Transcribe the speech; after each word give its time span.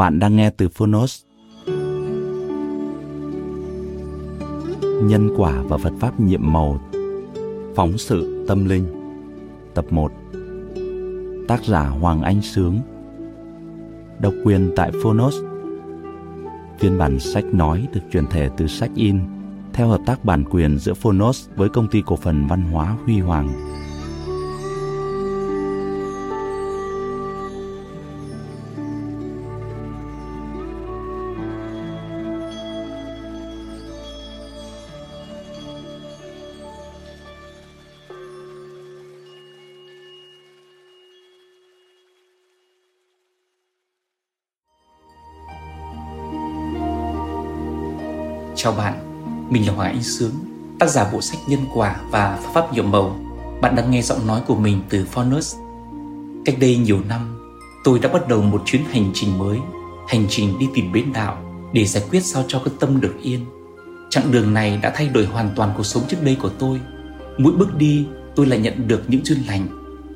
Bạn 0.00 0.18
đang 0.18 0.36
nghe 0.36 0.50
từ 0.50 0.68
Phonos. 0.68 1.22
Nhân 5.02 5.30
quả 5.36 5.62
và 5.62 5.78
Phật 5.78 5.92
Pháp 6.00 6.20
nhiệm 6.20 6.52
màu. 6.52 6.80
Phóng 7.74 7.98
sự 7.98 8.44
tâm 8.48 8.64
linh. 8.64 8.86
Tập 9.74 9.84
1 9.90 10.12
Tác 11.48 11.64
giả 11.64 11.88
Hoàng 11.88 12.22
Anh 12.22 12.42
Sướng. 12.42 12.80
Độc 14.20 14.34
quyền 14.44 14.72
tại 14.76 14.90
Phonos. 15.02 15.34
Phiên 16.78 16.98
bản 16.98 17.20
sách 17.20 17.44
nói 17.44 17.88
được 17.92 18.02
truyền 18.12 18.26
thể 18.26 18.48
từ 18.56 18.66
sách 18.66 18.90
in 18.94 19.20
theo 19.72 19.88
hợp 19.88 20.00
tác 20.06 20.24
bản 20.24 20.44
quyền 20.50 20.78
giữa 20.78 20.94
Phonos 20.94 21.48
với 21.56 21.68
công 21.68 21.88
ty 21.88 22.02
cổ 22.06 22.16
phần 22.16 22.46
văn 22.46 22.62
hóa 22.62 22.96
Huy 23.04 23.18
Hoàng. 23.18 23.48
Chào 48.62 48.72
bạn, 48.72 48.94
mình 49.50 49.66
là 49.66 49.72
Hoàng 49.72 49.92
Anh 49.92 50.02
Sướng, 50.02 50.32
tác 50.78 50.90
giả 50.90 51.10
bộ 51.12 51.20
sách 51.20 51.40
Nhân 51.48 51.60
Quả 51.74 51.96
và 52.10 52.38
Pháp 52.42 52.50
Pháp 52.54 52.74
nhuộm 52.74 52.90
Màu. 52.90 53.20
Bạn 53.60 53.76
đang 53.76 53.90
nghe 53.90 54.02
giọng 54.02 54.26
nói 54.26 54.42
của 54.46 54.54
mình 54.54 54.82
từ 54.88 55.04
Phonus. 55.04 55.54
Cách 56.44 56.56
đây 56.60 56.76
nhiều 56.76 57.00
năm, 57.08 57.50
tôi 57.84 57.98
đã 57.98 58.08
bắt 58.08 58.28
đầu 58.28 58.42
một 58.42 58.62
chuyến 58.64 58.82
hành 58.84 59.10
trình 59.14 59.38
mới, 59.38 59.58
hành 60.08 60.26
trình 60.28 60.58
đi 60.58 60.68
tìm 60.74 60.92
bến 60.92 61.12
đạo 61.12 61.36
để 61.72 61.84
giải 61.84 62.04
quyết 62.10 62.24
sao 62.24 62.44
cho 62.48 62.58
cái 62.64 62.74
tâm 62.80 63.00
được 63.00 63.14
yên. 63.22 63.46
Chặng 64.10 64.32
đường 64.32 64.54
này 64.54 64.78
đã 64.82 64.92
thay 64.94 65.08
đổi 65.08 65.26
hoàn 65.26 65.50
toàn 65.56 65.72
cuộc 65.76 65.86
sống 65.86 66.02
trước 66.08 66.22
đây 66.22 66.36
của 66.42 66.50
tôi. 66.58 66.80
Mỗi 67.38 67.52
bước 67.52 67.76
đi, 67.76 68.06
tôi 68.36 68.46
lại 68.46 68.58
nhận 68.58 68.88
được 68.88 69.02
những 69.08 69.24
duyên 69.24 69.38
lành, 69.46 69.66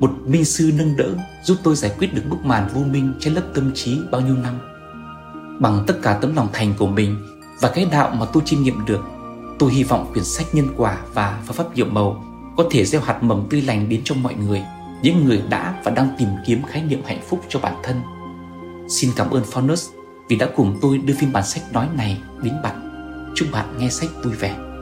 một 0.01 0.13
minh 0.27 0.45
sư 0.45 0.73
nâng 0.79 0.97
đỡ 0.97 1.15
giúp 1.45 1.57
tôi 1.63 1.77
giải 1.77 1.93
quyết 1.99 2.15
được 2.15 2.23
bức 2.31 2.45
màn 2.45 2.69
vô 2.75 2.81
minh 2.81 3.15
trên 3.21 3.35
lớp 3.35 3.43
tâm 3.55 3.71
trí 3.75 3.99
bao 4.11 4.21
nhiêu 4.21 4.37
năm. 4.37 4.59
Bằng 5.61 5.85
tất 5.87 5.95
cả 6.03 6.19
tấm 6.23 6.37
lòng 6.37 6.49
thành 6.53 6.75
của 6.79 6.87
mình 6.87 7.17
và 7.61 7.69
cái 7.69 7.85
đạo 7.85 8.11
mà 8.19 8.27
tôi 8.33 8.43
chiêm 8.47 8.63
nghiệm 8.63 8.85
được, 8.85 9.05
tôi 9.59 9.73
hy 9.73 9.85
vọng 9.85 10.11
quyển 10.13 10.25
sách 10.25 10.47
nhân 10.53 10.69
quả 10.77 10.99
và 11.15 11.41
pháp 11.47 11.55
pháp 11.55 11.75
nhiệm 11.75 11.95
màu 11.95 12.25
có 12.57 12.65
thể 12.71 12.85
gieo 12.85 13.01
hạt 13.01 13.23
mầm 13.23 13.47
tươi 13.51 13.63
lành 13.63 13.89
đến 13.89 14.01
cho 14.05 14.15
mọi 14.15 14.35
người, 14.35 14.63
những 15.03 15.25
người 15.25 15.43
đã 15.49 15.81
và 15.85 15.91
đang 15.91 16.09
tìm 16.19 16.29
kiếm 16.47 16.63
khái 16.63 16.83
niệm 16.83 17.01
hạnh 17.07 17.21
phúc 17.29 17.41
cho 17.49 17.59
bản 17.61 17.75
thân. 17.83 18.03
Xin 18.89 19.11
cảm 19.17 19.31
ơn 19.31 19.43
Faunus 19.43 19.91
vì 20.29 20.37
đã 20.37 20.49
cùng 20.57 20.79
tôi 20.83 20.99
đưa 20.99 21.15
phiên 21.15 21.33
bản 21.33 21.45
sách 21.45 21.63
nói 21.73 21.89
này 21.97 22.19
đến 22.43 22.55
bạn. 22.63 22.91
Chúc 23.35 23.49
bạn 23.53 23.79
nghe 23.79 23.89
sách 23.89 24.11
vui 24.25 24.33
vẻ. 24.33 24.74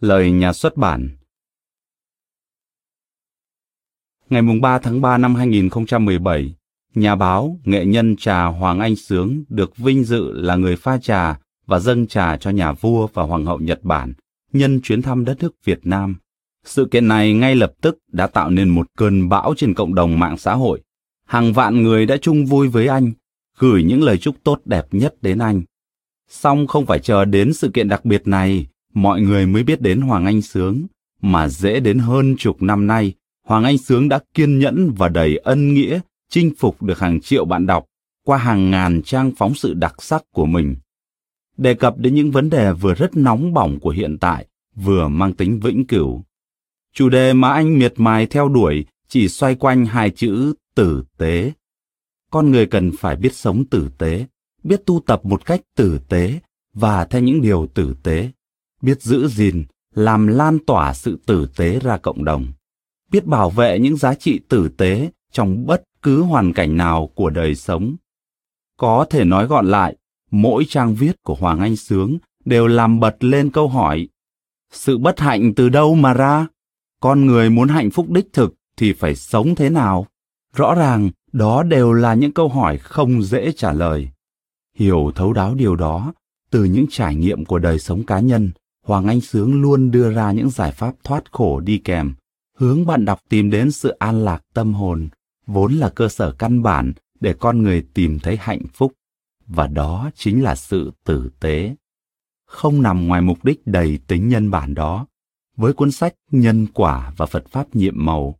Lời 0.00 0.30
nhà 0.30 0.52
xuất 0.52 0.76
bản 0.76 1.08
Ngày 4.30 4.42
3 4.62 4.78
tháng 4.78 5.00
3 5.00 5.18
năm 5.18 5.34
2017, 5.34 6.54
nhà 6.94 7.16
báo, 7.16 7.60
nghệ 7.64 7.84
nhân 7.84 8.16
trà 8.16 8.44
Hoàng 8.44 8.80
Anh 8.80 8.96
Sướng 8.96 9.44
được 9.48 9.76
vinh 9.76 10.04
dự 10.04 10.32
là 10.32 10.56
người 10.56 10.76
pha 10.76 10.98
trà 10.98 11.40
và 11.66 11.78
dâng 11.78 12.06
trà 12.06 12.36
cho 12.36 12.50
nhà 12.50 12.72
vua 12.72 13.06
và 13.06 13.22
hoàng 13.22 13.44
hậu 13.44 13.58
Nhật 13.58 13.82
Bản 13.82 14.12
nhân 14.52 14.80
chuyến 14.82 15.02
thăm 15.02 15.24
đất 15.24 15.36
nước 15.40 15.64
Việt 15.64 15.80
Nam. 15.82 16.16
Sự 16.64 16.88
kiện 16.90 17.08
này 17.08 17.34
ngay 17.34 17.54
lập 17.54 17.72
tức 17.80 17.98
đã 18.12 18.26
tạo 18.26 18.50
nên 18.50 18.68
một 18.68 18.86
cơn 18.96 19.28
bão 19.28 19.54
trên 19.56 19.74
cộng 19.74 19.94
đồng 19.94 20.18
mạng 20.18 20.38
xã 20.38 20.54
hội. 20.54 20.80
Hàng 21.26 21.52
vạn 21.52 21.82
người 21.82 22.06
đã 22.06 22.16
chung 22.16 22.46
vui 22.46 22.68
với 22.68 22.86
anh, 22.86 23.12
gửi 23.58 23.82
những 23.82 24.02
lời 24.02 24.18
chúc 24.18 24.36
tốt 24.44 24.60
đẹp 24.64 24.86
nhất 24.90 25.14
đến 25.22 25.38
anh. 25.38 25.62
Song 26.28 26.66
không 26.66 26.86
phải 26.86 26.98
chờ 26.98 27.24
đến 27.24 27.52
sự 27.52 27.70
kiện 27.74 27.88
đặc 27.88 28.04
biệt 28.04 28.26
này 28.26 28.66
mọi 28.94 29.20
người 29.20 29.46
mới 29.46 29.62
biết 29.62 29.80
đến 29.80 30.00
Hoàng 30.00 30.26
Anh 30.26 30.42
Sướng, 30.42 30.86
mà 31.22 31.48
dễ 31.48 31.80
đến 31.80 31.98
hơn 31.98 32.36
chục 32.38 32.62
năm 32.62 32.86
nay, 32.86 33.14
Hoàng 33.46 33.64
Anh 33.64 33.78
Sướng 33.78 34.08
đã 34.08 34.20
kiên 34.34 34.58
nhẫn 34.58 34.92
và 34.96 35.08
đầy 35.08 35.36
ân 35.36 35.74
nghĩa 35.74 36.00
chinh 36.28 36.52
phục 36.58 36.82
được 36.82 36.98
hàng 36.98 37.20
triệu 37.20 37.44
bạn 37.44 37.66
đọc 37.66 37.86
qua 38.24 38.38
hàng 38.38 38.70
ngàn 38.70 39.02
trang 39.02 39.32
phóng 39.36 39.54
sự 39.54 39.74
đặc 39.74 40.02
sắc 40.02 40.24
của 40.32 40.46
mình. 40.46 40.76
Đề 41.56 41.74
cập 41.74 41.98
đến 41.98 42.14
những 42.14 42.30
vấn 42.30 42.50
đề 42.50 42.72
vừa 42.72 42.94
rất 42.94 43.16
nóng 43.16 43.54
bỏng 43.54 43.80
của 43.80 43.90
hiện 43.90 44.18
tại, 44.18 44.46
vừa 44.74 45.08
mang 45.08 45.32
tính 45.32 45.60
vĩnh 45.60 45.86
cửu. 45.86 46.24
Chủ 46.94 47.08
đề 47.08 47.32
mà 47.32 47.52
anh 47.52 47.78
miệt 47.78 47.94
mài 47.96 48.26
theo 48.26 48.48
đuổi 48.48 48.84
chỉ 49.08 49.28
xoay 49.28 49.54
quanh 49.54 49.86
hai 49.86 50.10
chữ 50.10 50.54
tử 50.74 51.04
tế. 51.18 51.52
Con 52.30 52.50
người 52.50 52.66
cần 52.66 52.90
phải 52.98 53.16
biết 53.16 53.34
sống 53.34 53.64
tử 53.64 53.90
tế, 53.98 54.26
biết 54.62 54.86
tu 54.86 55.00
tập 55.06 55.20
một 55.24 55.44
cách 55.44 55.60
tử 55.76 56.00
tế 56.08 56.40
và 56.74 57.04
theo 57.04 57.22
những 57.22 57.42
điều 57.42 57.66
tử 57.74 57.94
tế 58.02 58.30
biết 58.82 59.02
giữ 59.02 59.28
gìn, 59.28 59.64
làm 59.94 60.26
lan 60.26 60.58
tỏa 60.66 60.94
sự 60.94 61.18
tử 61.26 61.48
tế 61.56 61.78
ra 61.78 61.98
cộng 61.98 62.24
đồng, 62.24 62.46
biết 63.10 63.26
bảo 63.26 63.50
vệ 63.50 63.78
những 63.78 63.96
giá 63.96 64.14
trị 64.14 64.40
tử 64.48 64.68
tế 64.68 65.10
trong 65.32 65.66
bất 65.66 65.82
cứ 66.02 66.22
hoàn 66.22 66.52
cảnh 66.52 66.76
nào 66.76 67.10
của 67.14 67.30
đời 67.30 67.54
sống. 67.54 67.96
Có 68.76 69.06
thể 69.10 69.24
nói 69.24 69.46
gọn 69.46 69.66
lại, 69.66 69.96
mỗi 70.30 70.64
trang 70.68 70.94
viết 70.94 71.16
của 71.22 71.34
Hoàng 71.34 71.60
Anh 71.60 71.76
Sướng 71.76 72.18
đều 72.44 72.66
làm 72.66 73.00
bật 73.00 73.24
lên 73.24 73.50
câu 73.50 73.68
hỏi 73.68 74.08
sự 74.72 74.98
bất 74.98 75.20
hạnh 75.20 75.54
từ 75.54 75.68
đâu 75.68 75.94
mà 75.94 76.14
ra? 76.14 76.46
Con 77.00 77.26
người 77.26 77.50
muốn 77.50 77.68
hạnh 77.68 77.90
phúc 77.90 78.10
đích 78.10 78.32
thực 78.32 78.54
thì 78.76 78.92
phải 78.92 79.14
sống 79.14 79.54
thế 79.54 79.70
nào? 79.70 80.06
Rõ 80.54 80.74
ràng, 80.74 81.10
đó 81.32 81.62
đều 81.62 81.92
là 81.92 82.14
những 82.14 82.32
câu 82.32 82.48
hỏi 82.48 82.78
không 82.78 83.22
dễ 83.22 83.52
trả 83.52 83.72
lời. 83.72 84.08
Hiểu 84.74 85.12
thấu 85.14 85.32
đáo 85.32 85.54
điều 85.54 85.76
đó 85.76 86.12
từ 86.50 86.64
những 86.64 86.86
trải 86.90 87.14
nghiệm 87.14 87.44
của 87.44 87.58
đời 87.58 87.78
sống 87.78 88.06
cá 88.06 88.20
nhân 88.20 88.50
Hoàng 88.90 89.06
Anh 89.06 89.20
Sướng 89.20 89.62
luôn 89.62 89.90
đưa 89.90 90.12
ra 90.12 90.32
những 90.32 90.50
giải 90.50 90.72
pháp 90.72 90.94
thoát 91.04 91.32
khổ 91.32 91.60
đi 91.60 91.78
kèm, 91.78 92.14
hướng 92.56 92.86
bạn 92.86 93.04
đọc 93.04 93.20
tìm 93.28 93.50
đến 93.50 93.70
sự 93.70 93.88
an 93.88 94.24
lạc 94.24 94.42
tâm 94.54 94.74
hồn, 94.74 95.08
vốn 95.46 95.74
là 95.74 95.88
cơ 95.88 96.08
sở 96.08 96.32
căn 96.32 96.62
bản 96.62 96.92
để 97.20 97.34
con 97.40 97.62
người 97.62 97.86
tìm 97.94 98.18
thấy 98.18 98.36
hạnh 98.36 98.62
phúc, 98.74 98.92
và 99.46 99.66
đó 99.66 100.10
chính 100.14 100.42
là 100.42 100.54
sự 100.54 100.92
tử 101.04 101.30
tế. 101.40 101.74
Không 102.46 102.82
nằm 102.82 103.06
ngoài 103.06 103.20
mục 103.20 103.44
đích 103.44 103.66
đầy 103.66 103.98
tính 104.06 104.28
nhân 104.28 104.50
bản 104.50 104.74
đó, 104.74 105.06
với 105.56 105.72
cuốn 105.72 105.90
sách 105.90 106.14
Nhân 106.30 106.66
quả 106.74 107.12
và 107.16 107.26
Phật 107.26 107.48
Pháp 107.48 107.76
nhiệm 107.76 107.94
màu, 107.96 108.38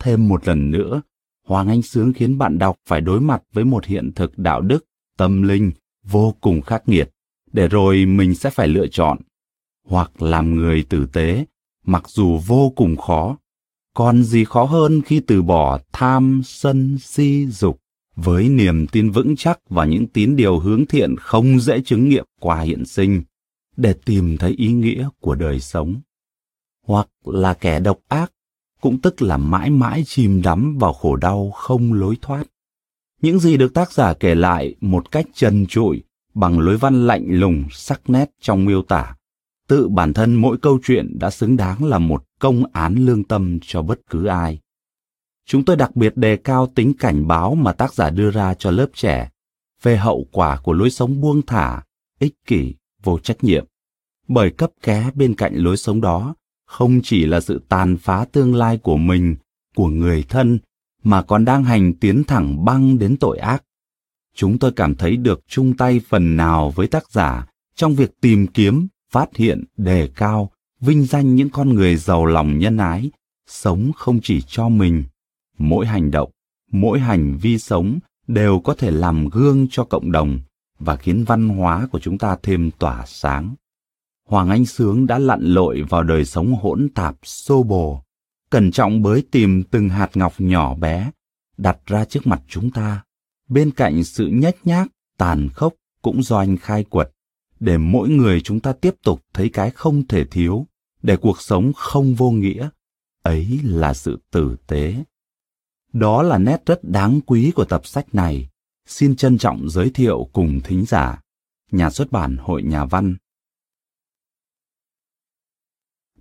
thêm 0.00 0.28
một 0.28 0.48
lần 0.48 0.70
nữa, 0.70 1.02
Hoàng 1.46 1.68
Anh 1.68 1.82
Sướng 1.82 2.12
khiến 2.12 2.38
bạn 2.38 2.58
đọc 2.58 2.76
phải 2.86 3.00
đối 3.00 3.20
mặt 3.20 3.42
với 3.52 3.64
một 3.64 3.84
hiện 3.84 4.12
thực 4.14 4.38
đạo 4.38 4.60
đức 4.60 4.84
tâm 5.18 5.42
linh 5.42 5.72
vô 6.04 6.34
cùng 6.40 6.62
khắc 6.62 6.88
nghiệt, 6.88 7.10
để 7.52 7.68
rồi 7.68 8.06
mình 8.06 8.34
sẽ 8.34 8.50
phải 8.50 8.68
lựa 8.68 8.86
chọn 8.86 9.18
hoặc 9.88 10.22
làm 10.22 10.54
người 10.54 10.84
tử 10.88 11.06
tế, 11.06 11.44
mặc 11.84 12.08
dù 12.08 12.38
vô 12.46 12.72
cùng 12.76 12.96
khó. 12.96 13.36
Còn 13.94 14.22
gì 14.22 14.44
khó 14.44 14.64
hơn 14.64 15.02
khi 15.02 15.20
từ 15.26 15.42
bỏ 15.42 15.78
tham, 15.92 16.42
sân, 16.44 16.98
si, 16.98 17.46
dục 17.46 17.78
với 18.16 18.48
niềm 18.48 18.86
tin 18.86 19.10
vững 19.10 19.36
chắc 19.36 19.58
và 19.68 19.84
những 19.84 20.06
tín 20.06 20.36
điều 20.36 20.58
hướng 20.58 20.86
thiện 20.86 21.16
không 21.16 21.60
dễ 21.60 21.80
chứng 21.80 22.08
nghiệm 22.08 22.24
qua 22.40 22.60
hiện 22.60 22.84
sinh 22.84 23.22
để 23.76 23.94
tìm 24.04 24.38
thấy 24.38 24.50
ý 24.50 24.72
nghĩa 24.72 25.08
của 25.20 25.34
đời 25.34 25.60
sống. 25.60 26.00
Hoặc 26.86 27.08
là 27.24 27.54
kẻ 27.54 27.80
độc 27.80 27.98
ác, 28.08 28.32
cũng 28.80 29.00
tức 29.00 29.22
là 29.22 29.36
mãi 29.36 29.70
mãi 29.70 30.02
chìm 30.06 30.42
đắm 30.42 30.78
vào 30.78 30.92
khổ 30.92 31.16
đau 31.16 31.50
không 31.50 31.92
lối 31.92 32.16
thoát. 32.22 32.44
Những 33.20 33.38
gì 33.38 33.56
được 33.56 33.74
tác 33.74 33.92
giả 33.92 34.14
kể 34.14 34.34
lại 34.34 34.74
một 34.80 35.10
cách 35.10 35.26
trần 35.34 35.66
trụi 35.66 36.02
bằng 36.34 36.58
lối 36.58 36.76
văn 36.76 37.06
lạnh 37.06 37.24
lùng 37.28 37.64
sắc 37.70 38.10
nét 38.10 38.30
trong 38.40 38.64
miêu 38.64 38.82
tả 38.82 39.16
tự 39.72 39.88
bản 39.88 40.12
thân 40.12 40.34
mỗi 40.34 40.58
câu 40.58 40.78
chuyện 40.84 41.18
đã 41.18 41.30
xứng 41.30 41.56
đáng 41.56 41.84
là 41.84 41.98
một 41.98 42.24
công 42.38 42.64
án 42.72 42.94
lương 42.94 43.24
tâm 43.24 43.58
cho 43.62 43.82
bất 43.82 44.00
cứ 44.10 44.26
ai. 44.26 44.60
Chúng 45.46 45.64
tôi 45.64 45.76
đặc 45.76 45.96
biệt 45.96 46.16
đề 46.16 46.36
cao 46.36 46.72
tính 46.74 46.92
cảnh 46.98 47.28
báo 47.28 47.54
mà 47.54 47.72
tác 47.72 47.94
giả 47.94 48.10
đưa 48.10 48.30
ra 48.30 48.54
cho 48.54 48.70
lớp 48.70 48.86
trẻ 48.94 49.30
về 49.82 49.96
hậu 49.96 50.26
quả 50.32 50.60
của 50.62 50.72
lối 50.72 50.90
sống 50.90 51.20
buông 51.20 51.42
thả 51.46 51.82
ích 52.18 52.34
kỷ 52.46 52.74
vô 53.02 53.18
trách 53.18 53.44
nhiệm. 53.44 53.64
Bởi 54.28 54.50
cấp 54.50 54.70
ké 54.82 55.10
bên 55.14 55.34
cạnh 55.34 55.54
lối 55.56 55.76
sống 55.76 56.00
đó 56.00 56.34
không 56.66 57.00
chỉ 57.02 57.26
là 57.26 57.40
sự 57.40 57.60
tàn 57.68 57.96
phá 57.96 58.26
tương 58.32 58.54
lai 58.54 58.78
của 58.78 58.96
mình 58.96 59.36
của 59.74 59.88
người 59.88 60.24
thân 60.28 60.58
mà 61.02 61.22
còn 61.22 61.44
đang 61.44 61.64
hành 61.64 61.94
tiến 61.94 62.24
thẳng 62.24 62.64
băng 62.64 62.98
đến 62.98 63.16
tội 63.16 63.38
ác. 63.38 63.64
Chúng 64.34 64.58
tôi 64.58 64.72
cảm 64.72 64.94
thấy 64.94 65.16
được 65.16 65.40
chung 65.46 65.76
tay 65.76 66.00
phần 66.08 66.36
nào 66.36 66.70
với 66.70 66.86
tác 66.86 67.10
giả 67.10 67.46
trong 67.74 67.94
việc 67.94 68.20
tìm 68.20 68.46
kiếm, 68.46 68.88
phát 69.12 69.36
hiện, 69.36 69.64
đề 69.76 70.08
cao, 70.16 70.50
vinh 70.80 71.04
danh 71.04 71.34
những 71.34 71.50
con 71.50 71.68
người 71.68 71.96
giàu 71.96 72.26
lòng 72.26 72.58
nhân 72.58 72.76
ái, 72.76 73.10
sống 73.46 73.90
không 73.96 74.20
chỉ 74.22 74.42
cho 74.46 74.68
mình. 74.68 75.04
Mỗi 75.58 75.86
hành 75.86 76.10
động, 76.10 76.30
mỗi 76.70 77.00
hành 77.00 77.38
vi 77.38 77.58
sống 77.58 77.98
đều 78.26 78.60
có 78.60 78.74
thể 78.74 78.90
làm 78.90 79.28
gương 79.28 79.66
cho 79.70 79.84
cộng 79.84 80.12
đồng 80.12 80.40
và 80.78 80.96
khiến 80.96 81.24
văn 81.24 81.48
hóa 81.48 81.88
của 81.92 82.00
chúng 82.00 82.18
ta 82.18 82.36
thêm 82.42 82.70
tỏa 82.78 83.04
sáng. 83.06 83.54
Hoàng 84.28 84.50
Anh 84.50 84.66
Sướng 84.66 85.06
đã 85.06 85.18
lặn 85.18 85.40
lội 85.42 85.82
vào 85.82 86.02
đời 86.02 86.24
sống 86.24 86.54
hỗn 86.54 86.88
tạp 86.94 87.16
xô 87.22 87.62
bồ, 87.62 88.02
cẩn 88.50 88.70
trọng 88.70 89.02
bới 89.02 89.22
tìm 89.30 89.62
từng 89.70 89.88
hạt 89.88 90.10
ngọc 90.14 90.32
nhỏ 90.38 90.74
bé, 90.74 91.10
đặt 91.56 91.78
ra 91.86 92.04
trước 92.04 92.26
mặt 92.26 92.42
chúng 92.48 92.70
ta 92.70 93.02
bên 93.48 93.70
cạnh 93.70 94.04
sự 94.04 94.26
nhếch 94.26 94.66
nhác, 94.66 94.88
tàn 95.18 95.48
khốc 95.48 95.74
cũng 96.02 96.22
do 96.22 96.38
anh 96.38 96.56
khai 96.56 96.84
quật, 96.84 97.10
để 97.62 97.78
mỗi 97.78 98.08
người 98.08 98.40
chúng 98.40 98.60
ta 98.60 98.72
tiếp 98.72 98.94
tục 99.02 99.24
thấy 99.32 99.50
cái 99.52 99.70
không 99.70 100.06
thể 100.06 100.24
thiếu, 100.24 100.66
để 101.02 101.16
cuộc 101.16 101.40
sống 101.40 101.72
không 101.76 102.14
vô 102.14 102.30
nghĩa. 102.30 102.68
Ấy 103.22 103.60
là 103.64 103.94
sự 103.94 104.20
tử 104.30 104.56
tế. 104.66 105.04
Đó 105.92 106.22
là 106.22 106.38
nét 106.38 106.62
rất 106.66 106.84
đáng 106.84 107.20
quý 107.26 107.52
của 107.54 107.64
tập 107.64 107.86
sách 107.86 108.14
này. 108.14 108.48
Xin 108.86 109.16
trân 109.16 109.38
trọng 109.38 109.70
giới 109.70 109.90
thiệu 109.90 110.28
cùng 110.32 110.60
thính 110.64 110.84
giả. 110.86 111.20
Nhà 111.70 111.90
xuất 111.90 112.12
bản 112.12 112.36
Hội 112.36 112.62
Nhà 112.62 112.84
Văn. 112.84 113.16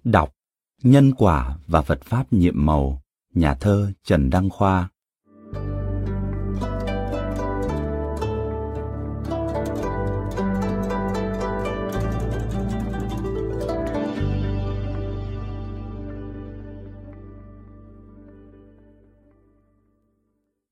Đọc 0.03 0.33
Nhân 0.83 1.13
quả 1.13 1.57
và 1.67 1.81
Phật 1.81 2.01
Pháp 2.01 2.33
nhiệm 2.33 2.65
màu 2.65 3.01
Nhà 3.33 3.55
thơ 3.55 3.91
Trần 4.03 4.29
Đăng 4.29 4.49
Khoa 4.49 4.89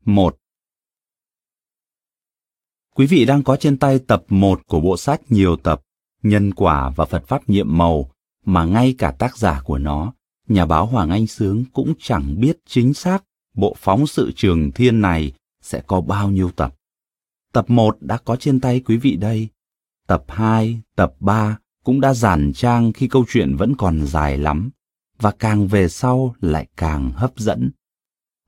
một 0.06 0.38
Quý 2.96 3.06
vị 3.06 3.26
đang 3.26 3.44
có 3.44 3.56
trên 3.56 3.78
tay 3.78 4.00
tập 4.00 4.24
1 4.30 4.62
của 4.68 4.82
bộ 4.82 4.98
sách 4.98 5.22
nhiều 5.30 5.56
tập 5.56 5.82
Nhân 6.24 6.54
quả 6.54 6.90
và 6.90 7.06
Phật 7.06 7.28
Pháp 7.28 7.50
nhiệm 7.50 7.78
màu 7.78 8.12
mà 8.46 8.66
ngay 8.66 8.96
cả 8.98 9.12
tác 9.12 9.38
giả 9.38 9.62
của 9.66 9.78
nó, 9.78 10.14
nhà 10.48 10.66
báo 10.66 10.86
Hoàng 10.86 11.10
Anh 11.10 11.28
Sướng 11.28 11.64
cũng 11.74 11.94
chẳng 12.00 12.40
biết 12.40 12.58
chính 12.66 12.94
xác 12.94 13.24
bộ 13.56 13.76
phóng 13.78 14.08
sự 14.08 14.32
trường 14.36 14.72
thiên 14.72 15.02
này 15.02 15.34
sẽ 15.62 15.82
có 15.88 16.02
bao 16.02 16.30
nhiêu 16.30 16.52
tập. 16.52 16.76
Tập 17.54 17.70
1 17.70 17.98
đã 18.02 18.18
có 18.18 18.36
trên 18.36 18.60
tay 18.60 18.80
quý 18.80 18.98
vị 18.98 19.16
đây. 19.16 19.48
Tập 20.08 20.24
2, 20.28 20.82
tập 20.96 21.14
3 21.20 21.58
cũng 21.84 22.02
đã 22.02 22.14
giản 22.14 22.52
trang 22.54 22.94
khi 22.94 23.08
câu 23.08 23.26
chuyện 23.30 23.56
vẫn 23.56 23.76
còn 23.78 24.06
dài 24.08 24.38
lắm 24.38 24.70
và 25.20 25.32
càng 25.32 25.68
về 25.68 25.90
sau 25.90 26.36
lại 26.42 26.68
càng 26.78 27.12
hấp 27.12 27.38
dẫn. 27.38 27.72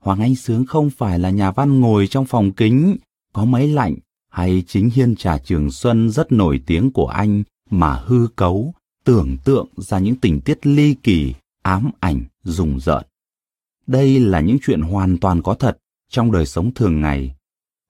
Hoàng 0.02 0.20
Anh 0.20 0.34
Sướng 0.34 0.66
không 0.66 0.90
phải 0.90 1.18
là 1.18 1.30
nhà 1.30 1.50
văn 1.50 1.80
ngồi 1.80 2.06
trong 2.06 2.26
phòng 2.26 2.52
kính, 2.52 2.96
có 3.32 3.44
máy 3.44 3.68
lạnh, 3.68 3.96
hay 4.30 4.62
chính 4.66 4.90
hiên 4.90 5.16
trà 5.16 5.38
trường 5.38 5.70
xuân 5.70 6.10
rất 6.10 6.32
nổi 6.32 6.62
tiếng 6.66 6.90
của 6.90 7.06
anh 7.06 7.42
mà 7.70 7.92
hư 7.92 8.28
cấu, 8.36 8.74
tưởng 9.04 9.36
tượng 9.44 9.68
ra 9.76 9.98
những 9.98 10.16
tình 10.16 10.40
tiết 10.40 10.66
ly 10.66 10.94
kỳ, 11.02 11.34
ám 11.62 11.90
ảnh, 12.00 12.24
rùng 12.42 12.80
rợn. 12.80 13.02
Đây 13.86 14.20
là 14.20 14.40
những 14.40 14.58
chuyện 14.62 14.80
hoàn 14.80 15.18
toàn 15.18 15.42
có 15.42 15.54
thật 15.54 15.78
trong 16.10 16.32
đời 16.32 16.46
sống 16.46 16.74
thường 16.74 17.00
ngày. 17.00 17.34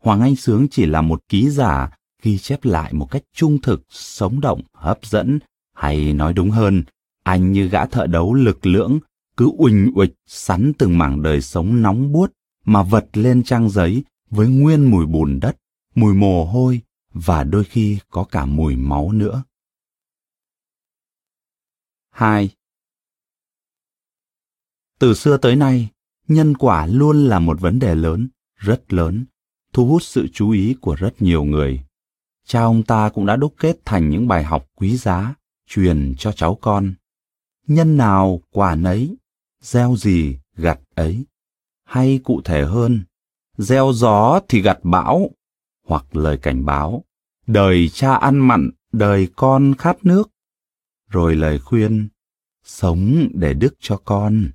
Hoàng 0.03 0.21
Anh 0.21 0.37
Sướng 0.37 0.67
chỉ 0.71 0.87
là 0.87 1.01
một 1.01 1.21
ký 1.29 1.51
giả 1.51 1.91
ghi 2.23 2.39
chép 2.39 2.65
lại 2.65 2.93
một 2.93 3.11
cách 3.11 3.23
trung 3.35 3.61
thực, 3.61 3.83
sống 3.91 4.41
động, 4.41 4.61
hấp 4.75 4.99
dẫn, 5.03 5.39
hay 5.75 6.13
nói 6.13 6.33
đúng 6.33 6.51
hơn, 6.51 6.85
anh 7.23 7.53
như 7.53 7.69
gã 7.69 7.87
thợ 7.87 8.07
đấu 8.07 8.35
lực 8.35 8.67
lưỡng 8.67 8.99
cứ 9.43 9.51
uỳnh 9.59 9.93
uịch 9.95 10.15
sắn 10.27 10.73
từng 10.79 10.99
mảng 10.99 11.23
đời 11.23 11.41
sống 11.41 11.83
nóng 11.83 12.13
buốt 12.13 12.33
mà 12.65 12.83
vật 12.83 13.07
lên 13.13 13.43
trang 13.43 13.71
giấy 13.71 14.05
với 14.31 14.49
nguyên 14.49 14.91
mùi 14.91 15.07
bùn 15.07 15.41
đất, 15.41 15.57
mùi 15.95 16.15
mồ 16.15 16.45
hôi 16.45 16.81
và 17.13 17.45
đôi 17.45 17.65
khi 17.65 17.99
có 18.09 18.25
cả 18.25 18.47
mùi 18.47 18.77
máu 18.77 19.13
nữa. 19.13 19.43
2. 22.11 22.51
Từ 24.99 25.15
xưa 25.15 25.37
tới 25.37 25.57
nay, 25.57 25.91
nhân 26.29 26.57
quả 26.57 26.87
luôn 26.87 27.25
là 27.25 27.39
một 27.39 27.61
vấn 27.61 27.79
đề 27.79 27.95
lớn, 27.95 28.29
rất 28.57 28.93
lớn, 28.93 29.25
thu 29.73 29.87
hút 29.87 30.03
sự 30.03 30.29
chú 30.33 30.51
ý 30.51 30.75
của 30.81 30.95
rất 30.95 31.23
nhiều 31.23 31.45
người. 31.45 31.83
Cha 32.47 32.61
ông 32.61 32.83
ta 32.83 33.09
cũng 33.15 33.27
đã 33.27 33.37
đúc 33.37 33.55
kết 33.59 33.77
thành 33.85 34.11
những 34.11 34.29
bài 34.29 34.45
học 34.45 34.67
quý 34.77 34.97
giá, 34.97 35.35
truyền 35.69 36.15
cho 36.19 36.33
cháu 36.33 36.59
con. 36.61 36.95
Nhân 37.67 37.97
nào 37.97 38.41
quả 38.51 38.75
nấy, 38.75 39.17
gieo 39.63 39.97
gì 39.97 40.37
gặt 40.57 40.81
ấy. 40.95 41.25
Hay 41.85 42.21
cụ 42.25 42.41
thể 42.45 42.65
hơn, 42.65 43.05
gieo 43.59 43.93
gió 43.93 44.41
thì 44.49 44.63
gặt 44.63 44.79
bão, 44.83 45.31
hoặc 45.87 46.17
lời 46.17 46.39
cảnh 46.39 46.65
báo, 46.65 47.05
đời 47.47 47.89
cha 47.89 48.15
ăn 48.15 48.39
mặn, 48.39 48.71
đời 48.93 49.29
con 49.37 49.75
khát 49.79 50.05
nước. 50.05 50.31
Rồi 51.11 51.37
lời 51.37 51.59
khuyên, 51.59 52.09
sống 52.65 53.29
để 53.35 53.55
đức 53.55 53.75
cho 53.81 54.01
con. 54.05 54.51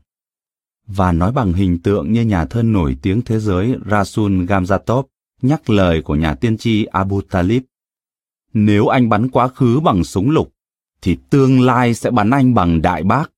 Và 0.87 1.11
nói 1.11 1.31
bằng 1.31 1.53
hình 1.53 1.81
tượng 1.81 2.13
như 2.13 2.21
nhà 2.21 2.45
thơ 2.45 2.63
nổi 2.63 2.97
tiếng 3.01 3.21
thế 3.21 3.39
giới 3.39 3.75
Rasul 3.91 4.31
Gamzatov 4.43 5.03
nhắc 5.41 5.69
lời 5.69 6.01
của 6.01 6.15
nhà 6.15 6.35
tiên 6.35 6.57
tri 6.57 6.85
Abu 6.85 7.21
Talib. 7.21 7.63
Nếu 8.53 8.87
anh 8.87 9.09
bắn 9.09 9.29
quá 9.29 9.47
khứ 9.47 9.79
bằng 9.79 10.03
súng 10.03 10.29
lục, 10.29 10.53
thì 11.01 11.17
tương 11.29 11.61
lai 11.61 11.93
sẽ 11.93 12.11
bắn 12.11 12.29
anh 12.29 12.53
bằng 12.53 12.81
đại 12.81 13.03
bác. 13.03 13.31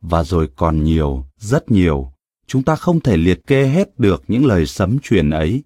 Và 0.00 0.24
rồi 0.24 0.48
còn 0.56 0.84
nhiều, 0.84 1.24
rất 1.38 1.70
nhiều, 1.70 2.12
chúng 2.46 2.62
ta 2.62 2.76
không 2.76 3.00
thể 3.00 3.16
liệt 3.16 3.46
kê 3.46 3.66
hết 3.66 3.98
được 3.98 4.22
những 4.28 4.46
lời 4.46 4.66
sấm 4.66 4.98
truyền 5.02 5.30
ấy. 5.30 5.62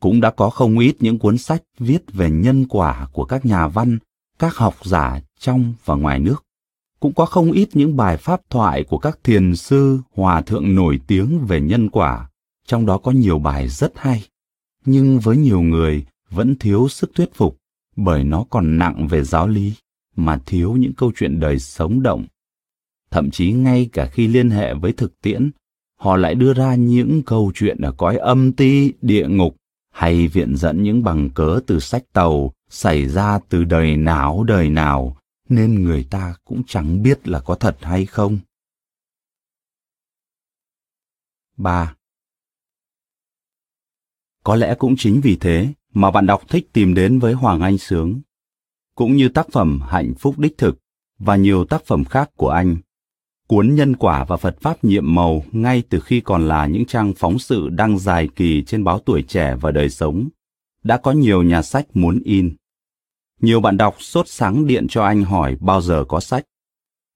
Cũng 0.00 0.20
đã 0.20 0.30
có 0.30 0.50
không 0.50 0.78
ít 0.78 0.96
những 1.00 1.18
cuốn 1.18 1.38
sách 1.38 1.62
viết 1.78 2.12
về 2.12 2.30
nhân 2.30 2.66
quả 2.68 3.08
của 3.12 3.24
các 3.24 3.46
nhà 3.46 3.68
văn, 3.68 3.98
các 4.38 4.56
học 4.56 4.74
giả 4.84 5.20
trong 5.38 5.74
và 5.84 5.94
ngoài 5.94 6.18
nước. 6.18 6.44
Cũng 7.00 7.14
có 7.14 7.26
không 7.26 7.52
ít 7.52 7.68
những 7.72 7.96
bài 7.96 8.16
pháp 8.16 8.40
thoại 8.50 8.84
của 8.84 8.98
các 8.98 9.18
thiền 9.24 9.56
sư, 9.56 9.98
hòa 10.14 10.42
thượng 10.42 10.74
nổi 10.74 11.00
tiếng 11.06 11.38
về 11.46 11.60
nhân 11.60 11.90
quả, 11.90 12.30
trong 12.66 12.86
đó 12.86 12.98
có 12.98 13.10
nhiều 13.10 13.38
bài 13.38 13.68
rất 13.68 13.92
hay. 13.96 14.24
Nhưng 14.84 15.20
với 15.20 15.36
nhiều 15.36 15.60
người 15.60 16.06
vẫn 16.30 16.58
thiếu 16.58 16.88
sức 16.88 17.10
thuyết 17.14 17.34
phục 17.34 17.56
bởi 17.96 18.24
nó 18.24 18.44
còn 18.50 18.78
nặng 18.78 19.08
về 19.08 19.24
giáo 19.24 19.48
lý 19.48 19.72
mà 20.16 20.40
thiếu 20.46 20.72
những 20.72 20.92
câu 20.92 21.12
chuyện 21.16 21.40
đời 21.40 21.58
sống 21.58 22.02
động 22.02 22.26
thậm 23.10 23.30
chí 23.30 23.52
ngay 23.52 23.88
cả 23.92 24.06
khi 24.12 24.28
liên 24.28 24.50
hệ 24.50 24.74
với 24.74 24.92
thực 24.92 25.20
tiễn, 25.20 25.50
họ 25.96 26.16
lại 26.16 26.34
đưa 26.34 26.54
ra 26.54 26.74
những 26.74 27.22
câu 27.26 27.52
chuyện 27.54 27.80
ở 27.80 27.92
cõi 27.92 28.16
âm 28.16 28.52
ti, 28.52 28.92
địa 29.02 29.28
ngục, 29.28 29.56
hay 29.90 30.28
viện 30.28 30.56
dẫn 30.56 30.82
những 30.82 31.04
bằng 31.04 31.30
cớ 31.30 31.60
từ 31.66 31.80
sách 31.80 32.04
tàu 32.12 32.52
xảy 32.68 33.08
ra 33.08 33.38
từ 33.48 33.64
đời 33.64 33.96
nào 33.96 34.44
đời 34.44 34.70
nào, 34.70 35.16
nên 35.48 35.82
người 35.82 36.06
ta 36.10 36.34
cũng 36.44 36.62
chẳng 36.66 37.02
biết 37.02 37.28
là 37.28 37.40
có 37.40 37.54
thật 37.54 37.76
hay 37.80 38.06
không. 38.06 38.38
3. 41.56 41.94
Có 44.44 44.56
lẽ 44.56 44.74
cũng 44.78 44.94
chính 44.98 45.20
vì 45.20 45.36
thế 45.36 45.72
mà 45.92 46.10
bạn 46.10 46.26
đọc 46.26 46.42
thích 46.48 46.68
tìm 46.72 46.94
đến 46.94 47.18
với 47.18 47.32
Hoàng 47.32 47.60
Anh 47.60 47.78
Sướng, 47.78 48.20
cũng 48.94 49.16
như 49.16 49.28
tác 49.28 49.46
phẩm 49.52 49.80
Hạnh 49.88 50.14
phúc 50.18 50.38
đích 50.38 50.58
thực 50.58 50.78
và 51.18 51.36
nhiều 51.36 51.64
tác 51.64 51.84
phẩm 51.84 52.04
khác 52.04 52.30
của 52.36 52.48
anh. 52.48 52.76
Cuốn 53.48 53.74
Nhân 53.74 53.96
quả 53.96 54.24
và 54.24 54.36
Phật 54.36 54.60
Pháp 54.60 54.84
nhiệm 54.84 55.14
màu 55.14 55.44
ngay 55.52 55.82
từ 55.88 56.00
khi 56.00 56.20
còn 56.20 56.48
là 56.48 56.66
những 56.66 56.84
trang 56.84 57.12
phóng 57.16 57.38
sự 57.38 57.68
đăng 57.68 57.98
dài 57.98 58.28
kỳ 58.36 58.62
trên 58.64 58.84
báo 58.84 58.98
Tuổi 58.98 59.22
Trẻ 59.22 59.56
và 59.60 59.70
Đời 59.70 59.90
Sống, 59.90 60.28
đã 60.82 60.96
có 60.96 61.12
nhiều 61.12 61.42
nhà 61.42 61.62
sách 61.62 61.86
muốn 61.94 62.20
in. 62.24 62.56
Nhiều 63.40 63.60
bạn 63.60 63.76
đọc 63.76 63.96
sốt 63.98 64.28
sáng 64.28 64.66
điện 64.66 64.86
cho 64.88 65.04
anh 65.04 65.24
hỏi 65.24 65.56
bao 65.60 65.80
giờ 65.80 66.04
có 66.08 66.20
sách. 66.20 66.44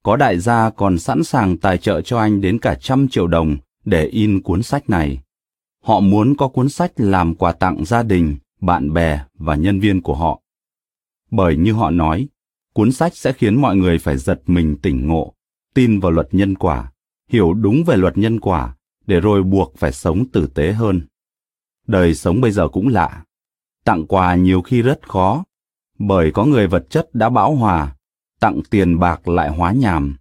Có 0.02 0.16
đại 0.16 0.38
gia 0.38 0.70
còn 0.70 0.98
sẵn 0.98 1.24
sàng 1.24 1.58
tài 1.58 1.78
trợ 1.78 2.00
cho 2.00 2.18
anh 2.18 2.40
đến 2.40 2.58
cả 2.58 2.74
trăm 2.74 3.08
triệu 3.08 3.26
đồng 3.26 3.56
để 3.84 4.04
in 4.04 4.42
cuốn 4.42 4.62
sách 4.62 4.90
này. 4.90 5.18
Họ 5.82 6.00
muốn 6.00 6.36
có 6.36 6.48
cuốn 6.48 6.68
sách 6.68 6.92
làm 6.96 7.34
quà 7.34 7.52
tặng 7.52 7.84
gia 7.84 8.02
đình, 8.02 8.36
bạn 8.60 8.92
bè 8.92 9.20
và 9.34 9.54
nhân 9.54 9.80
viên 9.80 10.02
của 10.02 10.14
họ. 10.14 10.40
Bởi 11.30 11.56
như 11.56 11.72
họ 11.72 11.90
nói, 11.90 12.28
cuốn 12.72 12.92
sách 12.92 13.16
sẽ 13.16 13.32
khiến 13.32 13.60
mọi 13.60 13.76
người 13.76 13.98
phải 13.98 14.16
giật 14.16 14.40
mình 14.46 14.76
tỉnh 14.82 15.08
ngộ, 15.08 15.34
tin 15.74 16.00
vào 16.00 16.12
luật 16.12 16.28
nhân 16.32 16.54
quả, 16.54 16.92
hiểu 17.28 17.54
đúng 17.54 17.84
về 17.86 17.96
luật 17.96 18.18
nhân 18.18 18.40
quả, 18.40 18.76
để 19.06 19.20
rồi 19.20 19.42
buộc 19.42 19.76
phải 19.76 19.92
sống 19.92 20.24
tử 20.32 20.46
tế 20.54 20.72
hơn. 20.72 21.06
Đời 21.86 22.14
sống 22.14 22.40
bây 22.40 22.50
giờ 22.50 22.68
cũng 22.68 22.88
lạ. 22.88 23.24
Tặng 23.84 24.06
quà 24.06 24.34
nhiều 24.34 24.62
khi 24.62 24.82
rất 24.82 25.08
khó, 25.08 25.44
bởi 25.98 26.30
có 26.34 26.44
người 26.44 26.66
vật 26.66 26.86
chất 26.90 27.14
đã 27.14 27.28
bão 27.28 27.54
hòa, 27.54 27.96
tặng 28.40 28.60
tiền 28.70 28.98
bạc 28.98 29.28
lại 29.28 29.50
hóa 29.50 29.72
nhàm, 29.72 30.16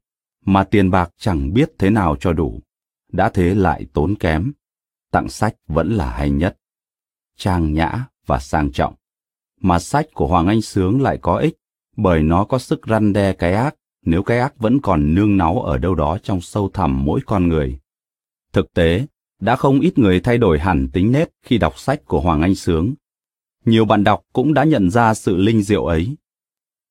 mà 0.46 0.64
tiền 0.64 0.92
bạc 0.92 1.12
chẳng 1.18 1.54
biết 1.54 1.72
thế 1.80 1.90
nào 1.90 2.16
cho 2.20 2.34
đủ, 2.34 2.62
đã 3.12 3.30
thế 3.34 3.56
lại 3.56 3.86
tốn 3.94 4.16
kém. 4.16 4.52
Tặng 5.12 5.30
sách 5.30 5.56
vẫn 5.68 5.92
là 5.92 6.12
hay 6.12 6.30
nhất. 6.30 6.58
Trang 7.38 7.74
nhã 7.74 8.06
và 8.26 8.40
sang 8.40 8.72
trọng. 8.72 8.94
Mà 9.62 9.80
sách 9.80 10.06
của 10.14 10.28
Hoàng 10.28 10.48
Anh 10.48 10.62
Sướng 10.62 11.02
lại 11.02 11.18
có 11.22 11.38
ích, 11.38 11.58
bởi 11.98 12.24
nó 12.24 12.46
có 12.46 12.60
sức 12.60 12.82
răn 12.88 13.14
đe 13.14 13.34
cái 13.34 13.54
ác, 13.54 13.76
nếu 14.06 14.24
cái 14.24 14.40
ác 14.40 14.60
vẫn 14.60 14.82
còn 14.82 15.16
nương 15.16 15.38
náu 15.38 15.62
ở 15.62 15.78
đâu 15.78 15.96
đó 15.96 16.18
trong 16.24 16.42
sâu 16.42 16.70
thẳm 16.74 17.06
mỗi 17.06 17.20
con 17.26 17.48
người. 17.48 17.80
Thực 18.54 18.74
tế, 18.74 19.06
đã 19.40 19.56
không 19.56 19.80
ít 19.80 19.98
người 19.98 20.20
thay 20.20 20.38
đổi 20.38 20.60
hẳn 20.60 20.88
tính 20.94 21.12
nết 21.12 21.30
khi 21.46 21.58
đọc 21.58 21.80
sách 21.80 22.06
của 22.06 22.22
Hoàng 22.22 22.42
Anh 22.42 22.56
Sướng. 22.56 22.94
Nhiều 23.66 23.86
bạn 23.86 24.04
đọc 24.04 24.22
cũng 24.34 24.54
đã 24.54 24.64
nhận 24.64 24.90
ra 24.90 25.14
sự 25.14 25.38
linh 25.38 25.62
diệu 25.62 25.86
ấy. 25.86 26.16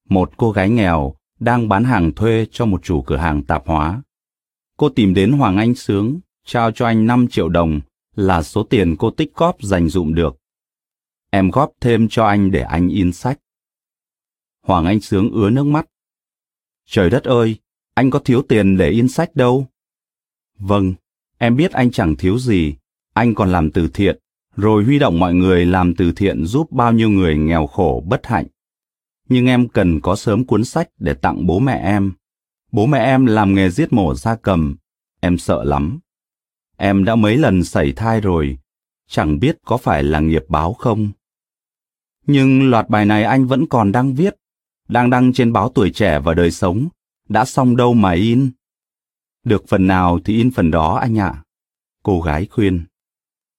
Một 0.08 0.32
cô 0.36 0.52
gái 0.52 0.70
nghèo 0.70 1.14
đang 1.40 1.68
bán 1.68 1.84
hàng 1.84 2.12
thuê 2.12 2.46
cho 2.50 2.66
một 2.66 2.82
chủ 2.82 3.02
cửa 3.02 3.16
hàng 3.16 3.44
tạp 3.44 3.66
hóa. 3.66 4.02
Cô 4.76 4.88
tìm 4.88 5.14
đến 5.14 5.32
Hoàng 5.32 5.56
Anh 5.56 5.74
Sướng, 5.74 6.20
trao 6.46 6.70
cho 6.72 6.86
anh 6.86 7.06
5 7.06 7.28
triệu 7.28 7.48
đồng 7.48 7.80
là 8.16 8.42
số 8.42 8.62
tiền 8.62 8.96
cô 8.98 9.10
tích 9.10 9.34
góp 9.34 9.62
dành 9.62 9.88
dụm 9.88 10.14
được. 10.14 10.36
Em 11.30 11.50
góp 11.50 11.72
thêm 11.80 12.08
cho 12.08 12.26
anh 12.26 12.50
để 12.50 12.62
anh 12.62 12.88
in 12.88 13.12
sách. 13.12 13.38
Hoàng 14.62 14.84
Anh 14.84 15.00
Sướng 15.00 15.30
ứa 15.30 15.50
nước 15.50 15.64
mắt. 15.66 15.86
Trời 16.92 17.10
đất 17.10 17.24
ơi, 17.24 17.56
anh 17.94 18.10
có 18.10 18.18
thiếu 18.18 18.42
tiền 18.42 18.76
để 18.76 18.90
in 18.90 19.08
sách 19.08 19.36
đâu. 19.36 19.66
Vâng, 20.58 20.94
em 21.38 21.56
biết 21.56 21.72
anh 21.72 21.90
chẳng 21.90 22.16
thiếu 22.16 22.38
gì, 22.38 22.74
anh 23.14 23.34
còn 23.34 23.52
làm 23.52 23.70
từ 23.70 23.88
thiện, 23.88 24.18
rồi 24.56 24.84
huy 24.84 24.98
động 24.98 25.18
mọi 25.18 25.34
người 25.34 25.66
làm 25.66 25.94
từ 25.94 26.12
thiện 26.12 26.44
giúp 26.44 26.72
bao 26.72 26.92
nhiêu 26.92 27.10
người 27.10 27.38
nghèo 27.38 27.66
khổ 27.66 28.04
bất 28.06 28.26
hạnh. 28.26 28.46
Nhưng 29.28 29.46
em 29.46 29.68
cần 29.68 30.00
có 30.00 30.16
sớm 30.16 30.44
cuốn 30.44 30.64
sách 30.64 30.88
để 30.98 31.14
tặng 31.14 31.46
bố 31.46 31.58
mẹ 31.58 31.80
em. 31.84 32.12
Bố 32.72 32.86
mẹ 32.86 33.04
em 33.04 33.26
làm 33.26 33.54
nghề 33.54 33.70
giết 33.70 33.92
mổ 33.92 34.14
gia 34.14 34.36
cầm, 34.36 34.76
em 35.20 35.38
sợ 35.38 35.64
lắm. 35.64 35.98
Em 36.76 37.04
đã 37.04 37.14
mấy 37.14 37.36
lần 37.36 37.64
sảy 37.64 37.92
thai 37.92 38.20
rồi, 38.20 38.58
chẳng 39.08 39.40
biết 39.40 39.56
có 39.64 39.76
phải 39.76 40.02
là 40.02 40.20
nghiệp 40.20 40.44
báo 40.48 40.72
không. 40.72 41.10
Nhưng 42.26 42.70
loạt 42.70 42.88
bài 42.88 43.06
này 43.06 43.24
anh 43.24 43.46
vẫn 43.46 43.66
còn 43.66 43.92
đang 43.92 44.14
viết, 44.14 44.36
đang 44.90 45.10
đăng 45.10 45.32
trên 45.32 45.52
báo 45.52 45.72
tuổi 45.74 45.90
trẻ 45.90 46.20
và 46.20 46.34
đời 46.34 46.50
sống, 46.50 46.88
đã 47.28 47.44
xong 47.44 47.76
đâu 47.76 47.94
mà 47.94 48.12
in. 48.12 48.50
Được 49.44 49.64
phần 49.68 49.86
nào 49.86 50.18
thì 50.24 50.36
in 50.36 50.50
phần 50.50 50.70
đó 50.70 50.94
anh 50.94 51.18
ạ. 51.18 51.44
Cô 52.02 52.20
gái 52.20 52.46
khuyên. 52.46 52.84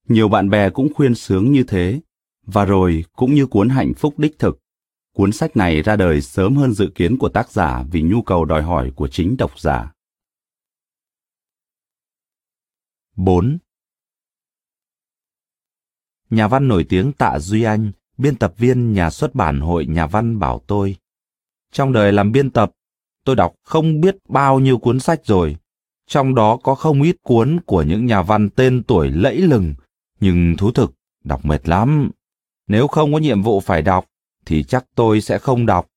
Nhiều 0.08 0.30
bạn 0.30 0.50
bè 0.50 0.70
cũng 0.70 0.94
khuyên 0.94 1.16
sướng 1.16 1.52
như 1.52 1.64
thế, 1.64 2.00
và 2.46 2.66
rồi 2.66 3.06
cũng 3.16 3.34
như 3.34 3.46
cuốn 3.46 3.70
hạnh 3.70 3.94
phúc 3.94 4.14
đích 4.20 4.40
thực. 4.40 4.60
Cuốn 5.14 5.32
sách 5.32 5.58
này 5.58 5.82
ra 5.82 5.96
đời 5.96 6.22
sớm 6.22 6.56
hơn 6.56 6.74
dự 6.74 6.92
kiến 6.96 7.18
của 7.18 7.30
tác 7.30 7.52
giả 7.52 7.84
vì 7.92 8.02
nhu 8.02 8.22
cầu 8.22 8.46
đòi 8.46 8.62
hỏi 8.62 8.92
của 8.96 9.08
chính 9.08 9.38
độc 9.38 9.60
giả. 9.60 9.92
4. 13.16 13.58
Nhà 16.30 16.48
văn 16.48 16.68
nổi 16.68 16.86
tiếng 16.90 17.14
Tạ 17.14 17.40
Duy 17.40 17.64
Anh, 17.64 17.92
biên 18.18 18.36
tập 18.36 18.54
viên 18.58 18.94
nhà 18.94 19.10
xuất 19.10 19.36
bản 19.36 19.60
Hội 19.60 19.86
Nhà 19.86 20.08
văn 20.08 20.40
bảo 20.40 20.62
tôi. 20.68 20.96
Trong 21.72 21.94
đời 21.94 22.12
làm 22.12 22.32
biên 22.32 22.50
tập, 22.50 22.72
tôi 23.26 23.36
đọc 23.36 23.54
không 23.64 24.02
biết 24.02 24.16
bao 24.30 24.60
nhiêu 24.60 24.78
cuốn 24.78 25.00
sách 25.00 25.26
rồi. 25.26 25.58
Trong 26.08 26.36
đó 26.36 26.58
có 26.64 26.76
không 26.76 27.02
ít 27.02 27.16
cuốn 27.24 27.60
của 27.66 27.84
những 27.84 28.06
nhà 28.06 28.22
văn 28.22 28.50
tên 28.50 28.84
tuổi 28.84 29.10
lẫy 29.10 29.38
lừng, 29.38 29.74
nhưng 30.20 30.56
thú 30.58 30.72
thực, 30.72 30.94
đọc 31.24 31.46
mệt 31.46 31.70
lắm. 31.70 32.12
Nếu 32.68 32.88
không 32.88 33.14
có 33.14 33.20
nhiệm 33.20 33.42
vụ 33.42 33.60
phải 33.60 33.82
đọc, 33.82 34.06
thì 34.46 34.64
chắc 34.64 34.86
tôi 34.96 35.22
sẽ 35.22 35.40
không 35.40 35.66
đọc. 35.66 35.88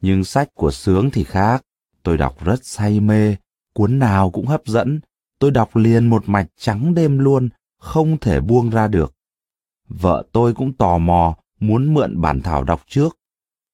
Nhưng 0.00 0.24
sách 0.24 0.48
của 0.54 0.70
Sướng 0.70 1.10
thì 1.10 1.24
khác, 1.24 1.62
tôi 2.02 2.16
đọc 2.16 2.44
rất 2.44 2.64
say 2.64 3.00
mê, 3.00 3.36
cuốn 3.74 3.98
nào 3.98 4.30
cũng 4.30 4.46
hấp 4.46 4.66
dẫn, 4.66 5.00
tôi 5.38 5.50
đọc 5.50 5.76
liền 5.76 6.06
một 6.06 6.22
mạch 6.26 6.46
trắng 6.56 6.94
đêm 6.94 7.18
luôn, 7.18 7.48
không 7.78 8.18
thể 8.18 8.40
buông 8.40 8.70
ra 8.70 8.88
được. 8.88 9.14
Vợ 9.88 10.24
tôi 10.32 10.54
cũng 10.54 10.72
tò 10.72 10.98
mò, 10.98 11.36
muốn 11.60 11.94
mượn 11.94 12.20
bản 12.20 12.40
thảo 12.40 12.64
đọc 12.64 12.82
trước. 12.88 13.18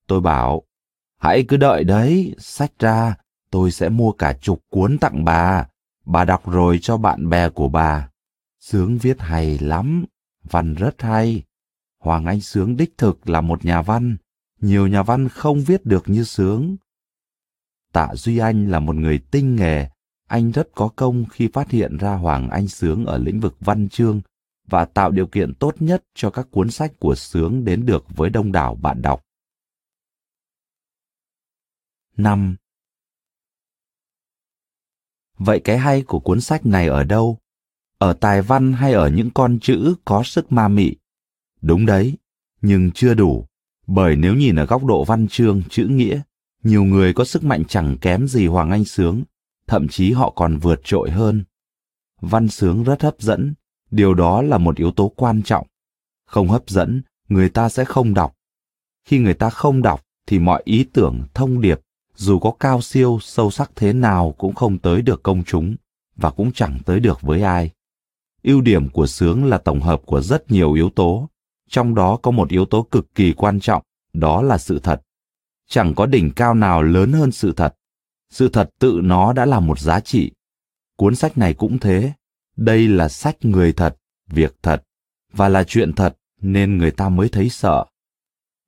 Tôi 0.06 0.20
bảo, 0.20 0.62
hãy 1.20 1.44
cứ 1.48 1.56
đợi 1.56 1.84
đấy, 1.84 2.34
sách 2.38 2.72
ra, 2.78 3.14
tôi 3.50 3.70
sẽ 3.70 3.88
mua 3.88 4.12
cả 4.12 4.32
chục 4.40 4.60
cuốn 4.70 4.98
tặng 4.98 5.24
bà. 5.24 5.66
Bà 6.04 6.24
đọc 6.24 6.50
rồi 6.50 6.78
cho 6.82 6.96
bạn 6.96 7.28
bè 7.28 7.48
của 7.48 7.68
bà. 7.68 8.08
Sướng 8.60 8.98
viết 8.98 9.20
hay 9.20 9.58
lắm, 9.58 10.04
văn 10.50 10.74
rất 10.74 11.02
hay. 11.02 11.42
Hoàng 11.98 12.26
Anh 12.26 12.40
Sướng 12.40 12.76
đích 12.76 12.98
thực 12.98 13.28
là 13.28 13.40
một 13.40 13.64
nhà 13.64 13.82
văn, 13.82 14.16
nhiều 14.60 14.86
nhà 14.86 15.02
văn 15.02 15.28
không 15.28 15.60
viết 15.60 15.86
được 15.86 16.08
như 16.08 16.24
Sướng. 16.24 16.76
Tạ 17.92 18.08
Duy 18.14 18.38
Anh 18.38 18.70
là 18.70 18.80
một 18.80 18.96
người 18.96 19.18
tinh 19.18 19.56
nghề, 19.56 19.88
anh 20.28 20.50
rất 20.50 20.68
có 20.74 20.88
công 20.96 21.24
khi 21.30 21.48
phát 21.52 21.70
hiện 21.70 21.96
ra 21.96 22.14
Hoàng 22.14 22.50
Anh 22.50 22.68
Sướng 22.68 23.06
ở 23.06 23.18
lĩnh 23.18 23.40
vực 23.40 23.56
văn 23.60 23.88
chương 23.88 24.20
và 24.68 24.84
tạo 24.84 25.10
điều 25.10 25.26
kiện 25.26 25.54
tốt 25.54 25.74
nhất 25.80 26.04
cho 26.14 26.30
các 26.30 26.46
cuốn 26.50 26.70
sách 26.70 26.92
của 26.98 27.14
Sướng 27.14 27.64
đến 27.64 27.86
được 27.86 28.04
với 28.16 28.30
đông 28.30 28.52
đảo 28.52 28.74
bạn 28.74 29.02
đọc. 29.02 29.22
5. 32.22 32.56
Vậy 35.38 35.60
cái 35.64 35.78
hay 35.78 36.02
của 36.02 36.20
cuốn 36.20 36.40
sách 36.40 36.66
này 36.66 36.86
ở 36.86 37.04
đâu? 37.04 37.38
Ở 37.98 38.12
tài 38.12 38.42
văn 38.42 38.72
hay 38.72 38.92
ở 38.92 39.10
những 39.10 39.30
con 39.30 39.58
chữ 39.62 39.94
có 40.04 40.22
sức 40.22 40.52
ma 40.52 40.68
mị? 40.68 40.96
Đúng 41.62 41.86
đấy, 41.86 42.16
nhưng 42.62 42.90
chưa 42.94 43.14
đủ, 43.14 43.46
bởi 43.86 44.16
nếu 44.16 44.34
nhìn 44.34 44.56
ở 44.56 44.66
góc 44.66 44.84
độ 44.84 45.04
văn 45.04 45.28
chương, 45.28 45.62
chữ 45.70 45.86
nghĩa, 45.90 46.20
nhiều 46.62 46.84
người 46.84 47.14
có 47.14 47.24
sức 47.24 47.44
mạnh 47.44 47.62
chẳng 47.68 47.96
kém 48.00 48.28
gì 48.28 48.46
Hoàng 48.46 48.70
Anh 48.70 48.84
Sướng, 48.84 49.22
thậm 49.66 49.88
chí 49.88 50.12
họ 50.12 50.30
còn 50.30 50.58
vượt 50.58 50.80
trội 50.84 51.10
hơn. 51.10 51.44
Văn 52.20 52.48
Sướng 52.48 52.84
rất 52.84 53.02
hấp 53.02 53.20
dẫn, 53.20 53.54
điều 53.90 54.14
đó 54.14 54.42
là 54.42 54.58
một 54.58 54.76
yếu 54.76 54.90
tố 54.90 55.12
quan 55.16 55.42
trọng. 55.42 55.66
Không 56.26 56.48
hấp 56.48 56.68
dẫn, 56.68 57.02
người 57.28 57.48
ta 57.48 57.68
sẽ 57.68 57.84
không 57.84 58.14
đọc. 58.14 58.34
Khi 59.04 59.18
người 59.18 59.34
ta 59.34 59.50
không 59.50 59.82
đọc 59.82 60.02
thì 60.26 60.38
mọi 60.38 60.62
ý 60.64 60.84
tưởng, 60.84 61.22
thông 61.34 61.60
điệp, 61.60 61.80
dù 62.20 62.38
có 62.38 62.52
cao 62.60 62.80
siêu, 62.82 63.18
sâu 63.22 63.50
sắc 63.50 63.70
thế 63.76 63.92
nào 63.92 64.34
cũng 64.38 64.54
không 64.54 64.78
tới 64.78 65.02
được 65.02 65.22
công 65.22 65.44
chúng 65.44 65.76
và 66.16 66.30
cũng 66.30 66.52
chẳng 66.52 66.78
tới 66.86 67.00
được 67.00 67.22
với 67.22 67.42
ai. 67.42 67.70
Ưu 68.42 68.60
điểm 68.60 68.88
của 68.88 69.06
sướng 69.06 69.44
là 69.44 69.58
tổng 69.58 69.80
hợp 69.80 70.02
của 70.06 70.20
rất 70.20 70.50
nhiều 70.50 70.72
yếu 70.72 70.90
tố, 70.90 71.28
trong 71.68 71.94
đó 71.94 72.16
có 72.22 72.30
một 72.30 72.48
yếu 72.48 72.64
tố 72.64 72.82
cực 72.82 73.14
kỳ 73.14 73.32
quan 73.32 73.60
trọng, 73.60 73.82
đó 74.12 74.42
là 74.42 74.58
sự 74.58 74.78
thật. 74.78 75.02
Chẳng 75.68 75.94
có 75.94 76.06
đỉnh 76.06 76.32
cao 76.36 76.54
nào 76.54 76.82
lớn 76.82 77.12
hơn 77.12 77.32
sự 77.32 77.52
thật. 77.52 77.74
Sự 78.30 78.48
thật 78.48 78.70
tự 78.78 79.00
nó 79.02 79.32
đã 79.32 79.46
là 79.46 79.60
một 79.60 79.80
giá 79.80 80.00
trị. 80.00 80.32
Cuốn 80.96 81.14
sách 81.14 81.38
này 81.38 81.54
cũng 81.54 81.78
thế. 81.78 82.12
Đây 82.56 82.88
là 82.88 83.08
sách 83.08 83.36
người 83.44 83.72
thật, 83.72 83.96
việc 84.26 84.56
thật, 84.62 84.82
và 85.32 85.48
là 85.48 85.64
chuyện 85.64 85.92
thật 85.92 86.16
nên 86.40 86.78
người 86.78 86.90
ta 86.90 87.08
mới 87.08 87.28
thấy 87.28 87.48
sợ. 87.48 87.84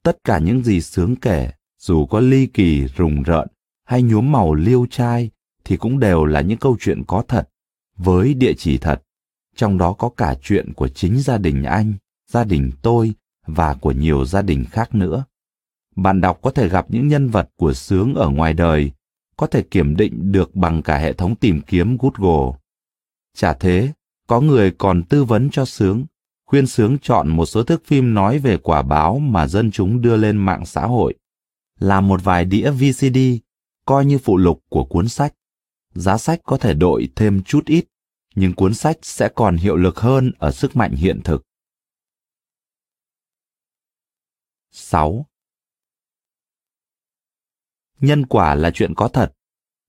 Tất 0.02 0.18
cả 0.24 0.38
những 0.38 0.64
gì 0.64 0.80
sướng 0.80 1.16
kể, 1.16 1.50
dù 1.82 2.06
có 2.06 2.20
ly 2.20 2.46
kỳ, 2.46 2.86
rùng 2.96 3.22
rợn 3.22 3.48
hay 3.84 4.02
nhuốm 4.02 4.32
màu 4.32 4.54
liêu 4.54 4.86
trai, 4.90 5.30
thì 5.64 5.76
cũng 5.76 5.98
đều 5.98 6.24
là 6.24 6.40
những 6.40 6.58
câu 6.58 6.76
chuyện 6.80 7.02
có 7.06 7.24
thật, 7.28 7.48
với 7.96 8.34
địa 8.34 8.52
chỉ 8.56 8.78
thật. 8.78 9.02
Trong 9.56 9.78
đó 9.78 9.92
có 9.92 10.08
cả 10.08 10.34
chuyện 10.42 10.72
của 10.72 10.88
chính 10.88 11.20
gia 11.20 11.38
đình 11.38 11.62
anh, 11.62 11.94
gia 12.30 12.44
đình 12.44 12.70
tôi 12.82 13.12
và 13.46 13.74
của 13.74 13.92
nhiều 13.92 14.24
gia 14.24 14.42
đình 14.42 14.64
khác 14.70 14.94
nữa. 14.94 15.24
Bạn 15.96 16.20
đọc 16.20 16.38
có 16.42 16.50
thể 16.50 16.68
gặp 16.68 16.86
những 16.88 17.08
nhân 17.08 17.28
vật 17.28 17.50
của 17.56 17.72
sướng 17.72 18.14
ở 18.14 18.28
ngoài 18.28 18.54
đời, 18.54 18.92
có 19.36 19.46
thể 19.46 19.62
kiểm 19.62 19.96
định 19.96 20.32
được 20.32 20.54
bằng 20.54 20.82
cả 20.82 20.98
hệ 20.98 21.12
thống 21.12 21.36
tìm 21.36 21.60
kiếm 21.60 21.96
Google. 22.00 22.58
Chả 23.36 23.54
thế, 23.54 23.92
có 24.26 24.40
người 24.40 24.70
còn 24.70 25.02
tư 25.02 25.24
vấn 25.24 25.50
cho 25.50 25.64
sướng, 25.64 26.04
khuyên 26.46 26.66
sướng 26.66 26.98
chọn 26.98 27.28
một 27.28 27.46
số 27.46 27.62
thước 27.62 27.86
phim 27.86 28.14
nói 28.14 28.38
về 28.38 28.56
quả 28.56 28.82
báo 28.82 29.18
mà 29.18 29.46
dân 29.46 29.70
chúng 29.70 30.00
đưa 30.00 30.16
lên 30.16 30.36
mạng 30.36 30.66
xã 30.66 30.86
hội. 30.86 31.14
Làm 31.80 32.08
một 32.08 32.20
vài 32.24 32.44
đĩa 32.44 32.70
VCD, 32.70 33.18
coi 33.84 34.04
như 34.04 34.18
phụ 34.18 34.36
lục 34.36 34.60
của 34.68 34.84
cuốn 34.84 35.08
sách. 35.08 35.34
Giá 35.94 36.18
sách 36.18 36.40
có 36.44 36.58
thể 36.58 36.74
đội 36.74 37.08
thêm 37.16 37.42
chút 37.42 37.66
ít, 37.66 37.84
nhưng 38.34 38.54
cuốn 38.54 38.74
sách 38.74 38.96
sẽ 39.02 39.28
còn 39.34 39.56
hiệu 39.56 39.76
lực 39.76 39.98
hơn 39.98 40.32
ở 40.38 40.50
sức 40.50 40.76
mạnh 40.76 40.92
hiện 40.92 41.20
thực. 41.24 41.42
6. 44.70 45.26
Nhân 48.00 48.26
quả 48.26 48.54
là 48.54 48.70
chuyện 48.74 48.94
có 48.94 49.08
thật. 49.08 49.32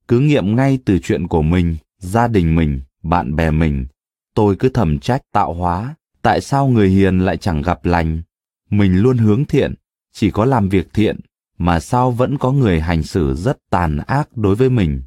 Cứ 0.08 0.20
nghiệm 0.20 0.56
ngay 0.56 0.80
từ 0.86 1.00
chuyện 1.04 1.28
của 1.28 1.42
mình, 1.42 1.78
gia 1.98 2.28
đình 2.28 2.56
mình, 2.56 2.82
bạn 3.04 3.36
bè 3.36 3.52
mình. 3.52 3.88
Tôi 4.34 4.56
cứ 4.60 4.70
thầm 4.70 5.00
trách 5.00 5.22
tạo 5.32 5.54
hóa, 5.54 5.96
tại 6.22 6.42
sao 6.42 6.68
người 6.68 6.90
hiền 6.90 7.20
lại 7.20 7.38
chẳng 7.38 7.62
gặp 7.62 7.86
lành? 7.86 8.22
Mình 8.70 8.98
luôn 8.98 9.18
hướng 9.18 9.46
thiện, 9.46 9.74
chỉ 10.12 10.32
có 10.32 10.46
làm 10.46 10.70
việc 10.70 10.88
thiện, 10.94 11.20
mà 11.58 11.80
sao 11.80 12.12
vẫn 12.12 12.38
có 12.38 12.52
người 12.52 12.82
hành 12.82 13.04
xử 13.04 13.34
rất 13.34 13.58
tàn 13.70 13.98
ác 13.98 14.38
đối 14.38 14.56
với 14.56 14.70
mình? 14.70 15.02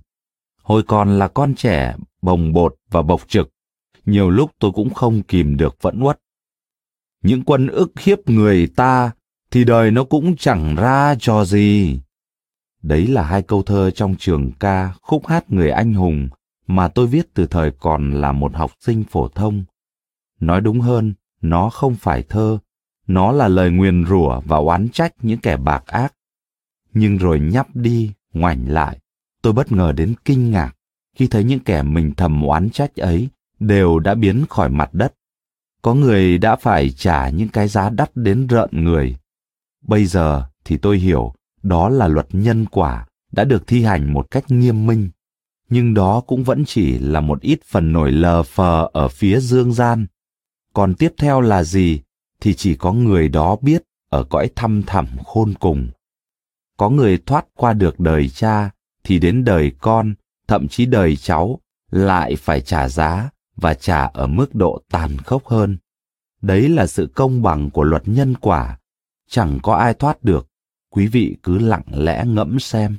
Hồi 0.63 0.83
còn 0.83 1.19
là 1.19 1.29
con 1.29 1.55
trẻ, 1.55 1.97
bồng 2.23 2.53
bột 2.53 2.75
và 2.91 3.03
bộc 3.03 3.29
trực, 3.29 3.51
nhiều 4.07 4.31
lúc 4.31 4.51
tôi 4.59 4.73
cũng 4.75 4.95
không 4.95 5.23
kìm 5.23 5.57
được 5.57 5.77
vẫn 5.83 6.03
uất. 6.03 6.21
Những 7.23 7.43
quân 7.43 7.67
ức 7.67 8.01
hiếp 8.01 8.29
người 8.29 8.67
ta 8.67 9.11
thì 9.51 9.65
đời 9.65 9.91
nó 9.91 10.05
cũng 10.05 10.37
chẳng 10.37 10.75
ra 10.75 11.15
cho 11.19 11.45
gì. 11.45 12.01
Đấy 12.83 13.07
là 13.07 13.23
hai 13.23 13.43
câu 13.43 13.63
thơ 13.63 13.91
trong 13.91 14.15
trường 14.19 14.53
ca 14.61 14.93
khúc 15.03 15.27
hát 15.27 15.51
người 15.51 15.71
anh 15.71 15.95
hùng 15.95 16.29
mà 16.67 16.89
tôi 16.89 17.07
viết 17.07 17.35
từ 17.35 17.47
thời 17.47 17.71
còn 17.71 18.13
là 18.13 18.33
một 18.33 18.55
học 18.55 18.71
sinh 18.81 19.05
phổ 19.05 19.29
thông. 19.29 19.65
Nói 20.41 20.61
đúng 20.61 20.81
hơn, 20.81 21.15
nó 21.41 21.71
không 21.71 21.95
phải 21.95 22.23
thơ, 22.23 22.59
nó 23.07 23.33
là 23.33 23.49
lời 23.49 23.71
nguyền 23.71 24.05
rủa 24.09 24.41
và 24.41 24.57
oán 24.57 24.89
trách 24.89 25.13
những 25.23 25.39
kẻ 25.39 25.57
bạc 25.57 25.87
ác. 25.87 26.15
Nhưng 26.99 27.17
rồi 27.17 27.41
nhắp 27.41 27.77
đi, 27.77 28.13
ngoảnh 28.33 28.69
lại, 28.69 28.99
tôi 29.43 29.53
bất 29.53 29.73
ngờ 29.73 29.93
đến 29.93 30.15
kinh 30.25 30.51
ngạc 30.51 30.77
khi 31.17 31.27
thấy 31.27 31.45
những 31.45 31.61
kẻ 31.61 31.83
mình 31.83 32.15
thầm 32.17 32.43
oán 32.43 32.71
trách 32.71 32.97
ấy 32.97 33.29
đều 33.61 33.99
đã 33.99 34.15
biến 34.15 34.45
khỏi 34.49 34.69
mặt 34.69 34.95
đất. 34.95 35.15
Có 35.83 35.95
người 35.95 36.39
đã 36.39 36.57
phải 36.57 36.91
trả 36.91 37.29
những 37.29 37.49
cái 37.49 37.69
giá 37.69 37.91
đắt 37.91 38.11
đến 38.15 38.47
rợn 38.47 38.69
người. 38.73 39.17
Bây 39.87 40.07
giờ 40.07 40.45
thì 40.65 40.77
tôi 40.77 40.99
hiểu 40.99 41.35
đó 41.63 41.89
là 41.89 42.09
luật 42.09 42.27
nhân 42.33 42.67
quả 42.67 43.07
đã 43.33 43.45
được 43.45 43.67
thi 43.67 43.83
hành 43.83 44.13
một 44.13 44.31
cách 44.31 44.45
nghiêm 44.49 44.87
minh 44.87 45.11
nhưng 45.69 45.95
đó 45.95 46.21
cũng 46.27 46.45
vẫn 46.45 46.65
chỉ 46.65 46.99
là 46.99 47.21
một 47.21 47.41
ít 47.41 47.61
phần 47.65 47.93
nổi 47.93 48.13
lờ 48.13 48.43
phờ 48.43 48.89
ở 48.93 49.09
phía 49.09 49.41
dương 49.41 49.73
gian 49.73 50.07
còn 50.75 50.95
tiếp 50.95 51.15
theo 51.19 51.41
là 51.41 51.63
gì 51.63 52.01
thì 52.41 52.55
chỉ 52.55 52.77
có 52.77 52.93
người 52.93 53.29
đó 53.29 53.57
biết 53.61 53.83
ở 54.09 54.25
cõi 54.25 54.51
thăm 54.57 54.83
thẳm 54.83 55.07
khôn 55.25 55.55
cùng 55.61 55.89
có 56.77 56.91
người 56.91 57.19
thoát 57.27 57.47
qua 57.55 57.73
được 57.73 58.01
đời 58.01 58.29
cha 58.29 58.71
thì 59.05 59.19
đến 59.19 59.45
đời 59.45 59.73
con 59.81 60.15
thậm 60.49 60.69
chí 60.69 60.87
đời 60.87 61.17
cháu 61.17 61.61
lại 61.91 62.37
phải 62.37 62.61
trả 62.61 62.89
giá 62.89 63.31
và 63.57 63.75
trả 63.75 64.05
ở 64.05 64.27
mức 64.27 64.55
độ 64.55 64.83
tàn 64.91 65.19
khốc 65.19 65.47
hơn. 65.47 65.79
Đấy 66.43 66.69
là 66.69 66.87
sự 66.87 67.09
công 67.15 67.43
bằng 67.43 67.71
của 67.71 67.83
luật 67.83 68.03
nhân 68.07 68.35
quả. 68.35 68.79
Chẳng 69.29 69.59
có 69.63 69.75
ai 69.75 69.95
thoát 69.95 70.25
được. 70.25 70.49
Quý 70.91 71.07
vị 71.07 71.37
cứ 71.43 71.59
lặng 71.59 71.85
lẽ 71.91 72.25
ngẫm 72.27 72.61
xem. 72.61 72.97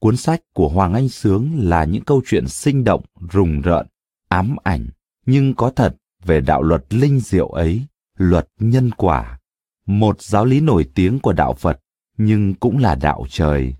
Cuốn 0.00 0.16
sách 0.16 0.40
của 0.54 0.68
Hoàng 0.68 0.94
Anh 0.94 1.08
Sướng 1.08 1.50
là 1.58 1.84
những 1.84 2.04
câu 2.04 2.22
chuyện 2.26 2.48
sinh 2.48 2.84
động, 2.84 3.04
rùng 3.30 3.60
rợn, 3.60 3.86
ám 4.28 4.56
ảnh, 4.64 4.86
nhưng 5.26 5.54
có 5.54 5.70
thật 5.70 5.96
về 6.24 6.40
đạo 6.40 6.62
luật 6.62 6.94
linh 6.94 7.20
diệu 7.20 7.48
ấy, 7.48 7.82
luật 8.16 8.48
nhân 8.58 8.90
quả, 8.90 9.38
một 9.86 10.22
giáo 10.22 10.44
lý 10.44 10.60
nổi 10.60 10.90
tiếng 10.94 11.18
của 11.18 11.32
đạo 11.32 11.54
Phật, 11.54 11.80
nhưng 12.18 12.54
cũng 12.54 12.78
là 12.78 12.94
đạo 12.94 13.26
trời. 13.30 13.74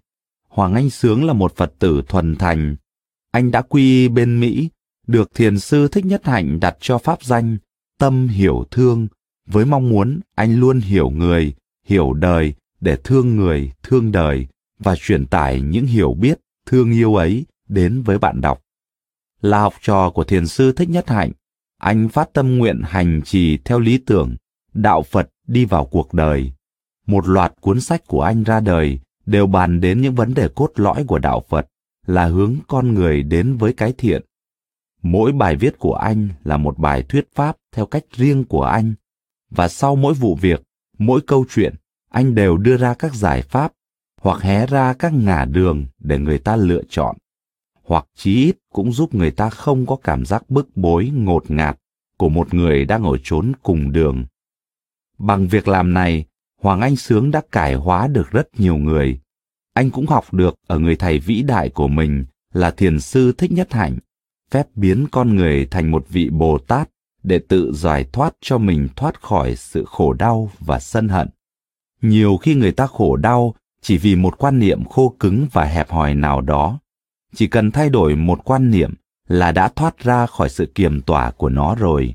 Hoàng 0.49 0.75
Anh 0.75 0.91
Sướng 0.91 1.25
là 1.25 1.33
một 1.33 1.57
Phật 1.57 1.73
tử 1.79 2.03
thuần 2.09 2.37
thành. 2.37 2.77
Anh 3.31 3.51
đã 3.51 3.63
quy 3.63 4.09
bên 4.09 4.41
Mỹ, 4.41 4.69
được 5.07 5.35
thiền 5.35 5.59
sư 5.59 5.89
Thích 5.89 6.05
Nhất 6.05 6.27
Hạnh 6.27 6.61
đặt 6.61 6.77
cho 6.81 6.99
pháp 6.99 7.23
danh 7.23 7.57
Tâm 7.99 8.29
Hiểu 8.29 8.65
Thương, 8.71 9.09
với 9.47 9.65
mong 9.65 9.89
muốn 9.89 10.21
anh 10.35 10.61
luôn 10.61 10.81
hiểu 10.81 11.11
người, 11.11 11.55
hiểu 11.87 12.13
đời 12.13 12.55
để 12.81 12.97
thương 13.05 13.37
người, 13.37 13.73
thương 13.83 14.13
đời 14.13 14.47
và 14.79 14.97
truyền 14.97 15.27
tải 15.27 15.61
những 15.61 15.87
hiểu 15.87 16.15
biết, 16.15 16.39
thương 16.67 16.93
yêu 16.93 17.15
ấy 17.15 17.45
đến 17.69 18.03
với 18.03 18.19
bạn 18.19 18.41
đọc. 18.41 18.61
Là 19.41 19.61
học 19.61 19.75
trò 19.83 20.11
của 20.11 20.25
thiền 20.25 20.47
sư 20.47 20.73
Thích 20.73 20.91
Nhất 20.91 21.09
Hạnh, 21.09 21.33
anh 21.79 22.09
phát 22.09 22.33
tâm 22.33 22.59
nguyện 22.59 22.81
hành 22.85 23.23
trì 23.25 23.59
theo 23.65 23.79
lý 23.79 23.99
tưởng, 23.99 24.37
đạo 24.75 25.03
Phật 25.03 25.29
đi 25.47 25.65
vào 25.65 25.87
cuộc 25.87 26.15
đời. 26.15 26.53
Một 27.07 27.29
loạt 27.29 27.53
cuốn 27.61 27.81
sách 27.81 28.07
của 28.07 28.23
anh 28.23 28.43
ra 28.43 28.61
đời 28.61 29.01
đều 29.27 29.47
bàn 29.47 29.81
đến 29.81 30.01
những 30.01 30.15
vấn 30.15 30.35
đề 30.35 30.49
cốt 30.55 30.71
lõi 30.75 31.05
của 31.05 31.19
đạo 31.19 31.43
Phật, 31.49 31.67
là 32.07 32.27
hướng 32.27 32.57
con 32.69 32.95
người 32.95 33.23
đến 33.23 33.57
với 33.57 33.73
cái 33.73 33.93
thiện. 33.99 34.23
Mỗi 35.03 35.33
bài 35.33 35.57
viết 35.57 35.79
của 35.79 35.95
anh 35.95 36.29
là 36.45 36.57
một 36.57 36.79
bài 36.79 37.03
thuyết 37.03 37.29
pháp 37.35 37.57
theo 37.73 37.87
cách 37.87 38.05
riêng 38.13 38.45
của 38.45 38.63
anh, 38.63 38.95
và 39.51 39.69
sau 39.69 39.97
mỗi 39.97 40.15
vụ 40.15 40.35
việc, 40.35 40.63
mỗi 40.99 41.21
câu 41.21 41.45
chuyện 41.51 41.75
anh 42.11 42.35
đều 42.35 42.57
đưa 42.57 42.77
ra 42.77 42.95
các 42.95 43.15
giải 43.15 43.43
pháp 43.43 43.73
hoặc 44.21 44.43
hé 44.43 44.67
ra 44.67 44.93
các 44.93 45.13
ngả 45.13 45.45
đường 45.45 45.87
để 45.99 46.19
người 46.19 46.39
ta 46.39 46.57
lựa 46.57 46.83
chọn. 46.89 47.17
Hoặc 47.83 48.07
chí 48.15 48.35
ít 48.35 48.57
cũng 48.73 48.93
giúp 48.93 49.15
người 49.15 49.31
ta 49.31 49.51
không 49.51 49.87
có 49.87 49.97
cảm 49.97 50.25
giác 50.25 50.51
bức 50.51 50.77
bối 50.77 51.11
ngột 51.15 51.51
ngạt 51.51 51.79
của 52.17 52.29
một 52.29 52.55
người 52.55 52.85
đang 52.85 53.03
ở 53.03 53.17
trốn 53.23 53.53
cùng 53.63 53.93
đường. 53.93 54.25
Bằng 55.19 55.49
việc 55.49 55.69
làm 55.69 55.95
này 55.95 56.25
hoàng 56.63 56.81
anh 56.81 56.97
sướng 56.97 57.31
đã 57.31 57.43
cải 57.53 57.75
hóa 57.75 58.07
được 58.07 58.31
rất 58.31 58.61
nhiều 58.61 58.77
người. 58.77 59.21
Anh 59.75 59.91
cũng 59.91 60.07
học 60.07 60.35
được 60.35 60.55
ở 60.67 60.79
người 60.79 60.97
thầy 60.97 61.19
vĩ 61.19 61.43
đại 61.43 61.69
của 61.69 61.89
mình 61.89 62.25
là 62.53 62.71
thiền 62.71 63.01
sư 63.01 63.33
thích 63.33 63.53
nhất 63.53 63.73
hạnh, 63.73 63.99
phép 64.51 64.67
biến 64.75 65.07
con 65.11 65.37
người 65.37 65.67
thành 65.67 65.91
một 65.91 66.07
vị 66.09 66.31
bồ 66.31 66.59
tát 66.59 66.89
để 67.23 67.41
tự 67.49 67.73
giải 67.75 68.07
thoát 68.13 68.35
cho 68.41 68.59
mình 68.59 68.89
thoát 68.97 69.23
khỏi 69.23 69.57
sự 69.57 69.85
khổ 69.85 70.13
đau 70.13 70.51
và 70.61 70.81
sân 70.81 71.09
hận. 71.09 71.29
Nhiều 72.03 72.37
khi 72.37 72.55
người 72.55 72.73
ta 72.73 72.87
khổ 72.87 73.17
đau 73.17 73.55
chỉ 73.81 73.99
vì 73.99 74.17
một 74.17 74.39
quan 74.39 74.59
niệm 74.59 74.85
khô 74.85 75.17
cứng 75.21 75.47
và 75.53 75.65
hẹp 75.65 75.91
hòi 75.91 76.15
nào 76.15 76.41
đó. 76.41 76.79
Chỉ 77.35 77.47
cần 77.47 77.71
thay 77.71 77.91
đổi 77.91 78.17
một 78.17 78.41
quan 78.45 78.71
niệm 78.71 78.95
là 79.29 79.53
đã 79.53 79.69
thoát 79.69 79.99
ra 79.99 80.27
khỏi 80.27 80.49
sự 80.49 80.73
kiềm 80.75 81.01
tỏa 81.01 81.31
của 81.31 81.49
nó 81.49 81.75
rồi. 81.75 82.15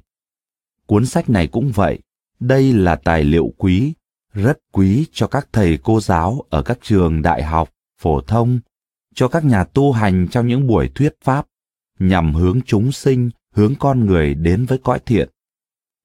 Cuốn 0.85 1.05
sách 1.05 1.29
này 1.29 1.47
cũng 1.47 1.71
vậy. 1.75 1.99
Đây 2.39 2.73
là 2.73 2.95
tài 2.95 3.23
liệu 3.23 3.53
quý 3.57 3.93
rất 4.33 4.59
quý 4.71 5.05
cho 5.11 5.27
các 5.27 5.47
thầy 5.51 5.79
cô 5.83 5.99
giáo 5.99 6.43
ở 6.49 6.61
các 6.61 6.79
trường 6.81 7.21
đại 7.21 7.43
học 7.43 7.69
phổ 8.01 8.21
thông 8.21 8.59
cho 9.15 9.27
các 9.27 9.45
nhà 9.45 9.63
tu 9.63 9.91
hành 9.91 10.27
trong 10.31 10.47
những 10.47 10.67
buổi 10.67 10.89
thuyết 10.95 11.13
pháp 11.23 11.45
nhằm 11.99 12.33
hướng 12.33 12.61
chúng 12.65 12.91
sinh 12.91 13.29
hướng 13.53 13.75
con 13.79 14.05
người 14.05 14.33
đến 14.33 14.65
với 14.65 14.77
cõi 14.77 14.99
thiện 15.05 15.29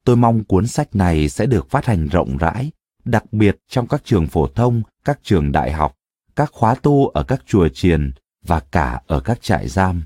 tôi 0.05 0.17
mong 0.17 0.45
cuốn 0.45 0.67
sách 0.67 0.97
này 0.97 1.29
sẽ 1.29 1.47
được 1.47 1.71
phát 1.71 1.87
hành 1.87 2.09
rộng 2.09 2.37
rãi 2.37 2.71
đặc 3.05 3.33
biệt 3.33 3.57
trong 3.69 3.87
các 3.87 4.03
trường 4.05 4.27
phổ 4.27 4.47
thông, 4.47 4.83
các 5.05 5.19
trường 5.23 5.53
đại 5.53 5.73
học, 5.73 5.95
các 6.37 6.51
khóa 6.53 6.75
tu 6.75 7.09
ở 7.09 7.25
các 7.25 7.43
chùa 7.47 7.69
chiền 7.69 8.13
và 8.47 8.61
cả 8.61 9.01
ở 9.07 9.21
các 9.21 9.43
trại 9.43 9.69
giam. 9.69 10.03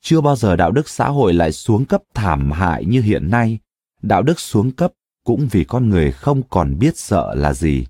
Chưa 0.00 0.20
bao 0.20 0.36
giờ 0.36 0.56
đạo 0.56 0.70
đức 0.70 0.88
xã 0.88 1.08
hội 1.08 1.32
lại 1.32 1.52
xuống 1.52 1.84
cấp 1.84 2.02
thảm 2.14 2.50
hại 2.50 2.84
như 2.84 3.00
hiện 3.00 3.30
nay. 3.30 3.58
Đạo 4.02 4.22
đức 4.22 4.40
xuống 4.40 4.70
cấp 4.70 4.92
cũng 5.24 5.48
vì 5.50 5.64
con 5.64 5.88
người 5.88 6.12
không 6.12 6.42
còn 6.50 6.78
biết 6.78 6.98
sợ 6.98 7.34
là 7.34 7.54
gì. 7.54 7.86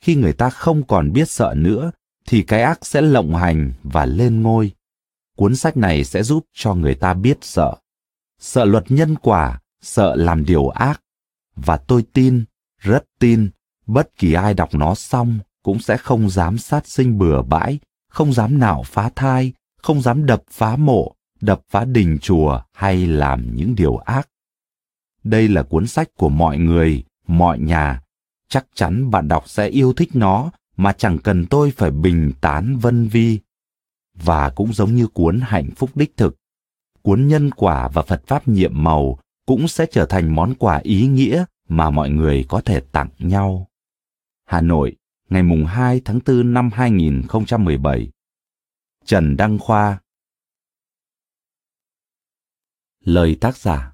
Khi 0.00 0.14
người 0.14 0.32
ta 0.32 0.50
không 0.50 0.86
còn 0.86 1.12
biết 1.12 1.30
sợ 1.30 1.54
nữa, 1.56 1.90
thì 2.26 2.42
cái 2.42 2.62
ác 2.62 2.86
sẽ 2.86 3.00
lộng 3.00 3.34
hành 3.34 3.72
và 3.82 4.06
lên 4.06 4.42
ngôi. 4.42 4.72
Cuốn 5.36 5.56
sách 5.56 5.76
này 5.76 6.04
sẽ 6.04 6.22
giúp 6.22 6.46
cho 6.52 6.74
người 6.74 6.94
ta 6.94 7.14
biết 7.14 7.38
sợ. 7.40 7.74
Sợ 8.40 8.64
luật 8.64 8.84
nhân 8.88 9.16
quả, 9.16 9.60
sợ 9.82 10.14
làm 10.16 10.44
điều 10.44 10.68
ác. 10.68 11.00
Và 11.56 11.76
tôi 11.76 12.04
tin, 12.12 12.44
rất 12.80 13.04
tin, 13.18 13.50
Bất 13.86 14.16
kỳ 14.16 14.32
ai 14.32 14.54
đọc 14.54 14.74
nó 14.74 14.94
xong 14.94 15.38
cũng 15.62 15.78
sẽ 15.78 15.96
không 15.96 16.30
dám 16.30 16.58
sát 16.58 16.86
sinh 16.86 17.18
bừa 17.18 17.42
bãi, 17.42 17.78
không 18.10 18.32
dám 18.32 18.58
nào 18.58 18.82
phá 18.86 19.10
thai, 19.16 19.52
không 19.82 20.02
dám 20.02 20.26
đập 20.26 20.42
phá 20.50 20.76
mộ, 20.76 21.14
đập 21.40 21.60
phá 21.70 21.84
đình 21.84 22.18
chùa 22.22 22.60
hay 22.72 23.06
làm 23.06 23.56
những 23.56 23.74
điều 23.74 23.96
ác. 23.96 24.28
Đây 25.24 25.48
là 25.48 25.62
cuốn 25.62 25.86
sách 25.86 26.08
của 26.16 26.28
mọi 26.28 26.58
người, 26.58 27.04
mọi 27.26 27.58
nhà. 27.58 28.02
Chắc 28.48 28.66
chắn 28.74 29.10
bạn 29.10 29.28
đọc 29.28 29.48
sẽ 29.48 29.68
yêu 29.68 29.92
thích 29.92 30.10
nó 30.14 30.50
mà 30.76 30.92
chẳng 30.92 31.18
cần 31.18 31.46
tôi 31.46 31.70
phải 31.70 31.90
bình 31.90 32.32
tán 32.40 32.78
vân 32.78 33.08
vi. 33.08 33.38
Và 34.14 34.50
cũng 34.50 34.72
giống 34.72 34.94
như 34.94 35.06
cuốn 35.06 35.40
Hạnh 35.42 35.70
phúc 35.76 35.90
đích 35.94 36.16
thực, 36.16 36.36
cuốn 37.02 37.28
Nhân 37.28 37.50
quả 37.50 37.88
và 37.88 38.02
Phật 38.02 38.26
Pháp 38.26 38.48
nhiệm 38.48 38.84
màu 38.84 39.18
cũng 39.46 39.68
sẽ 39.68 39.86
trở 39.90 40.06
thành 40.06 40.34
món 40.34 40.54
quà 40.54 40.76
ý 40.76 41.06
nghĩa 41.06 41.44
mà 41.68 41.90
mọi 41.90 42.10
người 42.10 42.44
có 42.48 42.60
thể 42.60 42.80
tặng 42.80 43.08
nhau. 43.18 43.68
Hà 44.44 44.60
Nội, 44.60 44.96
ngày 45.30 45.42
mùng 45.42 45.66
2 45.66 46.00
tháng 46.04 46.20
4 46.26 46.54
năm 46.54 46.70
2017. 46.74 48.10
Trần 49.04 49.36
Đăng 49.36 49.58
Khoa 49.58 49.98
Lời 53.04 53.36
tác 53.40 53.56
giả 53.56 53.93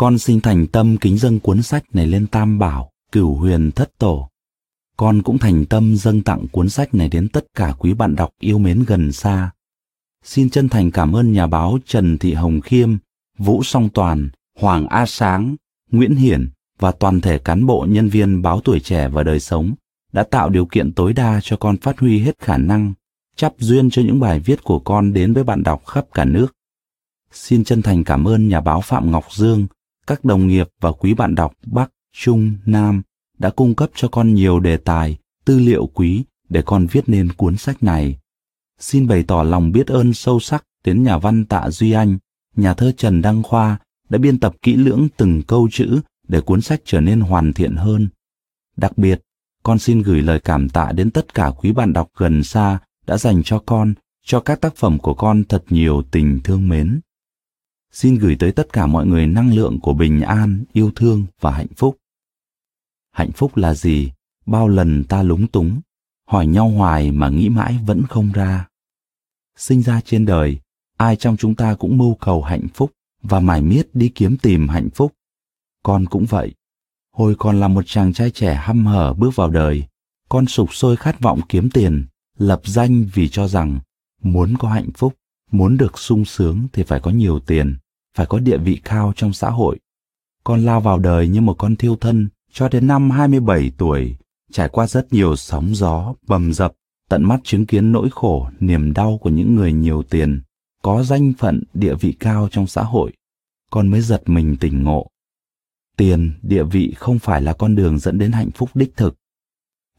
Con 0.00 0.18
xin 0.18 0.40
thành 0.40 0.66
tâm 0.66 0.96
kính 0.96 1.18
dâng 1.18 1.40
cuốn 1.40 1.62
sách 1.62 1.84
này 1.94 2.06
lên 2.06 2.26
Tam 2.26 2.58
Bảo, 2.58 2.90
Cửu 3.12 3.34
Huyền 3.34 3.70
Thất 3.70 3.98
Tổ. 3.98 4.28
Con 4.96 5.22
cũng 5.22 5.38
thành 5.38 5.64
tâm 5.66 5.96
dâng 5.96 6.22
tặng 6.22 6.46
cuốn 6.52 6.68
sách 6.68 6.94
này 6.94 7.08
đến 7.08 7.28
tất 7.28 7.44
cả 7.54 7.74
quý 7.78 7.94
bạn 7.94 8.16
đọc 8.16 8.30
yêu 8.38 8.58
mến 8.58 8.84
gần 8.86 9.12
xa. 9.12 9.50
Xin 10.24 10.50
chân 10.50 10.68
thành 10.68 10.90
cảm 10.90 11.12
ơn 11.12 11.32
nhà 11.32 11.46
báo 11.46 11.78
Trần 11.86 12.18
Thị 12.18 12.34
Hồng 12.34 12.60
Khiêm, 12.60 12.96
Vũ 13.38 13.62
Song 13.62 13.88
Toàn, 13.94 14.30
Hoàng 14.58 14.86
A 14.86 15.06
Sáng, 15.06 15.56
Nguyễn 15.90 16.16
Hiển 16.16 16.48
và 16.78 16.92
toàn 16.92 17.20
thể 17.20 17.38
cán 17.38 17.66
bộ 17.66 17.86
nhân 17.88 18.08
viên 18.08 18.42
báo 18.42 18.60
tuổi 18.60 18.80
trẻ 18.80 19.08
và 19.08 19.22
đời 19.22 19.40
sống 19.40 19.74
đã 20.12 20.22
tạo 20.22 20.48
điều 20.48 20.66
kiện 20.66 20.92
tối 20.92 21.12
đa 21.12 21.40
cho 21.42 21.56
con 21.56 21.76
phát 21.76 21.98
huy 21.98 22.18
hết 22.18 22.38
khả 22.38 22.56
năng, 22.56 22.92
chắp 23.36 23.52
duyên 23.58 23.90
cho 23.90 24.02
những 24.02 24.20
bài 24.20 24.40
viết 24.40 24.64
của 24.64 24.78
con 24.78 25.12
đến 25.12 25.32
với 25.32 25.44
bạn 25.44 25.62
đọc 25.62 25.86
khắp 25.86 26.04
cả 26.14 26.24
nước. 26.24 26.46
Xin 27.32 27.64
chân 27.64 27.82
thành 27.82 28.04
cảm 28.04 28.28
ơn 28.28 28.48
nhà 28.48 28.60
báo 28.60 28.80
Phạm 28.80 29.10
Ngọc 29.10 29.24
Dương, 29.32 29.66
các 30.10 30.24
đồng 30.24 30.46
nghiệp 30.46 30.68
và 30.80 30.92
quý 30.92 31.14
bạn 31.14 31.34
đọc 31.34 31.52
Bắc, 31.66 31.90
Trung, 32.12 32.56
Nam 32.66 33.02
đã 33.38 33.50
cung 33.50 33.74
cấp 33.74 33.90
cho 33.94 34.08
con 34.08 34.34
nhiều 34.34 34.60
đề 34.60 34.76
tài, 34.76 35.18
tư 35.44 35.58
liệu 35.58 35.86
quý 35.86 36.24
để 36.48 36.62
con 36.66 36.86
viết 36.86 37.08
nên 37.08 37.32
cuốn 37.32 37.56
sách 37.56 37.82
này. 37.82 38.18
Xin 38.78 39.06
bày 39.06 39.22
tỏ 39.22 39.42
lòng 39.42 39.72
biết 39.72 39.86
ơn 39.86 40.14
sâu 40.14 40.40
sắc 40.40 40.64
đến 40.84 41.02
nhà 41.02 41.18
văn 41.18 41.44
Tạ 41.44 41.70
Duy 41.70 41.92
Anh, 41.92 42.18
nhà 42.56 42.74
thơ 42.74 42.92
Trần 42.96 43.22
Đăng 43.22 43.42
Khoa 43.42 43.78
đã 44.08 44.18
biên 44.18 44.40
tập 44.40 44.54
kỹ 44.62 44.76
lưỡng 44.76 45.08
từng 45.16 45.42
câu 45.42 45.68
chữ 45.72 46.00
để 46.28 46.40
cuốn 46.40 46.60
sách 46.60 46.80
trở 46.84 47.00
nên 47.00 47.20
hoàn 47.20 47.52
thiện 47.52 47.76
hơn. 47.76 48.08
Đặc 48.76 48.98
biệt, 48.98 49.20
con 49.62 49.78
xin 49.78 50.02
gửi 50.02 50.22
lời 50.22 50.40
cảm 50.40 50.68
tạ 50.68 50.92
đến 50.92 51.10
tất 51.10 51.34
cả 51.34 51.50
quý 51.58 51.72
bạn 51.72 51.92
đọc 51.92 52.08
gần 52.16 52.42
xa 52.42 52.78
đã 53.06 53.16
dành 53.16 53.42
cho 53.42 53.62
con, 53.66 53.94
cho 54.24 54.40
các 54.40 54.60
tác 54.60 54.76
phẩm 54.76 54.98
của 54.98 55.14
con 55.14 55.44
thật 55.44 55.64
nhiều 55.70 56.02
tình 56.10 56.40
thương 56.44 56.68
mến. 56.68 57.00
Xin 57.92 58.18
gửi 58.18 58.36
tới 58.38 58.52
tất 58.52 58.72
cả 58.72 58.86
mọi 58.86 59.06
người 59.06 59.26
năng 59.26 59.54
lượng 59.54 59.78
của 59.80 59.94
bình 59.94 60.20
an, 60.20 60.64
yêu 60.72 60.90
thương 60.96 61.26
và 61.40 61.50
hạnh 61.50 61.74
phúc. 61.76 61.96
Hạnh 63.12 63.32
phúc 63.32 63.56
là 63.56 63.74
gì? 63.74 64.12
Bao 64.46 64.68
lần 64.68 65.04
ta 65.04 65.22
lúng 65.22 65.46
túng, 65.46 65.80
hỏi 66.26 66.46
nhau 66.46 66.68
hoài 66.68 67.12
mà 67.12 67.28
nghĩ 67.28 67.48
mãi 67.48 67.78
vẫn 67.86 68.02
không 68.08 68.32
ra. 68.32 68.68
Sinh 69.56 69.82
ra 69.82 70.00
trên 70.00 70.26
đời, 70.26 70.58
ai 70.96 71.16
trong 71.16 71.36
chúng 71.36 71.54
ta 71.54 71.74
cũng 71.74 71.98
mưu 71.98 72.14
cầu 72.14 72.42
hạnh 72.42 72.66
phúc 72.74 72.92
và 73.22 73.40
mải 73.40 73.62
miết 73.62 73.88
đi 73.92 74.08
kiếm 74.08 74.36
tìm 74.36 74.68
hạnh 74.68 74.88
phúc. 74.94 75.12
Con 75.82 76.06
cũng 76.06 76.24
vậy. 76.24 76.54
Hồi 77.12 77.34
còn 77.38 77.60
là 77.60 77.68
một 77.68 77.82
chàng 77.86 78.12
trai 78.12 78.30
trẻ 78.30 78.54
hăm 78.54 78.86
hở 78.86 79.14
bước 79.14 79.36
vào 79.36 79.50
đời, 79.50 79.84
con 80.28 80.46
sục 80.46 80.74
sôi 80.74 80.96
khát 80.96 81.20
vọng 81.20 81.40
kiếm 81.48 81.70
tiền, 81.70 82.06
lập 82.38 82.60
danh 82.64 83.06
vì 83.14 83.28
cho 83.28 83.48
rằng 83.48 83.80
muốn 84.22 84.54
có 84.58 84.68
hạnh 84.68 84.90
phúc, 84.94 85.14
muốn 85.50 85.76
được 85.76 85.98
sung 85.98 86.24
sướng 86.24 86.68
thì 86.72 86.82
phải 86.82 87.00
có 87.00 87.10
nhiều 87.10 87.40
tiền, 87.40 87.76
phải 88.16 88.26
có 88.26 88.38
địa 88.38 88.58
vị 88.58 88.80
cao 88.84 89.12
trong 89.16 89.32
xã 89.32 89.50
hội. 89.50 89.78
Con 90.44 90.64
lao 90.64 90.80
vào 90.80 90.98
đời 90.98 91.28
như 91.28 91.40
một 91.40 91.54
con 91.58 91.76
thiêu 91.76 91.96
thân 91.96 92.28
cho 92.52 92.68
đến 92.68 92.86
năm 92.86 93.10
27 93.10 93.72
tuổi, 93.78 94.16
trải 94.52 94.68
qua 94.68 94.86
rất 94.86 95.12
nhiều 95.12 95.36
sóng 95.36 95.74
gió, 95.74 96.14
bầm 96.26 96.52
dập, 96.52 96.72
tận 97.08 97.24
mắt 97.24 97.40
chứng 97.44 97.66
kiến 97.66 97.92
nỗi 97.92 98.08
khổ, 98.12 98.48
niềm 98.60 98.92
đau 98.92 99.18
của 99.18 99.30
những 99.30 99.54
người 99.54 99.72
nhiều 99.72 100.02
tiền, 100.02 100.42
có 100.82 101.02
danh 101.02 101.32
phận, 101.38 101.62
địa 101.74 101.94
vị 101.94 102.12
cao 102.20 102.48
trong 102.50 102.66
xã 102.66 102.82
hội, 102.82 103.12
con 103.70 103.88
mới 103.88 104.00
giật 104.00 104.22
mình 104.26 104.56
tỉnh 104.60 104.82
ngộ. 104.82 105.06
Tiền, 105.96 106.32
địa 106.42 106.64
vị 106.64 106.94
không 106.96 107.18
phải 107.18 107.42
là 107.42 107.52
con 107.52 107.74
đường 107.74 107.98
dẫn 107.98 108.18
đến 108.18 108.32
hạnh 108.32 108.50
phúc 108.50 108.70
đích 108.74 108.96
thực. 108.96 109.16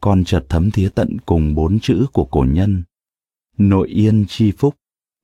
Con 0.00 0.24
chợt 0.24 0.44
thấm 0.48 0.70
thía 0.70 0.88
tận 0.88 1.16
cùng 1.26 1.54
bốn 1.54 1.80
chữ 1.80 2.06
của 2.12 2.24
cổ 2.24 2.46
nhân. 2.48 2.84
Nội 3.58 3.88
yên 3.88 4.24
chi 4.28 4.52
phúc, 4.58 4.74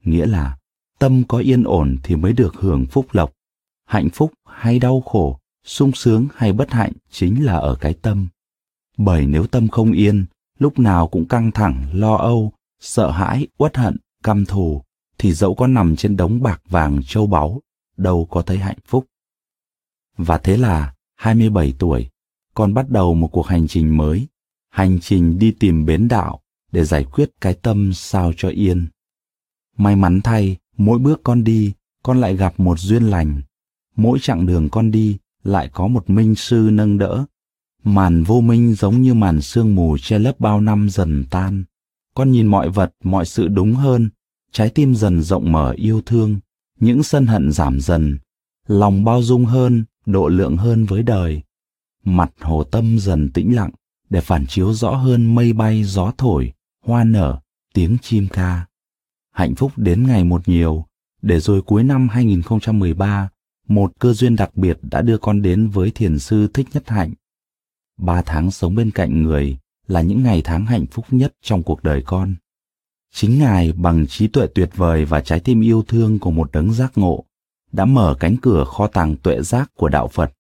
nghĩa 0.04 0.26
là 0.26 0.58
tâm 0.98 1.22
có 1.28 1.38
yên 1.38 1.64
ổn 1.64 1.96
thì 2.02 2.16
mới 2.16 2.32
được 2.32 2.54
hưởng 2.54 2.86
phúc 2.86 3.06
lộc. 3.12 3.32
Hạnh 3.86 4.08
phúc 4.10 4.32
hay 4.46 4.78
đau 4.78 5.00
khổ, 5.00 5.38
sung 5.64 5.92
sướng 5.92 6.26
hay 6.34 6.52
bất 6.52 6.70
hạnh 6.70 6.92
chính 7.10 7.44
là 7.44 7.56
ở 7.56 7.74
cái 7.80 7.94
tâm. 7.94 8.28
Bởi 8.96 9.26
nếu 9.26 9.46
tâm 9.46 9.68
không 9.68 9.92
yên, 9.92 10.26
lúc 10.58 10.78
nào 10.78 11.08
cũng 11.08 11.28
căng 11.28 11.52
thẳng, 11.52 11.86
lo 11.92 12.16
âu, 12.16 12.52
sợ 12.80 13.10
hãi, 13.10 13.46
uất 13.58 13.76
hận, 13.76 13.96
căm 14.22 14.44
thù, 14.44 14.82
thì 15.18 15.32
dẫu 15.32 15.54
có 15.54 15.66
nằm 15.66 15.96
trên 15.96 16.16
đống 16.16 16.42
bạc 16.42 16.62
vàng 16.68 17.02
châu 17.02 17.26
báu, 17.26 17.60
đâu 17.96 18.26
có 18.30 18.42
thấy 18.42 18.58
hạnh 18.58 18.78
phúc. 18.86 19.06
Và 20.16 20.38
thế 20.38 20.56
là, 20.56 20.94
27 21.16 21.74
tuổi, 21.78 22.08
con 22.54 22.74
bắt 22.74 22.90
đầu 22.90 23.14
một 23.14 23.28
cuộc 23.28 23.46
hành 23.46 23.68
trình 23.68 23.96
mới, 23.96 24.26
hành 24.70 25.00
trình 25.00 25.38
đi 25.38 25.50
tìm 25.50 25.86
bến 25.86 26.08
đạo 26.08 26.40
để 26.72 26.84
giải 26.84 27.04
quyết 27.04 27.30
cái 27.40 27.54
tâm 27.54 27.92
sao 27.94 28.32
cho 28.36 28.48
yên. 28.48 28.88
May 29.78 29.96
mắn 29.96 30.20
thay, 30.20 30.56
mỗi 30.76 30.98
bước 30.98 31.20
con 31.24 31.44
đi, 31.44 31.72
con 32.02 32.20
lại 32.20 32.36
gặp 32.36 32.60
một 32.60 32.78
duyên 32.78 33.02
lành. 33.02 33.42
Mỗi 33.96 34.18
chặng 34.22 34.46
đường 34.46 34.68
con 34.68 34.90
đi 34.90 35.18
lại 35.42 35.70
có 35.72 35.86
một 35.86 36.10
minh 36.10 36.34
sư 36.34 36.68
nâng 36.72 36.98
đỡ. 36.98 37.24
Màn 37.84 38.22
vô 38.22 38.40
minh 38.40 38.74
giống 38.74 39.02
như 39.02 39.14
màn 39.14 39.40
sương 39.40 39.74
mù 39.74 39.96
che 39.98 40.18
lấp 40.18 40.40
bao 40.40 40.60
năm 40.60 40.88
dần 40.90 41.24
tan. 41.30 41.64
Con 42.14 42.32
nhìn 42.32 42.46
mọi 42.46 42.70
vật, 42.70 42.92
mọi 43.04 43.26
sự 43.26 43.48
đúng 43.48 43.74
hơn, 43.74 44.10
trái 44.52 44.70
tim 44.70 44.94
dần 44.94 45.22
rộng 45.22 45.52
mở 45.52 45.70
yêu 45.76 46.02
thương, 46.06 46.40
những 46.80 47.02
sân 47.02 47.26
hận 47.26 47.52
giảm 47.52 47.80
dần, 47.80 48.18
lòng 48.66 49.04
bao 49.04 49.22
dung 49.22 49.44
hơn, 49.44 49.84
độ 50.06 50.28
lượng 50.28 50.56
hơn 50.56 50.84
với 50.84 51.02
đời. 51.02 51.42
Mặt 52.04 52.30
hồ 52.40 52.64
tâm 52.64 52.98
dần 52.98 53.32
tĩnh 53.32 53.54
lặng 53.54 53.70
để 54.10 54.20
phản 54.20 54.46
chiếu 54.46 54.72
rõ 54.72 54.90
hơn 54.90 55.34
mây 55.34 55.52
bay 55.52 55.84
gió 55.84 56.12
thổi, 56.18 56.52
hoa 56.84 57.04
nở, 57.04 57.40
tiếng 57.74 57.96
chim 58.02 58.26
ca. 58.32 58.66
Hạnh 59.38 59.54
phúc 59.54 59.72
đến 59.76 60.06
ngày 60.06 60.24
một 60.24 60.48
nhiều, 60.48 60.84
để 61.22 61.40
rồi 61.40 61.62
cuối 61.62 61.84
năm 61.84 62.08
2013, 62.08 63.28
một 63.68 63.92
cơ 63.98 64.12
duyên 64.12 64.36
đặc 64.36 64.56
biệt 64.56 64.78
đã 64.82 65.02
đưa 65.02 65.18
con 65.18 65.42
đến 65.42 65.68
với 65.68 65.90
thiền 65.90 66.18
sư 66.18 66.48
Thích 66.54 66.66
Nhất 66.74 66.88
Hạnh. 66.88 67.12
Ba 67.98 68.22
tháng 68.22 68.50
sống 68.50 68.74
bên 68.74 68.90
cạnh 68.90 69.22
người 69.22 69.58
là 69.86 70.00
những 70.00 70.22
ngày 70.22 70.42
tháng 70.44 70.66
hạnh 70.66 70.86
phúc 70.86 71.04
nhất 71.10 71.34
trong 71.42 71.62
cuộc 71.62 71.82
đời 71.82 72.02
con. 72.06 72.34
Chính 73.14 73.38
Ngài 73.38 73.72
bằng 73.72 74.06
trí 74.06 74.28
tuệ 74.28 74.46
tuyệt 74.54 74.70
vời 74.74 75.04
và 75.04 75.20
trái 75.20 75.40
tim 75.40 75.60
yêu 75.60 75.84
thương 75.88 76.18
của 76.18 76.30
một 76.30 76.52
đấng 76.52 76.72
giác 76.72 76.92
ngộ 76.98 77.24
đã 77.72 77.84
mở 77.84 78.16
cánh 78.20 78.36
cửa 78.36 78.64
kho 78.64 78.86
tàng 78.86 79.16
tuệ 79.16 79.42
giác 79.42 79.70
của 79.74 79.88
đạo 79.88 80.08
Phật, 80.08 80.32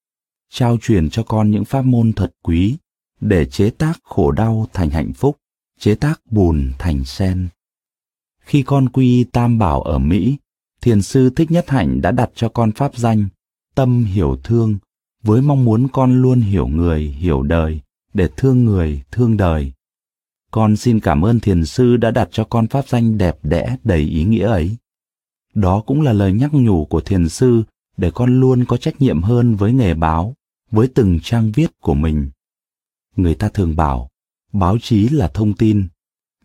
trao 0.50 0.76
truyền 0.82 1.10
cho 1.10 1.22
con 1.22 1.50
những 1.50 1.64
pháp 1.64 1.84
môn 1.84 2.12
thật 2.12 2.32
quý 2.42 2.76
để 3.20 3.44
chế 3.44 3.70
tác 3.70 3.98
khổ 4.02 4.30
đau 4.30 4.66
thành 4.72 4.90
hạnh 4.90 5.12
phúc, 5.12 5.36
chế 5.78 5.94
tác 5.94 6.20
bùn 6.30 6.72
thành 6.78 7.04
sen. 7.04 7.48
Khi 8.48 8.62
con 8.62 8.88
quy 8.88 9.24
tam 9.24 9.58
bảo 9.58 9.82
ở 9.82 9.98
Mỹ, 9.98 10.36
thiền 10.80 11.02
sư 11.02 11.30
Thích 11.30 11.50
Nhất 11.50 11.70
Hạnh 11.70 12.00
đã 12.00 12.10
đặt 12.10 12.30
cho 12.34 12.48
con 12.48 12.72
pháp 12.72 12.96
danh 12.96 13.28
Tâm 13.74 14.04
Hiểu 14.04 14.36
Thương 14.44 14.78
với 15.22 15.42
mong 15.42 15.64
muốn 15.64 15.88
con 15.92 16.22
luôn 16.22 16.40
hiểu 16.40 16.66
người, 16.66 17.00
hiểu 17.00 17.42
đời 17.42 17.80
để 18.14 18.28
thương 18.36 18.64
người, 18.64 19.02
thương 19.10 19.36
đời. 19.36 19.72
Con 20.50 20.76
xin 20.76 21.00
cảm 21.00 21.24
ơn 21.24 21.40
thiền 21.40 21.64
sư 21.64 21.96
đã 21.96 22.10
đặt 22.10 22.28
cho 22.32 22.44
con 22.44 22.66
pháp 22.66 22.88
danh 22.88 23.18
đẹp 23.18 23.38
đẽ 23.42 23.76
đầy 23.84 24.00
ý 24.00 24.24
nghĩa 24.24 24.46
ấy. 24.46 24.76
Đó 25.54 25.82
cũng 25.86 26.00
là 26.00 26.12
lời 26.12 26.32
nhắc 26.32 26.54
nhủ 26.54 26.84
của 26.84 27.00
thiền 27.00 27.28
sư 27.28 27.62
để 27.96 28.10
con 28.10 28.40
luôn 28.40 28.64
có 28.64 28.76
trách 28.76 29.00
nhiệm 29.00 29.22
hơn 29.22 29.54
với 29.54 29.72
nghề 29.72 29.94
báo, 29.94 30.34
với 30.70 30.88
từng 30.94 31.18
trang 31.22 31.52
viết 31.52 31.70
của 31.80 31.94
mình. 31.94 32.30
Người 33.16 33.34
ta 33.34 33.48
thường 33.48 33.76
bảo, 33.76 34.08
báo 34.52 34.76
chí 34.82 35.08
là 35.08 35.28
thông 35.28 35.54
tin, 35.54 35.88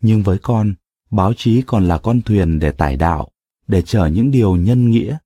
nhưng 0.00 0.22
với 0.22 0.38
con, 0.38 0.74
báo 1.14 1.32
chí 1.36 1.62
còn 1.62 1.88
là 1.88 1.98
con 1.98 2.22
thuyền 2.22 2.58
để 2.58 2.70
tải 2.70 2.96
đạo, 2.96 3.28
để 3.66 3.82
chở 3.82 4.06
những 4.06 4.30
điều 4.30 4.56
nhân 4.56 4.90
nghĩa. 4.90 5.16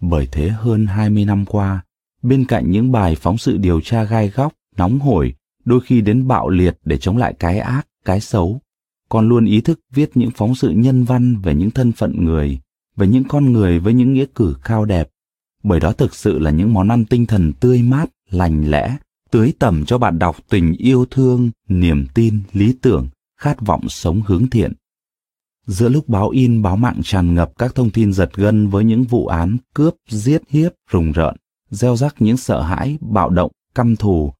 Bởi 0.00 0.28
thế 0.32 0.48
hơn 0.48 0.86
20 0.86 1.24
năm 1.24 1.44
qua, 1.46 1.84
bên 2.22 2.44
cạnh 2.44 2.70
những 2.70 2.92
bài 2.92 3.16
phóng 3.16 3.38
sự 3.38 3.56
điều 3.56 3.80
tra 3.80 4.04
gai 4.04 4.28
góc, 4.28 4.52
nóng 4.76 4.98
hổi, 4.98 5.34
đôi 5.64 5.80
khi 5.80 6.00
đến 6.00 6.28
bạo 6.28 6.48
liệt 6.48 6.78
để 6.84 6.98
chống 6.98 7.16
lại 7.16 7.34
cái 7.38 7.58
ác, 7.58 7.86
cái 8.04 8.20
xấu, 8.20 8.60
còn 9.08 9.28
luôn 9.28 9.44
ý 9.44 9.60
thức 9.60 9.80
viết 9.94 10.10
những 10.14 10.30
phóng 10.30 10.54
sự 10.54 10.70
nhân 10.70 11.04
văn 11.04 11.36
về 11.42 11.54
những 11.54 11.70
thân 11.70 11.92
phận 11.92 12.24
người, 12.24 12.58
về 12.96 13.06
những 13.06 13.24
con 13.28 13.52
người 13.52 13.78
với 13.78 13.94
những 13.94 14.12
nghĩa 14.12 14.26
cử 14.34 14.56
cao 14.64 14.84
đẹp, 14.84 15.08
bởi 15.62 15.80
đó 15.80 15.92
thực 15.92 16.14
sự 16.14 16.38
là 16.38 16.50
những 16.50 16.74
món 16.74 16.88
ăn 16.88 17.04
tinh 17.04 17.26
thần 17.26 17.52
tươi 17.52 17.82
mát, 17.82 18.06
lành 18.30 18.70
lẽ, 18.70 18.96
tưới 19.30 19.52
tẩm 19.58 19.84
cho 19.84 19.98
bạn 19.98 20.18
đọc 20.18 20.36
tình 20.48 20.74
yêu 20.78 21.06
thương, 21.10 21.50
niềm 21.68 22.06
tin, 22.14 22.40
lý 22.52 22.76
tưởng, 22.82 23.08
khát 23.36 23.60
vọng 23.60 23.88
sống 23.88 24.22
hướng 24.26 24.50
thiện. 24.50 24.72
Giữa 25.66 25.88
lúc 25.88 26.08
báo 26.08 26.28
in 26.28 26.62
báo 26.62 26.76
mạng 26.76 27.00
tràn 27.04 27.34
ngập 27.34 27.52
các 27.58 27.74
thông 27.74 27.90
tin 27.90 28.12
giật 28.12 28.30
gân 28.34 28.68
với 28.68 28.84
những 28.84 29.04
vụ 29.04 29.26
án 29.26 29.56
cướp, 29.74 29.94
giết 30.08 30.42
hiếp, 30.48 30.72
rùng 30.90 31.12
rợn, 31.12 31.36
gieo 31.70 31.96
rắc 31.96 32.14
những 32.18 32.36
sợ 32.36 32.62
hãi, 32.62 32.98
bạo 33.00 33.30
động, 33.30 33.50
căm 33.74 33.96
thù, 33.96 34.32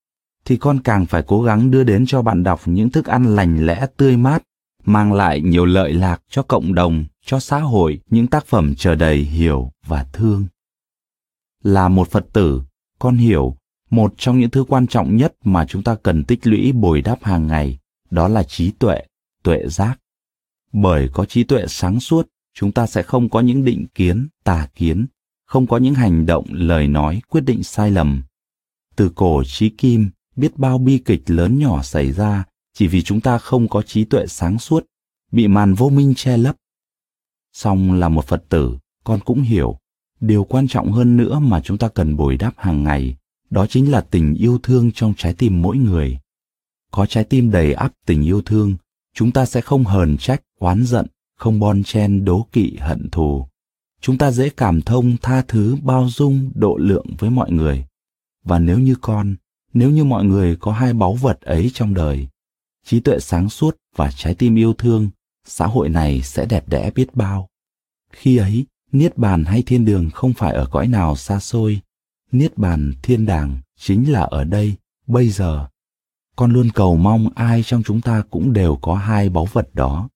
thì 0.45 0.57
con 0.57 0.81
càng 0.81 1.07
phải 1.07 1.23
cố 1.27 1.43
gắng 1.43 1.71
đưa 1.71 1.85
đến 1.85 2.07
cho 2.07 2.23
bạn 2.23 2.43
đọc 2.43 2.61
những 2.65 2.91
thức 2.91 3.07
ăn 3.07 3.37
lành 3.37 3.67
lẽ 3.67 3.87
tươi 3.97 4.17
mát, 4.17 4.43
mang 4.85 5.13
lại 5.13 5.41
nhiều 5.41 5.65
lợi 5.65 5.93
lạc 5.93 6.23
cho 6.31 6.43
cộng 6.43 6.75
đồng, 6.75 7.05
cho 7.27 7.41
xã 7.41 7.59
hội 7.59 8.01
những 8.11 8.27
tác 8.27 8.47
phẩm 8.47 8.75
chờ 8.77 8.95
đầy 8.95 9.17
hiểu 9.19 9.71
và 9.87 10.07
thương. 10.13 10.47
Là 11.63 11.89
một 11.89 12.09
Phật 12.11 12.27
tử, 12.33 12.63
con 12.99 13.17
hiểu 13.17 13.57
một 13.91 14.15
trong 14.17 14.39
những 14.39 14.51
thứ 14.51 14.65
quan 14.69 14.87
trọng 14.87 15.17
nhất 15.17 15.35
mà 15.45 15.67
chúng 15.67 15.83
ta 15.83 15.97
cần 16.03 16.25
tích 16.25 16.47
lũy 16.47 16.73
bồi 16.73 17.03
đắp 17.03 17.25
hàng 17.25 17.47
ngày, 17.47 17.79
đó 18.11 18.29
là 18.29 18.43
trí 18.43 18.71
tuệ, 18.71 19.03
tuệ 19.43 19.59
giác. 19.69 19.99
Bởi 20.73 21.09
có 21.13 21.25
trí 21.25 21.45
tuệ 21.45 21.67
sáng 21.69 22.01
suốt, 22.01 22.29
chúng 22.55 22.73
ta 22.73 22.87
sẽ 22.87 23.03
không 23.03 23.29
có 23.29 23.41
những 23.41 23.65
định 23.65 23.87
kiến, 23.95 24.29
tà 24.45 24.69
kiến, 24.75 25.07
không 25.47 25.67
có 25.67 25.77
những 25.77 25.95
hành 25.95 26.27
động, 26.27 26.47
lời 26.51 26.87
nói, 26.89 27.23
quyết 27.29 27.41
định 27.41 27.63
sai 27.63 27.91
lầm. 27.91 28.23
Từ 28.97 29.11
cổ 29.15 29.43
chí 29.47 29.69
kim, 29.69 30.11
biết 30.37 30.57
bao 30.57 30.79
bi 30.79 30.99
kịch 30.99 31.23
lớn 31.27 31.59
nhỏ 31.59 31.83
xảy 31.83 32.13
ra 32.13 32.45
chỉ 32.75 32.87
vì 32.87 33.03
chúng 33.03 33.21
ta 33.21 33.39
không 33.39 33.69
có 33.69 33.83
trí 33.83 34.05
tuệ 34.05 34.27
sáng 34.27 34.59
suốt, 34.59 34.87
bị 35.33 35.49
màn 35.49 35.75
vô 35.75 35.89
minh 35.89 36.15
che 36.15 36.37
lấp. 36.37 36.57
Song 37.53 37.93
là 37.93 38.09
một 38.09 38.25
Phật 38.25 38.45
tử, 38.49 38.79
con 39.05 39.21
cũng 39.25 39.43
hiểu, 39.43 39.79
điều 40.21 40.45
quan 40.45 40.69
trọng 40.69 40.93
hơn 40.93 41.17
nữa 41.17 41.39
mà 41.39 41.61
chúng 41.61 41.79
ta 41.79 41.89
cần 41.89 42.17
bồi 42.17 42.37
đáp 42.37 42.53
hàng 42.57 42.83
ngày, 42.83 43.17
đó 43.51 43.67
chính 43.67 43.91
là 43.91 44.01
tình 44.01 44.35
yêu 44.35 44.59
thương 44.63 44.91
trong 44.95 45.15
trái 45.17 45.35
tim 45.35 45.63
mỗi 45.63 45.77
người. 45.77 46.19
Có 46.91 47.07
trái 47.07 47.25
tim 47.25 47.51
đầy 47.51 47.73
ắp 47.73 47.93
tình 48.07 48.23
yêu 48.23 48.43
thương, 48.43 48.77
chúng 49.15 49.31
ta 49.31 49.47
sẽ 49.47 49.61
không 49.61 49.85
hờn 49.85 50.17
trách, 50.17 50.43
oán 50.63 50.85
giận, 50.85 51.07
không 51.39 51.59
bon 51.59 51.83
chen 51.83 52.25
đố 52.25 52.47
kỵ 52.53 52.77
hận 52.81 53.11
thù. 53.11 53.47
Chúng 54.01 54.19
ta 54.19 54.31
dễ 54.31 54.49
cảm 54.49 54.83
thông, 54.83 55.17
tha 55.23 55.43
thứ, 55.49 55.77
bao 55.83 56.09
dung, 56.09 56.51
độ 56.55 56.77
lượng 56.77 57.07
với 57.19 57.31
mọi 57.31 57.53
người. 57.53 57.85
Và 58.45 58.59
nếu 58.59 58.79
như 58.79 58.95
con, 59.01 59.35
nếu 59.73 59.91
như 59.91 60.05
mọi 60.05 60.25
người 60.25 60.57
có 60.57 60.73
hai 60.73 60.93
báu 60.93 61.15
vật 61.15 61.41
ấy 61.41 61.71
trong 61.75 61.95
đời, 61.95 62.29
trí 62.87 63.01
tuệ 63.01 63.19
sáng 63.21 63.49
suốt 63.49 63.77
và 63.97 64.11
trái 64.17 64.35
tim 64.35 64.55
yêu 64.55 64.73
thương, 64.73 65.11
xã 65.47 65.67
hội 65.67 65.89
này 65.89 66.23
sẽ 66.23 66.47
đẹp 66.47 66.69
đẽ 66.69 66.91
biết 66.95 67.15
bao. 67.15 67.49
Khi 68.13 68.37
ấy, 68.37 68.67
Niết 68.93 69.19
bàn 69.19 69.45
hay 69.45 69.63
thiên 69.63 69.85
đường 69.85 70.11
không 70.11 70.33
phải 70.33 70.55
ở 70.55 70.67
cõi 70.67 70.89
nào 70.89 71.17
xa 71.17 71.41
xôi. 71.41 71.81
Niết 72.33 72.59
bàn 72.59 72.93
thiên 73.03 73.27
đàng 73.27 73.59
chính 73.77 74.13
là 74.13 74.21
ở 74.21 74.45
đây, 74.45 74.75
bây 75.07 75.29
giờ. 75.29 75.69
Con 76.37 76.53
luôn 76.53 76.71
cầu 76.75 76.97
mong 76.97 77.29
ai 77.35 77.63
trong 77.63 77.83
chúng 77.83 78.01
ta 78.01 78.23
cũng 78.31 78.53
đều 78.53 78.77
có 78.83 78.95
hai 78.95 79.29
báu 79.29 79.45
vật 79.53 79.75
đó. 79.75 80.09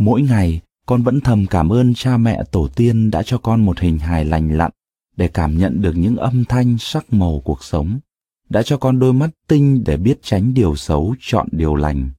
Mỗi 0.00 0.22
ngày, 0.22 0.60
con 0.86 1.02
vẫn 1.02 1.20
thầm 1.20 1.46
cảm 1.46 1.68
ơn 1.68 1.94
cha 1.94 2.16
mẹ 2.16 2.42
tổ 2.50 2.68
tiên 2.68 3.10
đã 3.10 3.22
cho 3.22 3.38
con 3.38 3.64
một 3.64 3.80
hình 3.80 3.98
hài 3.98 4.24
lành 4.24 4.56
lặn 4.56 4.70
để 5.16 5.28
cảm 5.28 5.58
nhận 5.58 5.82
được 5.82 5.92
những 5.96 6.16
âm 6.16 6.44
thanh 6.44 6.76
sắc 6.78 7.12
màu 7.12 7.42
cuộc 7.44 7.64
sống 7.64 8.00
đã 8.48 8.62
cho 8.62 8.76
con 8.76 8.98
đôi 8.98 9.12
mắt 9.12 9.30
tinh 9.48 9.84
để 9.86 9.96
biết 9.96 10.18
tránh 10.22 10.54
điều 10.54 10.76
xấu 10.76 11.14
chọn 11.20 11.48
điều 11.52 11.74
lành 11.74 12.10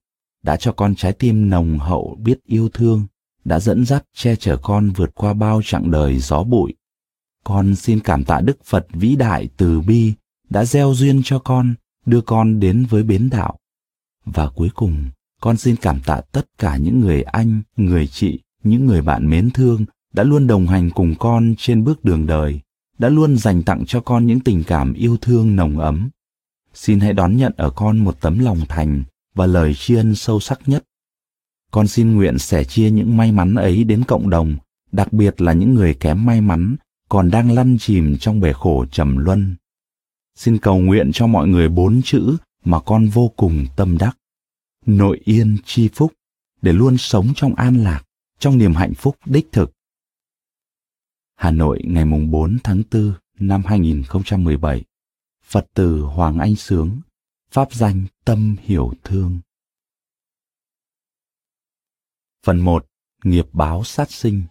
đã 0.42 0.56
cho 0.56 0.72
con 0.72 0.94
trái 0.94 1.12
tim 1.12 1.50
nồng 1.50 1.78
hậu 1.78 2.18
biết 2.22 2.38
yêu 2.44 2.68
thương 2.68 3.06
đã 3.44 3.60
dẫn 3.60 3.84
dắt 3.84 4.04
che 4.14 4.36
chở 4.36 4.56
con 4.62 4.90
vượt 4.90 5.10
qua 5.14 5.32
bao 5.34 5.60
chặng 5.64 5.90
đời 5.90 6.18
gió 6.18 6.42
bụi. 6.42 6.74
Con 7.44 7.74
xin 7.74 8.00
cảm 8.00 8.24
tạ 8.24 8.40
đức 8.40 8.64
phật 8.64 8.86
vĩ 8.92 9.16
đại 9.16 9.48
từ 9.56 9.80
bi 9.80 10.12
đã 10.50 10.64
gieo 10.64 10.94
duyên 10.94 11.20
cho 11.24 11.38
con 11.38 11.74
đưa 12.06 12.20
con 12.20 12.60
đến 12.60 12.86
với 12.90 13.02
bến 13.02 13.28
đạo 13.30 13.56
và 14.24 14.48
cuối 14.48 14.70
cùng 14.74 15.04
con 15.42 15.56
xin 15.56 15.76
cảm 15.76 16.00
tạ 16.06 16.20
tất 16.32 16.46
cả 16.58 16.76
những 16.76 17.00
người 17.00 17.22
anh, 17.22 17.62
người 17.76 18.06
chị, 18.06 18.40
những 18.64 18.86
người 18.86 19.02
bạn 19.02 19.30
mến 19.30 19.50
thương 19.50 19.84
đã 20.12 20.22
luôn 20.22 20.46
đồng 20.46 20.66
hành 20.66 20.90
cùng 20.90 21.14
con 21.18 21.54
trên 21.58 21.84
bước 21.84 22.04
đường 22.04 22.26
đời, 22.26 22.60
đã 22.98 23.08
luôn 23.08 23.36
dành 23.36 23.62
tặng 23.62 23.84
cho 23.86 24.00
con 24.00 24.26
những 24.26 24.40
tình 24.40 24.64
cảm 24.64 24.94
yêu 24.94 25.16
thương 25.20 25.56
nồng 25.56 25.78
ấm. 25.78 26.10
Xin 26.74 27.00
hãy 27.00 27.12
đón 27.12 27.36
nhận 27.36 27.52
ở 27.56 27.70
con 27.70 27.98
một 27.98 28.20
tấm 28.20 28.38
lòng 28.38 28.60
thành 28.68 29.04
và 29.34 29.46
lời 29.46 29.74
tri 29.74 29.94
ân 29.94 30.14
sâu 30.14 30.40
sắc 30.40 30.60
nhất. 30.66 30.84
Con 31.70 31.88
xin 31.88 32.16
nguyện 32.16 32.38
sẻ 32.38 32.64
chia 32.64 32.90
những 32.90 33.16
may 33.16 33.32
mắn 33.32 33.54
ấy 33.54 33.84
đến 33.84 34.04
cộng 34.04 34.30
đồng, 34.30 34.56
đặc 34.92 35.12
biệt 35.12 35.40
là 35.40 35.52
những 35.52 35.74
người 35.74 35.94
kém 35.94 36.24
may 36.24 36.40
mắn 36.40 36.76
còn 37.08 37.30
đang 37.30 37.52
lăn 37.52 37.76
chìm 37.80 38.16
trong 38.20 38.40
bể 38.40 38.52
khổ 38.52 38.84
trầm 38.90 39.16
luân. 39.16 39.54
Xin 40.36 40.58
cầu 40.58 40.78
nguyện 40.78 41.10
cho 41.12 41.26
mọi 41.26 41.48
người 41.48 41.68
bốn 41.68 42.00
chữ 42.04 42.36
mà 42.64 42.80
con 42.80 43.08
vô 43.08 43.32
cùng 43.36 43.66
tâm 43.76 43.98
đắc 43.98 44.16
nội 44.86 45.20
yên 45.24 45.56
chi 45.64 45.88
phúc, 45.94 46.12
để 46.62 46.72
luôn 46.72 46.98
sống 46.98 47.32
trong 47.36 47.54
an 47.54 47.84
lạc, 47.84 48.02
trong 48.38 48.58
niềm 48.58 48.74
hạnh 48.74 48.94
phúc 48.94 49.16
đích 49.24 49.48
thực. 49.52 49.72
Hà 51.34 51.50
Nội, 51.50 51.82
ngày 51.84 52.04
4 52.30 52.58
tháng 52.64 52.82
4 52.90 53.14
năm 53.38 53.62
2017 53.66 54.84
Phật 55.44 55.66
tử 55.74 56.00
Hoàng 56.00 56.38
Anh 56.38 56.56
Sướng, 56.56 57.00
Pháp 57.50 57.72
danh 57.72 58.04
Tâm 58.24 58.56
Hiểu 58.60 58.92
Thương. 59.04 59.40
Phần 62.42 62.60
1 62.60 62.86
Nghiệp 63.24 63.46
báo 63.52 63.84
sát 63.84 64.10
sinh. 64.10 64.42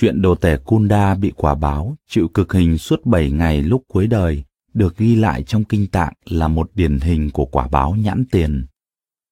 Chuyện 0.00 0.22
đồ 0.22 0.34
tể 0.34 0.56
Kunda 0.56 1.14
bị 1.14 1.32
quả 1.36 1.54
báo, 1.54 1.96
chịu 2.08 2.28
cực 2.34 2.52
hình 2.52 2.78
suốt 2.78 3.06
7 3.06 3.30
ngày 3.30 3.62
lúc 3.62 3.82
cuối 3.88 4.06
đời, 4.06 4.44
được 4.74 4.96
ghi 4.96 5.16
lại 5.16 5.42
trong 5.42 5.64
kinh 5.64 5.86
tạng 5.86 6.12
là 6.24 6.48
một 6.48 6.70
điển 6.74 6.98
hình 7.00 7.30
của 7.30 7.44
quả 7.44 7.68
báo 7.68 7.94
nhãn 7.94 8.24
tiền. 8.30 8.66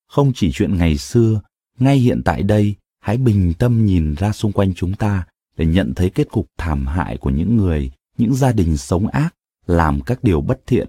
Không 0.08 0.32
chỉ 0.34 0.52
chuyện 0.52 0.76
ngày 0.76 0.98
xưa, 0.98 1.40
ngay 1.78 1.98
hiện 1.98 2.22
tại 2.24 2.42
đây, 2.42 2.74
hãy 3.00 3.16
bình 3.16 3.52
tâm 3.58 3.86
nhìn 3.86 4.14
ra 4.14 4.32
xung 4.32 4.52
quanh 4.52 4.74
chúng 4.74 4.94
ta 4.94 5.26
để 5.56 5.66
nhận 5.66 5.94
thấy 5.94 6.10
kết 6.10 6.30
cục 6.30 6.46
thảm 6.58 6.86
hại 6.86 7.16
của 7.16 7.30
những 7.30 7.56
người, 7.56 7.90
những 8.18 8.34
gia 8.34 8.52
đình 8.52 8.76
sống 8.76 9.06
ác, 9.06 9.34
làm 9.66 10.00
các 10.00 10.24
điều 10.24 10.40
bất 10.40 10.60
thiện. 10.66 10.88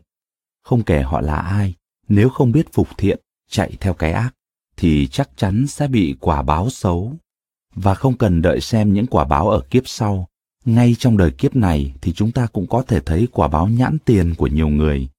Không 0.63 0.83
kể 0.83 1.01
họ 1.01 1.21
là 1.21 1.35
ai, 1.35 1.75
nếu 2.07 2.29
không 2.29 2.51
biết 2.51 2.73
phục 2.73 2.87
thiện, 2.97 3.19
chạy 3.49 3.73
theo 3.79 3.93
cái 3.93 4.11
ác, 4.11 4.31
thì 4.77 5.07
chắc 5.07 5.29
chắn 5.35 5.67
sẽ 5.67 5.87
bị 5.87 6.15
quả 6.19 6.41
báo 6.41 6.69
xấu 6.69 7.17
và 7.81 7.95
không 7.95 8.17
cần 8.17 8.41
đợi 8.41 8.61
xem 8.61 8.93
những 8.93 9.07
quả 9.07 9.25
báo 9.25 9.49
ở 9.49 9.61
kiếp 9.69 9.87
sau. 9.87 10.27
Ngay 10.65 10.95
trong 10.99 11.17
đời 11.17 11.31
kiếp 11.31 11.55
này 11.55 11.93
thì 12.01 12.13
chúng 12.13 12.31
ta 12.31 12.47
cũng 12.47 12.67
có 12.67 12.83
thể 12.87 12.99
thấy 12.99 13.27
quả 13.31 13.47
báo 13.47 13.67
nhãn 13.67 13.97
tiền 14.05 14.35
của 14.37 14.47
nhiều 14.47 14.67
người. 14.67 15.09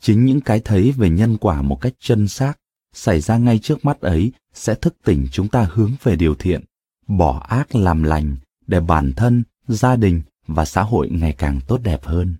Chính 0.00 0.24
những 0.24 0.40
cái 0.40 0.60
thấy 0.60 0.92
về 0.92 1.10
nhân 1.10 1.36
quả 1.36 1.62
một 1.62 1.80
cách 1.80 1.92
chân 2.00 2.28
xác, 2.28 2.58
xảy 2.94 3.20
ra 3.20 3.38
ngay 3.38 3.58
trước 3.58 3.84
mắt 3.84 4.00
ấy, 4.00 4.32
sẽ 4.54 4.74
thức 4.74 4.96
tỉnh 5.04 5.26
chúng 5.32 5.48
ta 5.48 5.68
hướng 5.72 5.92
về 6.02 6.16
điều 6.16 6.34
thiện, 6.34 6.64
bỏ 7.06 7.46
ác 7.48 7.74
làm 7.74 8.02
lành, 8.02 8.36
để 8.66 8.80
bản 8.80 9.12
thân, 9.12 9.42
gia 9.68 9.96
đình 9.96 10.22
và 10.46 10.64
xã 10.64 10.82
hội 10.82 11.08
ngày 11.10 11.34
càng 11.38 11.60
tốt 11.66 11.80
đẹp 11.82 12.04
hơn. 12.04 12.34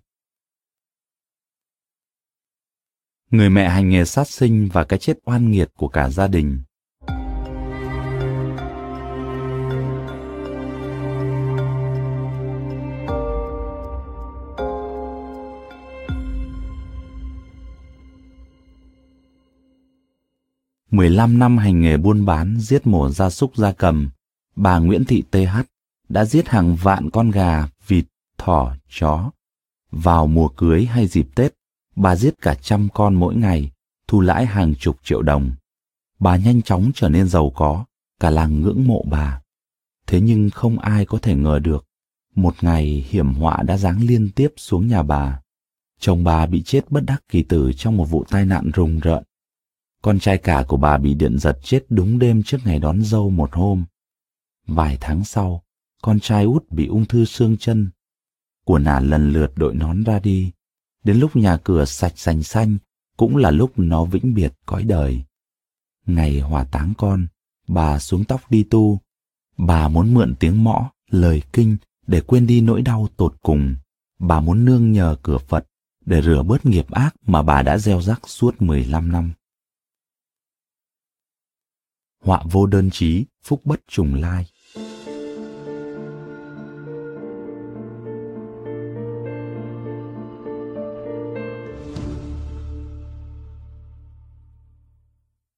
Người 3.31 3.51
mẹ 3.51 3.69
hành 3.69 3.89
nghề 3.89 4.05
sát 4.05 4.29
sinh 4.29 4.69
và 4.73 4.85
cái 4.85 4.99
chết 4.99 5.19
oan 5.25 5.51
nghiệt 5.51 5.71
của 5.77 5.89
cả 5.89 6.11
gia 6.11 6.27
đình. 6.27 6.59
15 20.91 21.39
năm 21.39 21.59
hành 21.59 21.81
nghề 21.81 21.97
buôn 21.97 22.25
bán 22.25 22.57
giết 22.61 22.87
mổ 22.87 23.11
gia 23.11 23.31
súc 23.31 23.57
gia 23.57 23.73
cầm, 23.73 24.11
bà 24.57 24.79
Nguyễn 24.79 25.05
Thị 25.05 25.23
TH 25.31 25.61
đã 26.09 26.25
giết 26.25 26.49
hàng 26.49 26.77
vạn 26.77 27.11
con 27.11 27.31
gà, 27.31 27.69
vịt, 27.87 28.05
thỏ, 28.39 28.77
chó. 28.89 29.31
Vào 29.91 30.27
mùa 30.27 30.49
cưới 30.49 30.85
hay 30.85 31.07
dịp 31.07 31.29
Tết, 31.35 31.55
bà 31.97 32.17
giết 32.17 32.35
cả 32.43 32.55
trăm 32.55 32.89
con 32.95 33.15
mỗi 33.15 33.35
ngày, 33.35 33.71
thu 34.09 34.21
lãi 34.21 34.47
hàng 34.47 34.75
chục 34.75 34.97
triệu 35.03 35.23
đồng. 35.23 35.53
Bà 36.19 36.37
nhanh 36.37 36.63
chóng 36.63 36.91
trở 36.95 37.09
nên 37.09 37.29
giàu 37.29 37.53
có, 37.55 37.85
cả 38.21 38.31
làng 38.31 38.61
ngưỡng 38.61 38.87
mộ 38.87 39.05
bà. 39.11 39.41
Thế 40.07 40.21
nhưng 40.21 40.51
không 40.51 40.79
ai 40.79 41.07
có 41.07 41.19
thể 41.19 41.35
ngờ 41.35 41.59
được, 41.59 41.87
một 42.35 42.55
ngày 42.61 43.07
hiểm 43.09 43.35
họa 43.35 43.63
đã 43.63 43.77
giáng 43.77 44.03
liên 44.03 44.31
tiếp 44.31 44.49
xuống 44.57 44.89
nhà 44.89 45.03
bà. 45.03 45.41
Chồng 46.01 46.25
bà 46.25 46.47
bị 46.47 46.63
chết 46.63 46.91
bất 46.91 47.01
đắc 47.07 47.23
kỳ 47.29 47.43
tử 47.43 47.73
trong 47.77 47.97
một 47.97 48.05
vụ 48.05 48.25
tai 48.31 48.47
nạn 48.47 48.71
rùng 48.75 49.01
rợn 49.01 49.23
con 50.03 50.19
trai 50.19 50.39
cả 50.39 50.65
của 50.69 50.77
bà 50.77 50.99
bị 50.99 51.15
điện 51.15 51.39
giật 51.39 51.59
chết 51.63 51.85
đúng 51.89 52.19
đêm 52.19 52.43
trước 52.43 52.59
ngày 52.65 52.79
đón 52.79 53.03
dâu 53.03 53.31
một 53.31 53.53
hôm. 53.53 53.85
Vài 54.67 54.99
tháng 55.01 55.25
sau, 55.25 55.63
con 56.03 56.21
trai 56.21 56.45
út 56.45 56.71
bị 56.71 56.87
ung 56.87 57.05
thư 57.05 57.25
xương 57.25 57.57
chân. 57.57 57.91
Của 58.65 58.79
nà 58.79 59.01
lần 59.01 59.33
lượt 59.33 59.53
đội 59.57 59.75
nón 59.75 60.05
ra 60.05 60.19
đi. 60.21 60.53
Đến 61.05 61.19
lúc 61.19 61.37
nhà 61.37 61.57
cửa 61.57 61.85
sạch 61.85 62.13
sành 62.17 62.43
xanh, 62.43 62.79
cũng 63.17 63.37
là 63.37 63.51
lúc 63.51 63.73
nó 63.77 64.05
vĩnh 64.05 64.35
biệt 64.35 64.53
cõi 64.67 64.83
đời. 64.83 65.23
Ngày 66.07 66.41
hòa 66.41 66.65
táng 66.65 66.93
con, 66.99 67.27
bà 67.69 67.99
xuống 67.99 68.25
tóc 68.25 68.41
đi 68.51 68.63
tu. 68.63 69.01
Bà 69.57 69.89
muốn 69.89 70.15
mượn 70.15 70.35
tiếng 70.41 70.65
mõ, 70.65 70.91
lời 71.11 71.43
kinh 71.53 71.77
để 72.07 72.21
quên 72.21 72.47
đi 72.47 72.61
nỗi 72.61 72.83
đau 72.83 73.09
tột 73.17 73.35
cùng. 73.43 73.77
Bà 74.19 74.41
muốn 74.41 74.65
nương 74.65 74.93
nhờ 74.93 75.17
cửa 75.23 75.39
Phật 75.39 75.67
để 76.07 76.23
rửa 76.23 76.43
bớt 76.43 76.67
nghiệp 76.67 76.91
ác 76.91 77.15
mà 77.27 77.43
bà 77.43 77.63
đã 77.63 77.79
gieo 77.79 78.03
rắc 78.03 78.21
suốt 78.27 78.63
15 78.63 79.13
năm 79.13 79.33
họa 82.21 82.43
vô 82.51 82.67
đơn 82.67 82.91
chí, 82.91 83.25
phúc 83.45 83.61
bất 83.65 83.81
trùng 83.89 84.15
lai. 84.15 84.47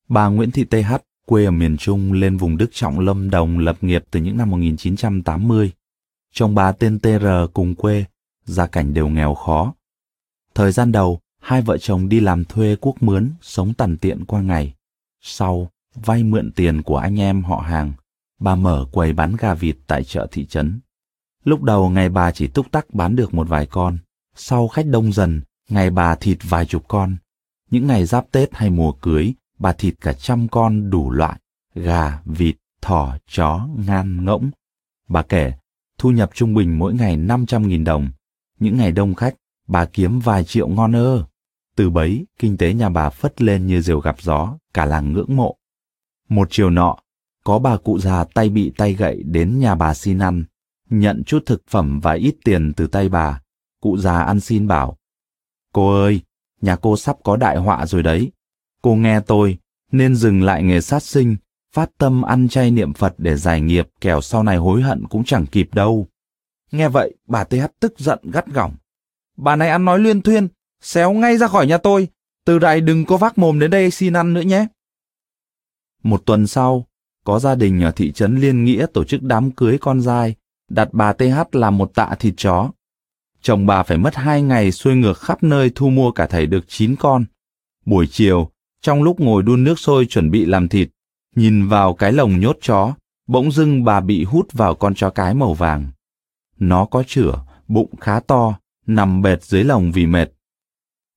Bà 0.08 0.28
Nguyễn 0.28 0.50
Thị 0.50 0.64
TH 0.64 0.96
Quê 1.26 1.44
ở 1.44 1.50
miền 1.50 1.76
Trung 1.76 2.12
lên 2.12 2.36
vùng 2.36 2.56
Đức 2.56 2.68
Trọng 2.72 3.00
Lâm 3.00 3.30
Đồng 3.30 3.58
lập 3.58 3.76
nghiệp 3.80 4.04
từ 4.10 4.20
những 4.20 4.36
năm 4.36 4.50
1980. 4.50 5.72
Chồng 6.32 6.54
bà 6.54 6.72
tên 6.72 6.98
TR 6.98 7.26
cùng 7.52 7.74
quê, 7.74 8.04
gia 8.44 8.66
cảnh 8.66 8.94
đều 8.94 9.08
nghèo 9.08 9.34
khó. 9.34 9.74
Thời 10.54 10.72
gian 10.72 10.92
đầu, 10.92 11.20
hai 11.40 11.62
vợ 11.62 11.78
chồng 11.78 12.08
đi 12.08 12.20
làm 12.20 12.44
thuê 12.44 12.76
quốc 12.80 13.02
mướn, 13.02 13.30
sống 13.40 13.74
tằn 13.74 13.96
tiện 13.96 14.24
qua 14.24 14.40
ngày. 14.40 14.74
Sau, 15.20 15.70
vay 15.94 16.24
mượn 16.24 16.52
tiền 16.52 16.82
của 16.82 16.96
anh 16.96 17.20
em 17.20 17.42
họ 17.42 17.56
hàng, 17.56 17.92
bà 18.40 18.54
mở 18.54 18.86
quầy 18.92 19.12
bán 19.12 19.36
gà 19.36 19.54
vịt 19.54 19.76
tại 19.86 20.04
chợ 20.04 20.26
thị 20.30 20.46
trấn. 20.46 20.80
Lúc 21.44 21.62
đầu 21.62 21.90
ngày 21.90 22.08
bà 22.08 22.30
chỉ 22.30 22.46
túc 22.46 22.70
tắc 22.70 22.94
bán 22.94 23.16
được 23.16 23.34
một 23.34 23.48
vài 23.48 23.66
con, 23.66 23.98
sau 24.34 24.68
khách 24.68 24.86
đông 24.86 25.12
dần, 25.12 25.42
ngày 25.68 25.90
bà 25.90 26.14
thịt 26.14 26.38
vài 26.48 26.66
chục 26.66 26.88
con. 26.88 27.16
Những 27.70 27.86
ngày 27.86 28.04
giáp 28.04 28.32
Tết 28.32 28.54
hay 28.54 28.70
mùa 28.70 28.92
cưới, 28.92 29.34
bà 29.58 29.72
thịt 29.72 29.94
cả 30.00 30.12
trăm 30.12 30.48
con 30.48 30.90
đủ 30.90 31.10
loại, 31.10 31.38
gà, 31.74 32.20
vịt, 32.24 32.56
thỏ, 32.82 33.16
chó, 33.28 33.68
ngan, 33.86 34.24
ngỗng. 34.24 34.50
Bà 35.08 35.22
kể, 35.22 35.52
thu 35.98 36.10
nhập 36.10 36.30
trung 36.34 36.54
bình 36.54 36.78
mỗi 36.78 36.94
ngày 36.94 37.16
500.000 37.16 37.84
đồng. 37.84 38.10
Những 38.58 38.76
ngày 38.76 38.92
đông 38.92 39.14
khách, 39.14 39.34
bà 39.68 39.84
kiếm 39.84 40.20
vài 40.20 40.44
triệu 40.44 40.68
ngon 40.68 40.92
ơ. 40.92 41.24
Từ 41.76 41.90
bấy, 41.90 42.26
kinh 42.38 42.56
tế 42.56 42.74
nhà 42.74 42.88
bà 42.88 43.10
phất 43.10 43.42
lên 43.42 43.66
như 43.66 43.80
diều 43.80 44.00
gặp 44.00 44.22
gió, 44.22 44.58
cả 44.74 44.84
làng 44.84 45.12
ngưỡng 45.12 45.36
mộ. 45.36 45.56
Một 46.32 46.48
chiều 46.50 46.70
nọ, 46.70 46.96
có 47.44 47.58
bà 47.58 47.76
cụ 47.76 47.98
già 47.98 48.24
tay 48.24 48.48
bị 48.48 48.72
tay 48.76 48.94
gậy 48.94 49.22
đến 49.22 49.58
nhà 49.58 49.74
bà 49.74 49.94
xin 49.94 50.18
ăn, 50.18 50.44
nhận 50.90 51.22
chút 51.24 51.42
thực 51.46 51.62
phẩm 51.68 52.00
và 52.00 52.12
ít 52.12 52.34
tiền 52.44 52.72
từ 52.76 52.86
tay 52.86 53.08
bà. 53.08 53.40
Cụ 53.80 53.96
già 53.96 54.22
ăn 54.22 54.40
xin 54.40 54.66
bảo, 54.68 54.96
Cô 55.72 56.02
ơi, 56.02 56.20
nhà 56.60 56.76
cô 56.76 56.96
sắp 56.96 57.16
có 57.24 57.36
đại 57.36 57.56
họa 57.56 57.86
rồi 57.86 58.02
đấy. 58.02 58.32
Cô 58.82 58.94
nghe 58.94 59.20
tôi, 59.20 59.58
nên 59.92 60.16
dừng 60.16 60.42
lại 60.42 60.62
nghề 60.62 60.80
sát 60.80 61.02
sinh, 61.02 61.36
phát 61.74 61.90
tâm 61.98 62.22
ăn 62.22 62.48
chay 62.48 62.70
niệm 62.70 62.92
Phật 62.92 63.14
để 63.18 63.36
giải 63.36 63.60
nghiệp 63.60 63.88
kẻo 64.00 64.20
sau 64.20 64.42
này 64.42 64.56
hối 64.56 64.82
hận 64.82 65.06
cũng 65.08 65.24
chẳng 65.24 65.46
kịp 65.46 65.68
đâu. 65.74 66.06
Nghe 66.70 66.88
vậy, 66.88 67.14
bà 67.28 67.44
TH 67.44 67.64
tức 67.80 67.94
giận 67.98 68.18
gắt 68.32 68.46
gỏng. 68.46 68.74
Bà 69.36 69.56
này 69.56 69.68
ăn 69.68 69.84
nói 69.84 69.98
luyên 69.98 70.22
thuyên, 70.22 70.48
xéo 70.82 71.12
ngay 71.12 71.36
ra 71.36 71.48
khỏi 71.48 71.66
nhà 71.66 71.78
tôi, 71.78 72.08
từ 72.44 72.58
đây 72.58 72.80
đừng 72.80 73.04
có 73.04 73.16
vác 73.16 73.38
mồm 73.38 73.58
đến 73.58 73.70
đây 73.70 73.90
xin 73.90 74.12
ăn 74.12 74.34
nữa 74.34 74.40
nhé. 74.40 74.66
Một 76.02 76.22
tuần 76.26 76.46
sau, 76.46 76.86
có 77.24 77.38
gia 77.38 77.54
đình 77.54 77.82
ở 77.82 77.90
thị 77.90 78.12
trấn 78.12 78.36
Liên 78.36 78.64
Nghĩa 78.64 78.86
tổ 78.94 79.04
chức 79.04 79.22
đám 79.22 79.50
cưới 79.50 79.78
con 79.80 80.00
dai, 80.00 80.34
đặt 80.68 80.88
bà 80.92 81.12
TH 81.12 81.54
làm 81.56 81.78
một 81.78 81.94
tạ 81.94 82.14
thịt 82.18 82.34
chó. 82.36 82.70
Chồng 83.42 83.66
bà 83.66 83.82
phải 83.82 83.98
mất 83.98 84.14
hai 84.14 84.42
ngày 84.42 84.72
xuôi 84.72 84.96
ngược 84.96 85.18
khắp 85.18 85.42
nơi 85.42 85.70
thu 85.74 85.90
mua 85.90 86.10
cả 86.10 86.26
thầy 86.26 86.46
được 86.46 86.64
chín 86.68 86.96
con. 86.96 87.24
Buổi 87.84 88.06
chiều, 88.06 88.50
trong 88.82 89.02
lúc 89.02 89.20
ngồi 89.20 89.42
đun 89.42 89.64
nước 89.64 89.78
sôi 89.78 90.06
chuẩn 90.06 90.30
bị 90.30 90.44
làm 90.44 90.68
thịt, 90.68 90.88
nhìn 91.36 91.68
vào 91.68 91.94
cái 91.94 92.12
lồng 92.12 92.40
nhốt 92.40 92.56
chó, 92.60 92.94
bỗng 93.26 93.52
dưng 93.52 93.84
bà 93.84 94.00
bị 94.00 94.24
hút 94.24 94.52
vào 94.52 94.74
con 94.74 94.94
chó 94.94 95.10
cái 95.10 95.34
màu 95.34 95.54
vàng. 95.54 95.86
Nó 96.58 96.84
có 96.84 97.02
chửa, 97.06 97.44
bụng 97.68 97.96
khá 98.00 98.20
to, 98.20 98.58
nằm 98.86 99.22
bệt 99.22 99.42
dưới 99.42 99.64
lồng 99.64 99.92
vì 99.92 100.06
mệt. 100.06 100.28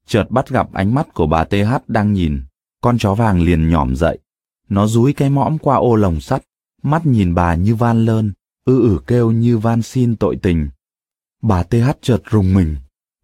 Chợt 0.07 0.25
bắt 0.29 0.49
gặp 0.49 0.73
ánh 0.73 0.93
mắt 0.93 1.13
của 1.13 1.27
bà 1.27 1.43
TH 1.43 1.73
đang 1.87 2.13
nhìn, 2.13 2.41
con 2.81 2.97
chó 2.97 3.13
vàng 3.13 3.41
liền 3.41 3.69
nhỏm 3.69 3.95
dậy. 3.95 4.19
Nó 4.69 4.87
dúi 4.87 5.13
cái 5.13 5.29
mõm 5.29 5.57
qua 5.57 5.77
ô 5.77 5.95
lồng 5.95 6.21
sắt, 6.21 6.43
mắt 6.83 7.05
nhìn 7.05 7.35
bà 7.35 7.55
như 7.55 7.75
van 7.75 8.05
lơn, 8.05 8.33
ư 8.65 8.81
ử 8.81 8.99
kêu 9.07 9.31
như 9.31 9.57
van 9.57 9.81
xin 9.81 10.15
tội 10.15 10.37
tình. 10.41 10.69
Bà 11.41 11.63
TH 11.63 11.89
chợt 12.01 12.21
rùng 12.29 12.53
mình. 12.53 12.75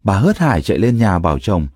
Bà 0.04 0.18
hớt 0.18 0.38
hải 0.38 0.62
chạy 0.62 0.78
lên 0.78 0.96
nhà 0.98 1.18
bảo 1.18 1.38
chồng. 1.38 1.68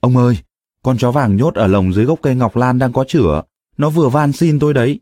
Ông 0.00 0.16
ơi, 0.16 0.38
con 0.82 0.98
chó 0.98 1.10
vàng 1.10 1.36
nhốt 1.36 1.54
ở 1.54 1.66
lồng 1.66 1.92
dưới 1.92 2.04
gốc 2.04 2.18
cây 2.22 2.34
ngọc 2.34 2.56
lan 2.56 2.78
đang 2.78 2.92
có 2.92 3.04
chửa. 3.04 3.42
Nó 3.76 3.90
vừa 3.90 4.08
van 4.08 4.32
xin 4.32 4.58
tôi 4.58 4.74
đấy. 4.74 5.00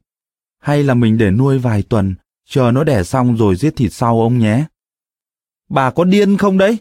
Hay 0.59 0.83
là 0.83 0.95
mình 0.95 1.19
để 1.19 1.31
nuôi 1.31 1.59
vài 1.59 1.83
tuần, 1.83 2.15
chờ 2.49 2.71
nó 2.71 2.85
đẻ 2.85 3.03
xong 3.03 3.37
rồi 3.37 3.57
giết 3.57 3.77
thịt 3.77 3.93
sau 3.93 4.21
ông 4.21 4.39
nhé. 4.39 4.65
Bà 5.69 5.91
có 5.91 6.05
điên 6.05 6.37
không 6.37 6.59
đấy? 6.59 6.79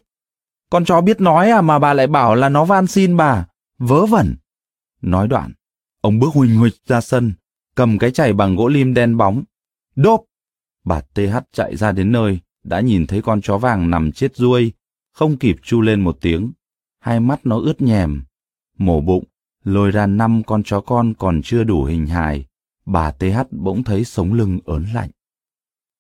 Con 0.70 0.86
chó 0.86 1.02
biết 1.02 1.22
nói 1.22 1.50
à 1.50 1.62
mà 1.62 1.80
bà 1.80 1.94
lại 1.94 2.08
bảo 2.08 2.36
là 2.36 2.50
nó 2.50 2.66
van 2.66 2.88
xin 2.88 3.18
bà. 3.18 3.46
Vớ 3.78 4.06
vẩn. 4.06 4.36
Nói 5.02 5.28
đoạn, 5.28 5.52
ông 6.06 6.20
bước 6.20 6.34
huỳnh 6.34 6.56
huỳnh 6.56 6.74
ra 6.88 7.02
sân, 7.02 7.34
cầm 7.76 7.98
cái 7.98 8.12
chày 8.12 8.34
bằng 8.34 8.56
gỗ 8.56 8.68
lim 8.68 8.94
đen 8.94 9.18
bóng. 9.18 9.44
Đốp! 9.96 10.24
Bà 10.84 11.02
TH 11.02 11.38
chạy 11.52 11.76
ra 11.76 11.92
đến 11.92 12.12
nơi, 12.12 12.40
đã 12.64 12.80
nhìn 12.80 13.08
thấy 13.08 13.22
con 13.22 13.42
chó 13.42 13.58
vàng 13.58 13.90
nằm 13.90 14.12
chết 14.12 14.36
ruôi, 14.36 14.74
không 15.14 15.38
kịp 15.38 15.56
chu 15.64 15.82
lên 15.82 16.02
một 16.02 16.18
tiếng. 16.22 16.52
Hai 17.00 17.20
mắt 17.20 17.40
nó 17.44 17.60
ướt 17.60 17.82
nhèm. 17.82 18.24
Mổ 18.78 19.02
bụng, 19.02 19.24
lôi 19.64 19.92
ra 19.92 20.08
năm 20.08 20.44
con 20.44 20.64
chó 20.64 20.82
con 20.82 21.14
còn 21.14 21.42
chưa 21.44 21.64
đủ 21.64 21.84
hình 21.84 22.08
hài. 22.08 22.46
Bà 22.86 23.12
TH 23.12 23.52
bỗng 23.52 23.84
thấy 23.84 24.06
sống 24.06 24.34
lưng 24.34 24.60
ớn 24.66 24.86
lạnh. 24.94 25.10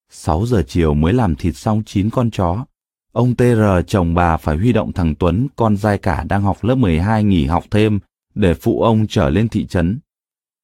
Sáu 0.10 0.46
giờ 0.46 0.64
chiều 0.68 0.94
mới 0.94 1.14
làm 1.14 1.36
thịt 1.36 1.56
xong 1.56 1.84
chín 1.86 2.10
con 2.10 2.32
chó. 2.32 2.66
Ông 3.12 3.36
TR 3.36 3.62
chồng 3.88 4.14
bà 4.14 4.38
phải 4.38 4.58
huy 4.58 4.74
động 4.74 4.94
thằng 4.94 5.16
Tuấn, 5.16 5.48
con 5.56 5.78
dai 5.78 5.98
cả 5.98 6.24
đang 6.30 6.42
học 6.42 6.64
lớp 6.64 6.76
12 6.76 7.24
nghỉ 7.24 7.46
học 7.46 7.64
thêm, 7.72 8.00
để 8.36 8.54
phụ 8.54 8.82
ông 8.82 9.08
trở 9.10 9.30
lên 9.30 9.50
thị 9.50 9.66
trấn. 9.68 10.00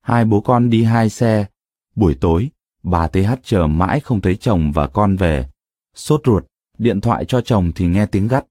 Hai 0.02 0.26
bố 0.26 0.42
con 0.42 0.70
đi 0.70 0.84
hai 0.84 1.10
xe. 1.10 1.46
Buổi 1.96 2.16
tối, 2.22 2.50
bà 2.84 3.08
TH 3.08 3.34
chờ 3.44 3.68
mãi 3.68 4.00
không 4.00 4.22
thấy 4.22 4.36
chồng 4.36 4.72
và 4.72 4.88
con 4.88 5.16
về. 5.16 5.50
Sốt 5.96 6.22
ruột, 6.26 6.46
điện 6.78 7.02
thoại 7.02 7.26
cho 7.26 7.42
chồng 7.42 7.72
thì 7.76 7.88
nghe 7.88 8.06
tiếng 8.06 8.28
gắt. 8.28 8.46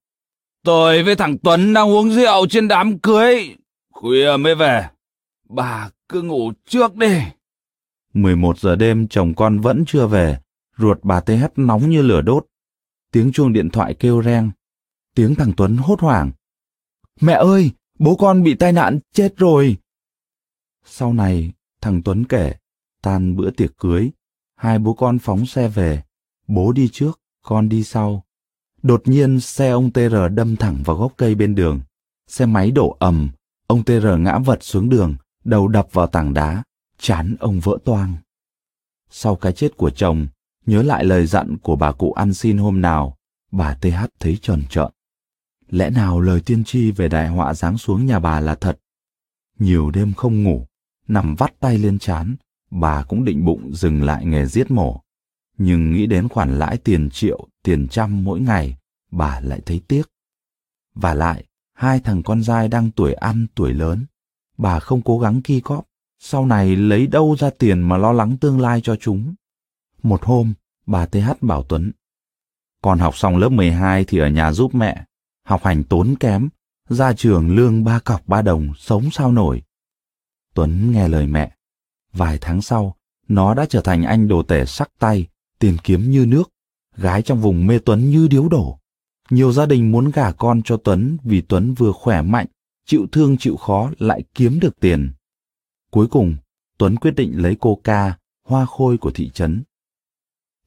Tôi 0.64 1.02
với 1.02 1.16
thằng 1.16 1.38
Tuấn 1.38 1.72
đang 1.72 1.90
uống 1.90 2.10
rượu 2.10 2.46
trên 2.50 2.68
đám 2.68 2.98
cưới. 2.98 3.56
Khuya 3.92 4.36
mới 4.36 4.54
về. 4.54 4.88
Bà 5.48 5.90
cứ 6.08 6.22
ngủ 6.22 6.52
trước 6.66 6.96
đi. 6.96 7.18
11 8.14 8.58
giờ 8.58 8.76
đêm 8.76 9.08
chồng 9.08 9.34
con 9.34 9.58
vẫn 9.58 9.84
chưa 9.86 10.06
về. 10.06 10.38
Ruột 10.78 10.98
bà 11.02 11.20
TH 11.20 11.44
nóng 11.56 11.90
như 11.90 12.02
lửa 12.02 12.20
đốt. 12.20 12.46
Tiếng 13.12 13.32
chuông 13.32 13.52
điện 13.52 13.70
thoại 13.70 13.94
kêu 13.94 14.22
reng. 14.22 14.50
Tiếng 15.14 15.34
thằng 15.34 15.52
Tuấn 15.56 15.76
hốt 15.76 16.00
hoảng. 16.00 16.30
Mẹ 17.20 17.32
ơi, 17.32 17.70
bố 18.00 18.16
con 18.16 18.42
bị 18.42 18.54
tai 18.54 18.72
nạn 18.72 18.98
chết 19.12 19.36
rồi. 19.36 19.76
Sau 20.84 21.12
này, 21.12 21.52
thằng 21.80 22.02
Tuấn 22.02 22.24
kể, 22.24 22.54
tan 23.02 23.36
bữa 23.36 23.50
tiệc 23.50 23.76
cưới, 23.78 24.10
hai 24.56 24.78
bố 24.78 24.94
con 24.94 25.18
phóng 25.18 25.46
xe 25.46 25.68
về, 25.68 26.02
bố 26.48 26.72
đi 26.72 26.88
trước, 26.92 27.20
con 27.42 27.68
đi 27.68 27.84
sau. 27.84 28.24
Đột 28.82 29.02
nhiên 29.04 29.40
xe 29.40 29.70
ông 29.70 29.90
TR 29.92 30.14
đâm 30.34 30.56
thẳng 30.56 30.82
vào 30.84 30.96
gốc 30.96 31.12
cây 31.16 31.34
bên 31.34 31.54
đường. 31.54 31.80
Xe 32.26 32.46
máy 32.46 32.70
đổ 32.70 32.96
ầm, 32.98 33.30
ông 33.66 33.84
TR 33.84 34.06
ngã 34.18 34.38
vật 34.38 34.58
xuống 34.62 34.88
đường, 34.88 35.14
đầu 35.44 35.68
đập 35.68 35.88
vào 35.92 36.06
tảng 36.06 36.34
đá, 36.34 36.62
chán 36.98 37.36
ông 37.40 37.60
vỡ 37.60 37.78
toang. 37.84 38.16
Sau 39.10 39.36
cái 39.36 39.52
chết 39.52 39.76
của 39.76 39.90
chồng, 39.90 40.26
nhớ 40.66 40.82
lại 40.82 41.04
lời 41.04 41.26
dặn 41.26 41.56
của 41.62 41.76
bà 41.76 41.92
cụ 41.92 42.12
ăn 42.12 42.34
xin 42.34 42.58
hôm 42.58 42.80
nào, 42.80 43.16
bà 43.50 43.74
TH 43.74 44.04
thấy 44.20 44.38
tròn 44.42 44.62
trợn. 44.70 44.90
Lẽ 45.70 45.90
nào 45.90 46.20
lời 46.20 46.40
tiên 46.40 46.64
tri 46.64 46.90
về 46.90 47.08
đại 47.08 47.28
họa 47.28 47.54
giáng 47.54 47.78
xuống 47.78 48.06
nhà 48.06 48.18
bà 48.18 48.40
là 48.40 48.54
thật? 48.54 48.80
Nhiều 49.58 49.90
đêm 49.90 50.12
không 50.12 50.42
ngủ, 50.44 50.66
nằm 51.08 51.34
vắt 51.34 51.60
tay 51.60 51.78
lên 51.78 51.98
chán, 51.98 52.36
bà 52.70 53.02
cũng 53.02 53.24
định 53.24 53.44
bụng 53.44 53.74
dừng 53.74 54.02
lại 54.02 54.26
nghề 54.26 54.46
giết 54.46 54.70
mổ 54.70 55.00
nhưng 55.62 55.92
nghĩ 55.92 56.06
đến 56.06 56.28
khoản 56.28 56.58
lãi 56.58 56.78
tiền 56.78 57.10
triệu, 57.10 57.48
tiền 57.62 57.88
trăm 57.88 58.24
mỗi 58.24 58.40
ngày, 58.40 58.76
bà 59.10 59.40
lại 59.40 59.60
thấy 59.66 59.80
tiếc. 59.88 60.02
Và 60.94 61.14
lại, 61.14 61.44
hai 61.74 62.00
thằng 62.00 62.22
con 62.22 62.42
trai 62.42 62.68
đang 62.68 62.90
tuổi 62.90 63.12
ăn 63.12 63.46
tuổi 63.54 63.74
lớn, 63.74 64.06
bà 64.58 64.80
không 64.80 65.02
cố 65.02 65.18
gắng 65.18 65.42
ki 65.42 65.60
cóp, 65.60 65.84
sau 66.18 66.46
này 66.46 66.76
lấy 66.76 67.06
đâu 67.06 67.36
ra 67.38 67.50
tiền 67.58 67.80
mà 67.80 67.96
lo 67.96 68.12
lắng 68.12 68.36
tương 68.40 68.60
lai 68.60 68.80
cho 68.80 68.96
chúng. 68.96 69.34
Một 70.02 70.24
hôm, 70.24 70.54
bà 70.86 71.06
TH 71.06 71.30
bảo 71.40 71.62
Tuấn, 71.62 71.92
con 72.82 72.98
học 72.98 73.16
xong 73.16 73.36
lớp 73.36 73.48
12 73.48 74.04
thì 74.04 74.18
ở 74.18 74.28
nhà 74.28 74.52
giúp 74.52 74.74
mẹ, 74.74 75.04
học 75.44 75.64
hành 75.64 75.84
tốn 75.84 76.14
kém, 76.20 76.48
ra 76.88 77.12
trường 77.12 77.56
lương 77.56 77.84
ba 77.84 77.98
cọc 77.98 78.28
ba 78.28 78.42
đồng, 78.42 78.72
sống 78.78 79.10
sao 79.10 79.32
nổi. 79.32 79.62
Tuấn 80.54 80.92
nghe 80.92 81.08
lời 81.08 81.26
mẹ. 81.26 81.52
Vài 82.12 82.38
tháng 82.40 82.62
sau, 82.62 82.96
nó 83.28 83.54
đã 83.54 83.66
trở 83.66 83.80
thành 83.80 84.02
anh 84.02 84.28
đồ 84.28 84.42
tể 84.42 84.64
sắc 84.66 84.90
tay, 84.98 85.26
tiền 85.58 85.76
kiếm 85.84 86.10
như 86.10 86.26
nước, 86.26 86.50
gái 86.96 87.22
trong 87.22 87.40
vùng 87.40 87.66
mê 87.66 87.78
Tuấn 87.78 88.10
như 88.10 88.28
điếu 88.28 88.48
đổ. 88.48 88.78
Nhiều 89.30 89.52
gia 89.52 89.66
đình 89.66 89.90
muốn 89.90 90.10
gả 90.10 90.32
con 90.32 90.62
cho 90.64 90.76
Tuấn 90.76 91.16
vì 91.24 91.40
Tuấn 91.40 91.74
vừa 91.74 91.92
khỏe 91.92 92.22
mạnh, 92.22 92.46
chịu 92.86 93.06
thương 93.12 93.36
chịu 93.38 93.56
khó 93.56 93.90
lại 93.98 94.22
kiếm 94.34 94.60
được 94.60 94.80
tiền. 94.80 95.12
Cuối 95.90 96.06
cùng, 96.06 96.36
Tuấn 96.78 96.96
quyết 96.96 97.10
định 97.10 97.42
lấy 97.42 97.56
cô 97.60 97.80
ca, 97.84 98.18
hoa 98.48 98.66
khôi 98.66 98.98
của 98.98 99.10
thị 99.10 99.30
trấn. 99.34 99.62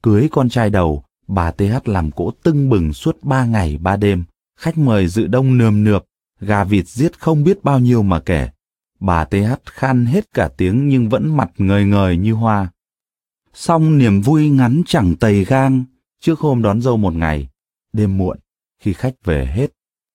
Cưới 0.02 0.28
con 0.32 0.48
trai 0.48 0.70
đầu, 0.70 1.04
bà 1.26 1.50
TH 1.50 1.88
làm 1.88 2.10
cỗ 2.10 2.30
tưng 2.42 2.70
bừng 2.70 2.92
suốt 2.92 3.18
ba 3.22 3.44
ngày 3.44 3.78
ba 3.78 3.96
đêm, 3.96 4.24
khách 4.56 4.78
mời 4.78 5.06
dự 5.06 5.26
đông 5.26 5.58
nườm 5.58 5.84
nượp, 5.84 6.04
gà 6.40 6.64
vịt 6.64 6.88
giết 6.88 7.20
không 7.20 7.44
biết 7.44 7.64
bao 7.64 7.78
nhiêu 7.78 8.02
mà 8.02 8.20
kể. 8.20 8.48
Bà 9.00 9.24
TH 9.24 9.54
khan 9.64 10.06
hết 10.06 10.32
cả 10.34 10.50
tiếng 10.56 10.88
nhưng 10.88 11.08
vẫn 11.08 11.36
mặt 11.36 11.50
ngời 11.58 11.84
ngời 11.84 12.16
như 12.16 12.32
hoa. 12.32 12.72
Xong 13.52 13.98
niềm 13.98 14.20
vui 14.20 14.48
ngắn 14.48 14.82
chẳng 14.86 15.14
tầy 15.20 15.44
gang, 15.44 15.84
trước 16.20 16.40
hôm 16.40 16.62
đón 16.62 16.80
dâu 16.80 16.96
một 16.96 17.14
ngày, 17.14 17.48
đêm 17.92 18.18
muộn, 18.18 18.38
khi 18.80 18.92
khách 18.92 19.14
về 19.24 19.46
hết, 19.46 19.70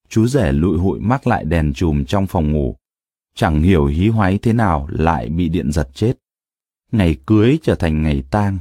chú 0.09 0.27
rể 0.27 0.51
lụi 0.51 0.77
hụi 0.77 0.99
mắc 0.99 1.27
lại 1.27 1.45
đèn 1.45 1.73
chùm 1.73 2.05
trong 2.05 2.27
phòng 2.27 2.51
ngủ. 2.51 2.75
Chẳng 3.35 3.61
hiểu 3.61 3.85
hí 3.85 4.07
hoáy 4.07 4.37
thế 4.37 4.53
nào 4.53 4.87
lại 4.91 5.29
bị 5.29 5.49
điện 5.49 5.71
giật 5.71 5.89
chết. 5.93 6.13
Ngày 6.91 7.17
cưới 7.25 7.59
trở 7.63 7.75
thành 7.75 8.01
ngày 8.01 8.23
tang, 8.31 8.57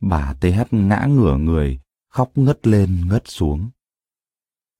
bà 0.00 0.34
TH 0.40 0.62
ngã 0.70 1.06
ngửa 1.08 1.36
người, 1.36 1.80
khóc 2.08 2.30
ngất 2.34 2.66
lên 2.66 3.08
ngất 3.08 3.22
xuống. 3.26 3.70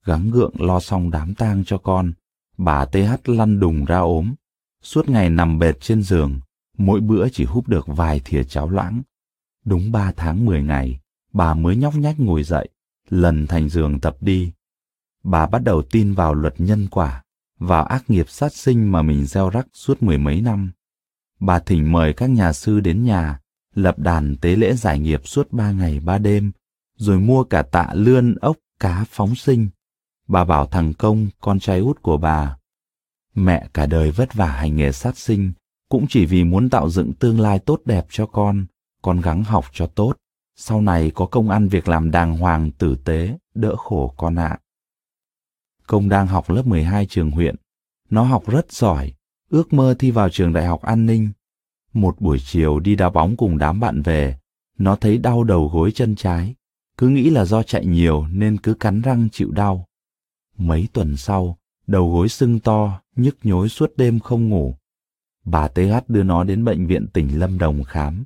Gắng 0.05 0.31
gượng 0.31 0.55
lo 0.59 0.81
xong 0.81 1.11
đám 1.11 1.35
tang 1.35 1.65
cho 1.65 1.79
con, 1.79 2.13
bà 2.59 2.85
TH 2.85 3.29
lăn 3.29 3.61
đùng 3.61 3.85
ra 3.85 3.99
ốm, 3.99 4.35
suốt 4.83 5.09
ngày 5.09 5.31
nằm 5.31 5.59
bệt 5.59 5.81
trên 5.81 6.03
giường, 6.03 6.41
mỗi 6.79 7.01
bữa 7.01 7.29
chỉ 7.29 7.45
húp 7.45 7.69
được 7.69 7.87
vài 7.87 8.21
thìa 8.25 8.45
cháo 8.45 8.71
loãng. 8.71 9.03
Đúng 9.65 9.93
ba 9.93 10.13
tháng 10.17 10.47
mười 10.47 10.63
ngày, 10.63 11.01
bà 11.33 11.55
mới 11.55 11.77
nhóc 11.77 11.95
nhách 11.95 12.21
ngồi 12.21 12.43
dậy, 12.43 12.69
lần 13.09 13.47
thành 13.47 13.69
giường 13.69 14.01
tập 14.01 14.17
đi. 14.21 14.53
Bà 15.25 15.47
bắt 15.47 15.59
đầu 15.65 15.83
tin 15.83 16.13
vào 16.13 16.35
luật 16.35 16.55
nhân 16.59 16.89
quả, 16.91 17.23
vào 17.59 17.85
ác 17.85 18.11
nghiệp 18.11 18.29
sát 18.29 18.53
sinh 18.53 18.93
mà 18.93 19.03
mình 19.03 19.27
gieo 19.27 19.51
rắc 19.51 19.67
suốt 19.73 20.03
mười 20.03 20.19
mấy 20.19 20.41
năm. 20.41 20.73
Bà 21.41 21.59
thỉnh 21.59 21.93
mời 21.93 22.13
các 22.13 22.31
nhà 22.31 22.53
sư 22.53 22.81
đến 22.81 23.05
nhà, 23.05 23.41
lập 23.75 23.99
đàn 23.99 24.37
tế 24.37 24.57
lễ 24.57 24.75
giải 24.75 24.99
nghiệp 24.99 25.21
suốt 25.25 25.53
ba 25.53 25.73
ngày 25.73 26.01
ba 26.01 26.19
đêm, 26.19 26.53
rồi 26.97 27.21
mua 27.21 27.45
cả 27.45 27.63
tạ 27.63 27.91
lươn, 27.95 28.35
ốc, 28.41 28.57
cá 28.81 29.05
phóng 29.11 29.35
sinh. 29.35 29.69
Bà 30.29 30.45
bảo 30.45 30.67
thằng 30.67 30.95
Công, 30.95 31.27
con 31.41 31.61
trai 31.61 31.79
út 31.79 32.03
của 32.03 32.17
bà, 32.17 32.57
mẹ 33.35 33.69
cả 33.75 33.87
đời 33.87 34.11
vất 34.11 34.35
vả 34.35 34.47
hành 34.47 34.77
nghề 34.77 34.93
sát 34.93 35.17
sinh, 35.17 35.53
cũng 35.89 36.07
chỉ 36.09 36.27
vì 36.27 36.45
muốn 36.45 36.71
tạo 36.71 36.89
dựng 36.89 37.13
tương 37.13 37.41
lai 37.41 37.59
tốt 37.59 37.81
đẹp 37.85 38.07
cho 38.11 38.27
con, 38.27 38.67
con 39.03 39.21
gắng 39.21 39.45
học 39.45 39.65
cho 39.73 39.87
tốt, 39.87 40.17
sau 40.57 40.81
này 40.81 41.11
có 41.15 41.27
công 41.27 41.51
ăn 41.51 41.69
việc 41.69 41.89
làm 41.89 42.11
đàng 42.11 42.39
hoàng 42.39 42.71
tử 42.71 42.97
tế, 43.05 43.39
đỡ 43.55 43.77
khổ 43.77 44.15
con 44.17 44.37
ạ. 44.37 44.59
Công 45.87 46.09
đang 46.09 46.27
học 46.27 46.51
lớp 46.51 46.67
12 46.67 47.07
trường 47.07 47.31
huyện, 47.31 47.57
nó 48.11 48.23
học 48.23 48.43
rất 48.47 48.73
giỏi, 48.73 49.13
ước 49.51 49.73
mơ 49.73 49.95
thi 49.99 50.11
vào 50.11 50.29
trường 50.29 50.53
đại 50.53 50.67
học 50.67 50.83
an 50.83 51.07
ninh. 51.07 51.31
Một 51.93 52.21
buổi 52.21 52.39
chiều 52.45 52.81
đi 52.81 52.97
đá 52.97 53.11
bóng 53.11 53.37
cùng 53.37 53.59
đám 53.59 53.81
bạn 53.81 54.03
về, 54.03 54.39
nó 54.79 54.97
thấy 54.97 55.19
đau 55.19 55.45
đầu 55.45 55.69
gối 55.69 55.93
chân 55.95 56.17
trái, 56.17 56.55
cứ 56.99 57.09
nghĩ 57.09 57.31
là 57.31 57.45
do 57.45 57.63
chạy 57.63 57.87
nhiều 57.87 58.27
nên 58.27 58.59
cứ 58.59 58.75
cắn 58.75 59.01
răng 59.01 59.29
chịu 59.33 59.51
đau. 59.51 59.87
Mấy 60.67 60.89
tuần 60.93 61.17
sau, 61.17 61.59
đầu 61.87 62.13
gối 62.13 62.29
sưng 62.29 62.61
to, 62.61 63.01
nhức 63.17 63.37
nhối 63.43 63.69
suốt 63.69 63.93
đêm 63.97 64.21
không 64.21 64.49
ngủ. 64.49 64.77
Bà 65.45 65.69
TH 65.69 66.09
đưa 66.09 66.23
nó 66.23 66.45
đến 66.45 66.65
bệnh 66.65 66.87
viện 66.87 67.07
tỉnh 67.13 67.39
Lâm 67.39 67.59
Đồng 67.59 67.85
khám. 67.85 68.25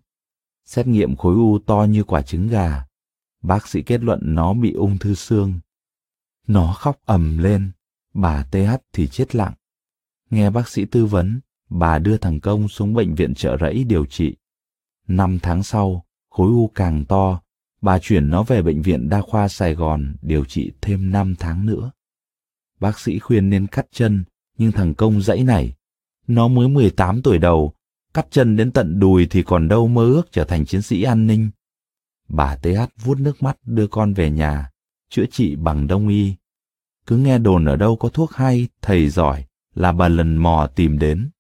Xét 0.65 0.87
nghiệm 0.87 1.17
khối 1.17 1.35
u 1.35 1.59
to 1.67 1.87
như 1.91 2.05
quả 2.05 2.23
trứng 2.23 2.49
gà. 2.49 2.87
Bác 3.43 3.69
sĩ 3.69 3.83
kết 3.83 4.03
luận 4.03 4.21
nó 4.23 4.55
bị 4.55 4.73
ung 4.73 4.99
thư 4.99 5.15
xương. 5.15 5.61
Nó 6.47 6.73
khóc 6.73 6.99
ầm 7.05 7.39
lên, 7.39 7.71
bà 8.15 8.45
TH 8.51 8.75
thì 8.93 9.07
chết 9.07 9.35
lặng. 9.35 9.55
Nghe 10.31 10.51
bác 10.51 10.69
sĩ 10.69 10.85
tư 10.85 11.07
vấn, 11.07 11.41
bà 11.71 11.99
đưa 11.99 12.17
thằng 12.17 12.41
Công 12.41 12.69
xuống 12.69 12.95
bệnh 12.95 13.15
viện 13.15 13.35
trợ 13.35 13.57
rẫy 13.61 13.85
điều 13.85 14.07
trị. 14.07 14.37
Năm 15.09 15.39
tháng 15.43 15.63
sau, 15.63 16.05
khối 16.31 16.49
u 16.49 16.71
càng 16.75 17.05
to, 17.05 17.41
bà 17.81 17.99
chuyển 17.99 18.31
nó 18.31 18.43
về 18.43 18.63
bệnh 18.63 18.83
viện 18.83 19.09
đa 19.09 19.21
khoa 19.21 19.49
Sài 19.49 19.75
Gòn 19.75 20.17
điều 20.23 20.45
trị 20.45 20.73
thêm 20.81 21.11
5 21.11 21.35
tháng 21.39 21.67
nữa. 21.67 21.91
Bác 22.81 23.01
sĩ 23.01 23.19
khuyên 23.19 23.51
nên 23.51 23.67
cắt 23.67 23.87
chân, 23.93 24.25
nhưng 24.59 24.73
thằng 24.73 24.95
Công 24.95 25.23
dãy 25.23 25.45
nảy 25.45 25.75
Nó 26.27 26.49
mới 26.49 26.69
18 26.69 27.23
tuổi 27.23 27.39
đầu, 27.39 27.73
cắt 28.15 28.27
chân 28.31 28.57
đến 28.57 28.71
tận 28.71 28.99
đùi 29.01 29.27
thì 29.31 29.43
còn 29.43 29.69
đâu 29.69 29.89
mơ 29.89 30.05
ước 30.05 30.33
trở 30.33 30.45
thành 30.45 30.67
chiến 30.67 30.83
sĩ 30.83 31.03
an 31.03 31.27
ninh. 31.27 31.51
Bà 32.29 32.57
TH 32.57 33.05
vuốt 33.05 33.21
nước 33.21 33.43
mắt 33.43 33.57
đưa 33.65 33.87
con 33.87 34.15
về 34.15 34.31
nhà, 34.31 34.71
chữa 35.11 35.27
trị 35.31 35.57
bằng 35.57 35.87
đông 35.87 36.09
y. 36.09 36.35
Cứ 37.07 37.17
nghe 37.17 37.39
đồn 37.39 37.65
ở 37.65 37.77
đâu 37.77 37.97
có 37.97 38.09
thuốc 38.09 38.33
hay, 38.33 38.69
thầy 38.83 39.09
giỏi, 39.09 39.45
là 39.75 39.93
bà 39.93 40.09
lần 40.09 40.37
mò 40.37 40.69
tìm 40.75 40.99
đến. 40.99 41.31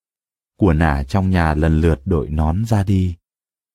Của 0.56 0.72
nả 0.72 1.04
trong 1.04 1.30
nhà 1.30 1.54
lần 1.54 1.80
lượt 1.80 2.00
đội 2.04 2.30
nón 2.30 2.64
ra 2.64 2.84
đi. 2.84 3.14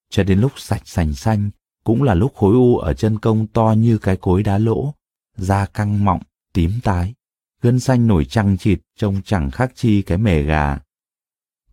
Cho 0.09 0.23
đến 0.23 0.39
lúc 0.39 0.51
sạch 0.57 0.81
sành 0.85 1.13
xanh, 1.13 1.49
cũng 1.83 2.03
là 2.03 2.13
lúc 2.13 2.35
khối 2.35 2.53
u 2.53 2.77
ở 2.77 2.93
chân 2.93 3.19
công 3.19 3.47
to 3.47 3.75
như 3.77 3.97
cái 3.97 4.17
cối 4.17 4.43
đá 4.43 4.57
lỗ, 4.57 4.93
da 5.35 5.65
căng 5.65 6.05
mọng, 6.05 6.21
tím 6.53 6.71
tái, 6.83 7.13
gân 7.61 7.79
xanh 7.79 8.07
nổi 8.07 8.25
trăng 8.25 8.57
chịt 8.57 8.79
trông 8.97 9.21
chẳng 9.25 9.51
khác 9.51 9.71
chi 9.75 10.01
cái 10.01 10.17
mề 10.17 10.41
gà. 10.41 10.79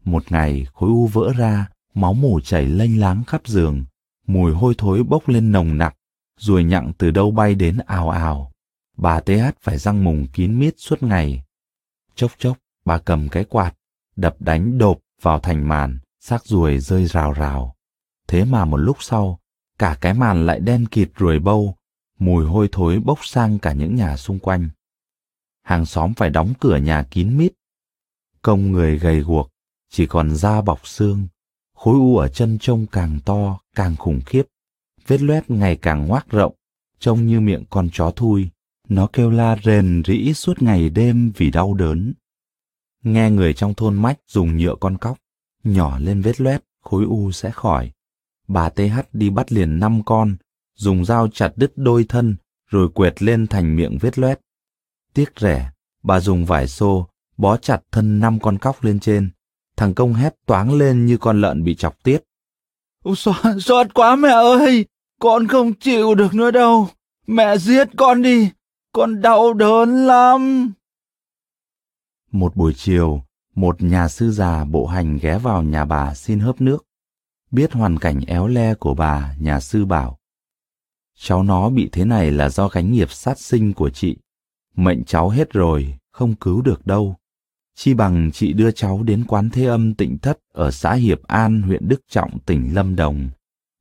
Một 0.05 0.33
ngày 0.33 0.67
khối 0.73 0.91
u 0.91 1.07
vỡ 1.07 1.33
ra, 1.37 1.69
máu 1.95 2.15
mủ 2.15 2.41
chảy 2.41 2.67
lênh 2.67 3.01
láng 3.01 3.25
khắp 3.25 3.47
giường, 3.47 3.85
mùi 4.27 4.53
hôi 4.53 4.75
thối 4.79 5.03
bốc 5.03 5.29
lên 5.29 5.53
nồng 5.53 5.79
nặc, 5.79 5.95
ruồi 6.39 6.65
nhặng 6.65 6.93
từ 6.99 7.11
đâu 7.11 7.31
bay 7.31 7.55
đến 7.55 7.79
ào 7.87 8.11
ào. 8.11 8.53
Bà 8.97 9.21
TH 9.21 9.33
phải 9.63 9.79
răng 9.79 10.05
mùng 10.05 10.27
kín 10.33 10.59
mít 10.59 10.75
suốt 10.77 11.03
ngày. 11.03 11.43
Chốc 12.15 12.33
chốc, 12.39 12.59
bà 12.85 12.99
cầm 12.99 13.29
cái 13.29 13.45
quạt, 13.45 13.75
đập 14.17 14.37
đánh 14.39 14.79
đột 14.79 15.01
vào 15.23 15.41
thành 15.41 15.69
màn, 15.69 15.99
xác 16.21 16.45
ruồi 16.45 16.79
rơi 16.79 17.07
rào 17.07 17.33
rào. 17.33 17.75
Thế 18.29 18.45
mà 18.45 18.65
một 18.65 18.77
lúc 18.77 18.97
sau, 19.01 19.39
cả 19.79 19.97
cái 20.01 20.15
màn 20.15 20.47
lại 20.47 20.61
đen 20.61 20.87
kịt 20.87 21.11
ruồi 21.19 21.39
bâu, 21.39 21.77
mùi 22.19 22.45
hôi 22.45 22.69
thối 22.73 23.01
bốc 23.01 23.19
sang 23.23 23.59
cả 23.59 23.73
những 23.73 23.97
nhà 23.97 24.17
xung 24.17 24.39
quanh. 24.39 24.69
Hàng 25.69 25.87
xóm 25.87 26.15
phải 26.15 26.31
đóng 26.31 26.53
cửa 26.61 26.77
nhà 26.77 27.03
kín 27.11 27.37
mít. 27.37 27.53
Công 28.43 28.73
người 28.73 28.99
gầy 28.99 29.21
guộc, 29.21 29.51
chỉ 29.91 30.07
còn 30.07 30.37
da 30.37 30.61
bọc 30.61 30.87
xương, 30.87 31.29
khối 31.75 31.95
u 31.95 32.17
ở 32.17 32.29
chân 32.29 32.59
trông 32.61 32.87
càng 32.87 33.21
to, 33.25 33.61
càng 33.75 33.97
khủng 33.97 34.21
khiếp. 34.27 34.43
Vết 35.07 35.23
loét 35.23 35.51
ngày 35.51 35.77
càng 35.77 36.07
ngoác 36.07 36.31
rộng, 36.31 36.55
trông 36.99 37.27
như 37.27 37.41
miệng 37.41 37.65
con 37.71 37.89
chó 37.93 38.11
thui. 38.11 38.49
Nó 38.89 39.07
kêu 39.13 39.31
la 39.31 39.57
rền 39.65 40.03
rĩ 40.07 40.35
suốt 40.35 40.63
ngày 40.63 40.89
đêm 40.89 41.33
vì 41.37 41.51
đau 41.51 41.75
đớn. 41.75 42.13
Nghe 43.03 43.31
người 43.31 43.55
trong 43.55 43.75
thôn 43.75 43.95
mách 43.95 44.19
dùng 44.29 44.57
nhựa 44.57 44.75
con 44.81 44.99
cóc, 44.99 45.19
nhỏ 45.65 45.99
lên 45.99 46.23
vết 46.23 46.41
loét, 46.41 46.65
khối 46.83 47.05
u 47.05 47.33
sẽ 47.33 47.51
khỏi. 47.51 47.91
Bà 48.47 48.69
TH 48.69 48.99
đi 49.13 49.31
bắt 49.31 49.53
liền 49.53 49.79
năm 49.79 50.03
con, 50.05 50.37
dùng 50.75 51.05
dao 51.05 51.29
chặt 51.29 51.53
đứt 51.57 51.73
đôi 51.77 52.05
thân, 52.09 52.37
rồi 52.71 52.89
quẹt 52.95 53.23
lên 53.23 53.47
thành 53.47 53.77
miệng 53.77 53.99
vết 54.01 54.19
loét. 54.19 54.41
Tiếc 55.19 55.33
rẻ, 55.41 55.71
bà 56.03 56.21
dùng 56.21 56.45
vải 56.45 56.69
xô, 56.69 57.09
bó 57.37 57.57
chặt 57.57 57.81
thân 57.93 58.21
năm 58.21 58.39
con 58.41 58.59
cóc 58.59 58.85
lên 58.85 59.01
trên. 59.01 59.31
Thằng 59.77 59.95
công 59.95 60.15
hét 60.15 60.35
toáng 60.47 60.75
lên 60.75 61.07
như 61.07 61.17
con 61.17 61.41
lợn 61.41 61.65
bị 61.65 61.75
chọc 61.75 62.03
tiết. 62.03 62.25
Xót, 63.17 63.37
xót 63.61 63.95
quá 63.95 64.17
mẹ 64.17 64.29
ơi, 64.29 64.87
con 65.21 65.47
không 65.47 65.75
chịu 65.75 66.15
được 66.15 66.35
nữa 66.35 66.51
đâu. 66.51 66.89
Mẹ 67.27 67.59
giết 67.59 67.89
con 67.97 68.23
đi, 68.23 68.51
con 68.93 69.21
đau 69.21 69.55
đớn 69.55 70.07
lắm. 70.07 70.73
Một 72.33 72.57
buổi 72.57 72.75
chiều, 72.75 73.23
một 73.55 73.83
nhà 73.83 74.09
sư 74.09 74.31
già 74.31 74.65
bộ 74.65 74.87
hành 74.87 75.19
ghé 75.23 75.39
vào 75.39 75.63
nhà 75.63 75.85
bà 75.85 76.15
xin 76.15 76.41
hớp 76.41 76.61
nước. 76.61 76.87
Biết 77.51 77.73
hoàn 77.73 77.99
cảnh 77.99 78.21
éo 78.27 78.47
le 78.47 78.75
của 78.75 78.95
bà, 78.95 79.35
nhà 79.41 79.61
sư 79.61 79.85
bảo. 79.85 80.19
Cháu 81.17 81.43
nó 81.43 81.71
bị 81.71 81.89
thế 81.93 82.05
này 82.05 82.31
là 82.31 82.49
do 82.49 82.69
gánh 82.69 82.93
nghiệp 82.93 83.11
sát 83.11 83.39
sinh 83.39 83.73
của 83.73 83.91
chị. 83.91 84.17
Mệnh 84.79 85.05
cháu 85.05 85.29
hết 85.29 85.53
rồi, 85.53 85.97
không 86.13 86.35
cứu 86.35 86.63
được 86.63 86.87
đâu. 86.87 87.17
Chi 87.77 87.95
bằng 87.95 88.31
chị 88.33 88.53
đưa 88.53 88.71
cháu 88.71 89.03
đến 89.03 89.25
quán 89.29 89.51
thế 89.51 89.65
âm 89.65 89.95
tịnh 89.95 90.19
thất 90.19 90.39
ở 90.53 90.71
xã 90.71 90.95
Hiệp 90.95 91.23
An, 91.23 91.63
huyện 91.63 91.89
Đức 91.89 92.01
Trọng, 92.09 92.39
tỉnh 92.39 92.75
Lâm 92.75 92.97
Đồng. 92.97 93.29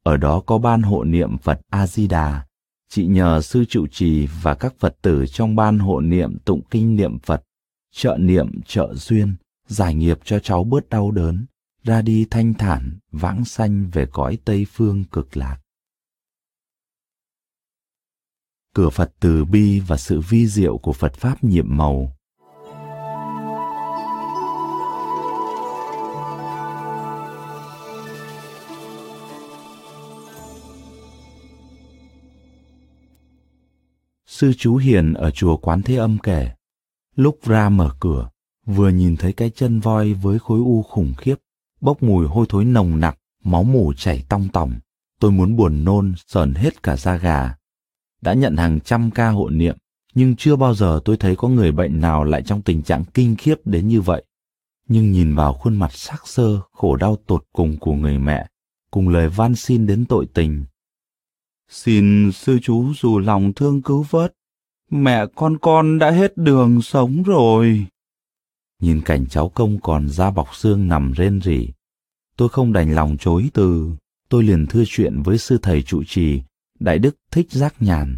Ở 0.04 0.18
đó 0.18 0.39
có 0.39 0.58
ban 0.58 0.82
hộ 0.82 1.04
niệm 1.04 1.38
Phật 1.38 1.60
A-di-đà. 1.70 2.45
Chị 2.89 3.06
nhờ 3.06 3.41
sư 3.41 3.66
trụ 3.66 3.88
trì 3.88 4.28
và 4.41 4.56
các 4.56 4.74
Phật 4.80 4.98
tử 5.02 5.26
trong 5.28 5.56
ban 5.56 5.80
hộ 5.80 6.02
niệm 6.02 6.38
tụng 6.45 6.62
kinh 6.72 6.95
niệm 6.95 7.20
Phật 7.20 7.43
trợ 7.95 8.18
niệm 8.20 8.62
trợ 8.62 8.93
duyên, 8.93 9.36
giải 9.68 9.95
nghiệp 9.95 10.20
cho 10.24 10.39
cháu 10.39 10.64
bớt 10.64 10.89
đau 10.89 11.12
đớn, 11.12 11.45
ra 11.84 12.02
đi 12.02 12.26
thanh 12.32 12.54
thản, 12.54 12.98
vãng 13.12 13.45
sanh 13.45 13.89
về 13.89 14.06
cõi 14.12 14.38
Tây 14.45 14.66
Phương 14.72 15.04
cực 15.04 15.38
lạc. 15.38 15.58
Cửa 18.78 18.90
Phật 18.90 19.12
từ 19.20 19.46
bi 19.46 19.80
và 19.80 19.98
sự 19.98 20.20
vi 20.30 20.48
diệu 20.48 20.78
của 20.78 20.94
Phật 20.94 21.14
Pháp 21.14 21.44
nhiệm 21.44 21.78
màu 21.78 22.16
Sư 34.26 34.54
chú 34.58 34.76
Hiền 34.76 35.14
ở 35.14 35.32
chùa 35.32 35.58
Quán 35.58 35.82
Thế 35.82 35.96
Âm 35.96 36.18
kể, 36.20 36.52
Lúc 37.16 37.40
ra 37.46 37.70
mở 37.70 37.92
cửa, 38.00 38.30
vừa 38.66 38.90
nhìn 38.90 39.18
thấy 39.18 39.34
cái 39.34 39.50
chân 39.50 39.80
voi 39.80 40.14
với 40.14 40.40
khối 40.40 40.60
u 40.60 40.84
khủng 40.84 41.14
khiếp, 41.18 41.36
bốc 41.82 42.04
mùi 42.04 42.28
hôi 42.28 42.46
thối 42.50 42.66
nồng 42.66 43.00
nặc, 43.00 43.18
máu 43.44 43.64
mủ 43.64 43.94
chảy 43.98 44.26
tong 44.30 44.50
tòng. 44.54 44.74
Tôi 45.20 45.32
muốn 45.32 45.56
buồn 45.56 45.84
nôn, 45.84 46.14
sờn 46.28 46.54
hết 46.54 46.84
cả 46.84 46.96
da 46.98 47.18
gà. 47.18 47.56
Đã 48.22 48.34
nhận 48.34 48.57
hàng 48.57 48.80
trăm 48.80 49.11
ca 49.11 49.30
hộ 49.30 49.49
niệm, 49.49 49.78
nhưng 50.13 50.36
chưa 50.36 50.55
bao 50.55 50.74
giờ 50.74 50.99
tôi 51.05 51.18
thấy 51.18 51.36
có 51.36 51.47
người 51.47 51.72
bệnh 51.72 52.01
nào 52.01 52.24
lại 52.24 52.41
trong 52.41 52.61
tình 52.61 52.82
trạng 52.82 53.03
kinh 53.13 53.36
khiếp 53.36 53.55
đến 53.65 53.88
như 53.88 54.01
vậy. 54.01 54.24
Nhưng 54.88 55.11
nhìn 55.11 55.36
vào 55.36 55.53
khuôn 55.53 55.76
mặt 55.76 55.93
sắc 55.93 56.28
sơ, 56.28 56.59
khổ 56.72 56.95
đau 56.95 57.18
tột 57.28 57.45
cùng 57.53 57.78
của 57.78 57.93
người 57.93 58.20
mẹ, 58.20 58.47
cùng 58.91 59.09
lời 59.09 59.30
van 59.30 59.55
xin 59.55 59.88
đến 59.88 60.05
tội 60.05 60.28
tình. 60.34 60.65
Xin 61.70 62.32
sư 62.32 62.59
chú 62.61 62.93
dù 63.01 63.20
lòng 63.20 63.53
thương 63.53 63.82
cứu 63.82 64.05
vớt, 64.09 64.34
Mẹ 64.91 65.26
con 65.36 65.57
con 65.57 65.99
đã 65.99 66.11
hết 66.11 66.38
đường 66.38 66.82
sống 66.82 67.24
rồi. 67.24 67.86
Nhìn 68.80 69.01
cảnh 69.01 69.26
cháu 69.30 69.49
công 69.49 69.80
còn 69.82 70.09
da 70.09 70.32
bọc 70.32 70.55
xương 70.55 70.88
nằm 70.88 71.11
rên 71.11 71.41
rỉ. 71.41 71.70
tôi 72.38 72.49
không 72.49 72.74
đành 72.74 72.95
lòng 72.95 73.18
chối 73.20 73.49
từ, 73.53 73.91
tôi 74.30 74.43
liền 74.43 74.65
thưa 74.68 74.84
chuyện 74.88 75.22
với 75.22 75.38
sư 75.38 75.59
thầy 75.61 75.82
trụ 75.82 76.03
trì, 76.07 76.41
Đại 76.80 77.00
Đức 77.00 77.18
Thích 77.32 77.52
Giác 77.52 77.76
Nhàn. 77.80 78.18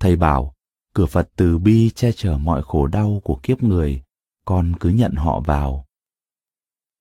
Thầy 0.00 0.16
bảo, 0.16 0.54
cửa 0.94 1.06
Phật 1.06 1.30
từ 1.36 1.58
bi 1.58 1.90
che 1.90 2.12
chở 2.12 2.38
mọi 2.38 2.62
khổ 2.62 2.86
đau 2.86 3.20
của 3.24 3.40
kiếp 3.42 3.62
người, 3.62 4.02
con 4.44 4.72
cứ 4.80 4.88
nhận 4.88 5.12
họ 5.12 5.40
vào. 5.40 5.86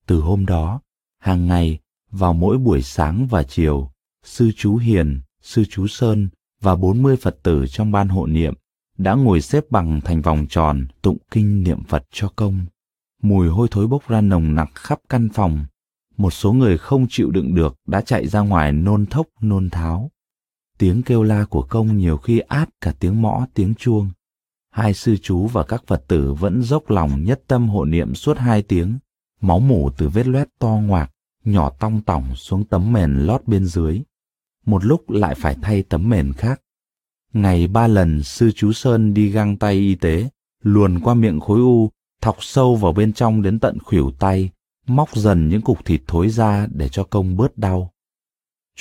Từ 0.06 0.22
hôm 0.22 0.46
đó, 0.46 0.82
hàng 1.20 1.48
ngày, 1.48 1.80
vào 2.12 2.34
mỗi 2.34 2.58
buổi 2.58 2.82
sáng 2.82 3.28
và 3.28 3.44
chiều, 3.44 3.92
sư 4.24 4.52
chú 4.56 4.78
Hiền, 4.78 5.22
sư 5.42 5.64
chú 5.70 5.88
Sơn 5.88 6.30
và 6.62 6.76
40 6.76 7.16
Phật 7.16 7.38
tử 7.44 7.66
trong 7.70 7.92
ban 7.92 8.10
hộ 8.10 8.26
niệm 8.26 8.54
đã 8.98 9.14
ngồi 9.14 9.42
xếp 9.42 9.64
bằng 9.70 10.02
thành 10.02 10.22
vòng 10.22 10.46
tròn 10.50 10.88
tụng 11.02 11.18
kinh 11.32 11.64
niệm 11.64 11.84
Phật 11.84 12.04
cho 12.12 12.30
công. 12.36 12.66
Mùi 13.22 13.48
hôi 13.48 13.68
thối 13.72 13.88
bốc 13.88 14.08
ra 14.08 14.22
nồng 14.22 14.56
nặc 14.56 14.70
khắp 14.76 15.00
căn 15.10 15.30
phòng. 15.34 15.66
Một 16.18 16.32
số 16.32 16.54
người 16.54 16.78
không 16.78 17.06
chịu 17.10 17.32
đựng 17.32 17.56
được 17.56 17.76
đã 17.88 18.02
chạy 18.02 18.28
ra 18.28 18.40
ngoài 18.40 18.72
nôn 18.72 19.06
thốc 19.06 19.28
nôn 19.42 19.70
tháo. 19.70 20.12
Tiếng 20.80 21.04
kêu 21.04 21.24
la 21.24 21.46
của 21.46 21.62
công 21.62 21.98
nhiều 21.98 22.18
khi 22.18 22.40
át 22.40 22.70
cả 22.82 22.94
tiếng 23.00 23.22
mõ 23.22 23.46
tiếng 23.54 23.76
chuông. 23.76 24.10
Hai 24.72 24.94
sư 24.94 25.18
chú 25.22 25.48
và 25.48 25.64
các 25.64 25.84
Phật 25.88 26.04
tử 26.08 26.34
vẫn 26.34 26.62
dốc 26.62 26.90
lòng 26.90 27.24
nhất 27.24 27.42
tâm 27.48 27.70
hộ 27.70 27.86
niệm 27.86 28.16
suốt 28.16 28.38
hai 28.38 28.62
tiếng. 28.62 28.98
Máu 29.42 29.60
mủ 29.60 29.90
từ 29.98 30.10
vết 30.10 30.28
loét 30.28 30.48
to 30.60 30.68
ngoạc, 30.68 31.12
nhỏ 31.46 31.70
tong 31.70 32.02
tỏng 32.02 32.36
xuống 32.36 32.64
tấm 32.64 32.94
mền 32.94 33.26
lót 33.26 33.42
bên 33.48 33.66
dưới. 33.66 34.02
Một 34.66 34.86
lúc 34.86 35.10
lại 35.10 35.36
phải 35.36 35.56
thay 35.62 35.84
tấm 35.84 36.10
mền 36.10 36.34
khác. 36.34 36.62
Ngày 37.34 37.68
ba 37.68 37.88
lần 37.88 38.24
sư 38.24 38.52
chú 38.56 38.72
Sơn 38.72 39.14
đi 39.14 39.30
găng 39.30 39.58
tay 39.58 39.74
y 39.74 39.96
tế, 39.96 40.30
luồn 40.64 41.00
qua 41.00 41.14
miệng 41.14 41.40
khối 41.40 41.60
u, 41.60 41.90
thọc 42.22 42.38
sâu 42.40 42.76
vào 42.76 42.94
bên 42.94 43.14
trong 43.14 43.42
đến 43.42 43.60
tận 43.60 43.78
khuỷu 43.80 44.12
tay, 44.20 44.50
móc 44.88 45.16
dần 45.16 45.50
những 45.50 45.62
cục 45.62 45.86
thịt 45.86 46.02
thối 46.08 46.30
ra 46.30 46.68
để 46.72 46.90
cho 46.90 47.04
công 47.04 47.38
bớt 47.38 47.58
đau. 47.58 47.92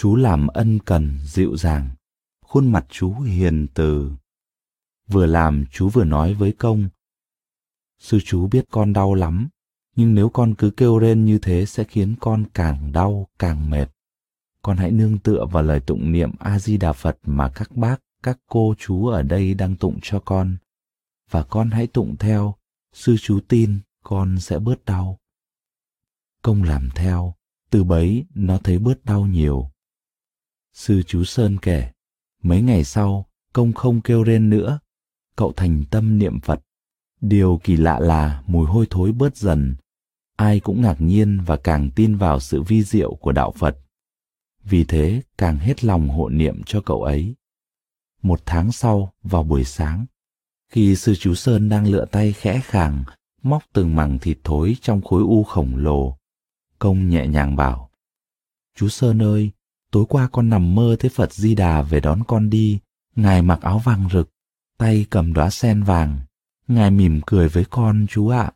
Chú 0.00 0.16
làm 0.16 0.46
ân 0.46 0.78
cần, 0.78 1.18
dịu 1.24 1.56
dàng, 1.56 1.90
khuôn 2.44 2.72
mặt 2.72 2.86
chú 2.88 3.12
hiền 3.12 3.66
từ. 3.74 4.12
Vừa 5.08 5.26
làm 5.26 5.64
chú 5.70 5.88
vừa 5.88 6.04
nói 6.04 6.34
với 6.34 6.52
công. 6.52 6.88
Sư 7.98 8.18
chú 8.24 8.46
biết 8.46 8.64
con 8.70 8.92
đau 8.92 9.14
lắm, 9.14 9.48
nhưng 9.96 10.14
nếu 10.14 10.28
con 10.28 10.54
cứ 10.54 10.70
kêu 10.70 10.98
rên 10.98 11.24
như 11.24 11.38
thế 11.38 11.66
sẽ 11.66 11.84
khiến 11.84 12.14
con 12.20 12.44
càng 12.54 12.92
đau, 12.92 13.28
càng 13.38 13.70
mệt. 13.70 13.86
Con 14.62 14.76
hãy 14.76 14.90
nương 14.90 15.18
tựa 15.18 15.46
vào 15.50 15.62
lời 15.62 15.80
tụng 15.80 16.12
niệm 16.12 16.30
A-di-đà 16.38 16.92
Phật 16.92 17.18
mà 17.22 17.52
các 17.54 17.76
bác, 17.76 18.00
các 18.22 18.38
cô 18.46 18.74
chú 18.78 19.06
ở 19.06 19.22
đây 19.22 19.54
đang 19.54 19.76
tụng 19.76 19.98
cho 20.02 20.20
con. 20.20 20.56
Và 21.30 21.42
con 21.42 21.70
hãy 21.70 21.86
tụng 21.86 22.16
theo, 22.16 22.54
sư 22.92 23.16
chú 23.20 23.40
tin 23.48 23.78
con 24.04 24.38
sẽ 24.40 24.58
bớt 24.58 24.84
đau. 24.84 25.18
Công 26.42 26.62
làm 26.62 26.88
theo, 26.94 27.34
từ 27.70 27.84
bấy 27.84 28.26
nó 28.34 28.58
thấy 28.58 28.78
bớt 28.78 29.04
đau 29.04 29.26
nhiều. 29.26 29.70
Sư 30.78 31.02
chú 31.06 31.24
Sơn 31.24 31.58
kể, 31.62 31.90
mấy 32.42 32.62
ngày 32.62 32.84
sau, 32.84 33.26
công 33.52 33.72
không 33.72 34.00
kêu 34.00 34.22
rên 34.22 34.50
nữa, 34.50 34.78
cậu 35.36 35.52
thành 35.52 35.84
tâm 35.90 36.18
niệm 36.18 36.40
Phật. 36.40 36.60
Điều 37.20 37.60
kỳ 37.64 37.76
lạ 37.76 37.98
là 38.00 38.42
mùi 38.46 38.66
hôi 38.66 38.86
thối 38.90 39.12
bớt 39.12 39.36
dần, 39.36 39.76
ai 40.36 40.60
cũng 40.60 40.82
ngạc 40.82 41.00
nhiên 41.00 41.40
và 41.46 41.56
càng 41.56 41.90
tin 41.96 42.16
vào 42.16 42.40
sự 42.40 42.62
vi 42.62 42.82
diệu 42.82 43.14
của 43.14 43.32
đạo 43.32 43.52
Phật. 43.56 43.78
Vì 44.64 44.84
thế 44.84 45.22
càng 45.38 45.58
hết 45.58 45.84
lòng 45.84 46.08
hộ 46.08 46.28
niệm 46.28 46.62
cho 46.66 46.80
cậu 46.80 47.02
ấy. 47.02 47.34
Một 48.22 48.40
tháng 48.46 48.72
sau, 48.72 49.12
vào 49.22 49.42
buổi 49.42 49.64
sáng, 49.64 50.06
khi 50.72 50.96
sư 50.96 51.14
chú 51.14 51.34
Sơn 51.34 51.68
đang 51.68 51.86
lựa 51.86 52.04
tay 52.04 52.32
khẽ 52.32 52.60
khàng, 52.64 53.04
móc 53.42 53.62
từng 53.72 53.96
mảng 53.96 54.18
thịt 54.18 54.38
thối 54.44 54.76
trong 54.80 55.02
khối 55.02 55.22
u 55.22 55.44
khổng 55.44 55.76
lồ, 55.76 56.16
công 56.78 57.08
nhẹ 57.08 57.26
nhàng 57.26 57.56
bảo. 57.56 57.90
Chú 58.76 58.88
Sơn 58.88 59.22
ơi, 59.22 59.50
tối 59.90 60.04
qua 60.08 60.28
con 60.32 60.48
nằm 60.48 60.74
mơ 60.74 60.96
thấy 60.98 61.10
Phật 61.10 61.32
Di 61.32 61.54
Đà 61.54 61.82
về 61.82 62.00
đón 62.00 62.22
con 62.24 62.50
đi, 62.50 62.78
Ngài 63.16 63.42
mặc 63.42 63.60
áo 63.62 63.78
vàng 63.78 64.08
rực, 64.12 64.30
tay 64.78 65.06
cầm 65.10 65.32
đóa 65.32 65.50
sen 65.50 65.82
vàng, 65.82 66.20
Ngài 66.68 66.90
mỉm 66.90 67.20
cười 67.26 67.48
với 67.48 67.64
con 67.70 68.06
chú 68.10 68.28
ạ. 68.28 68.52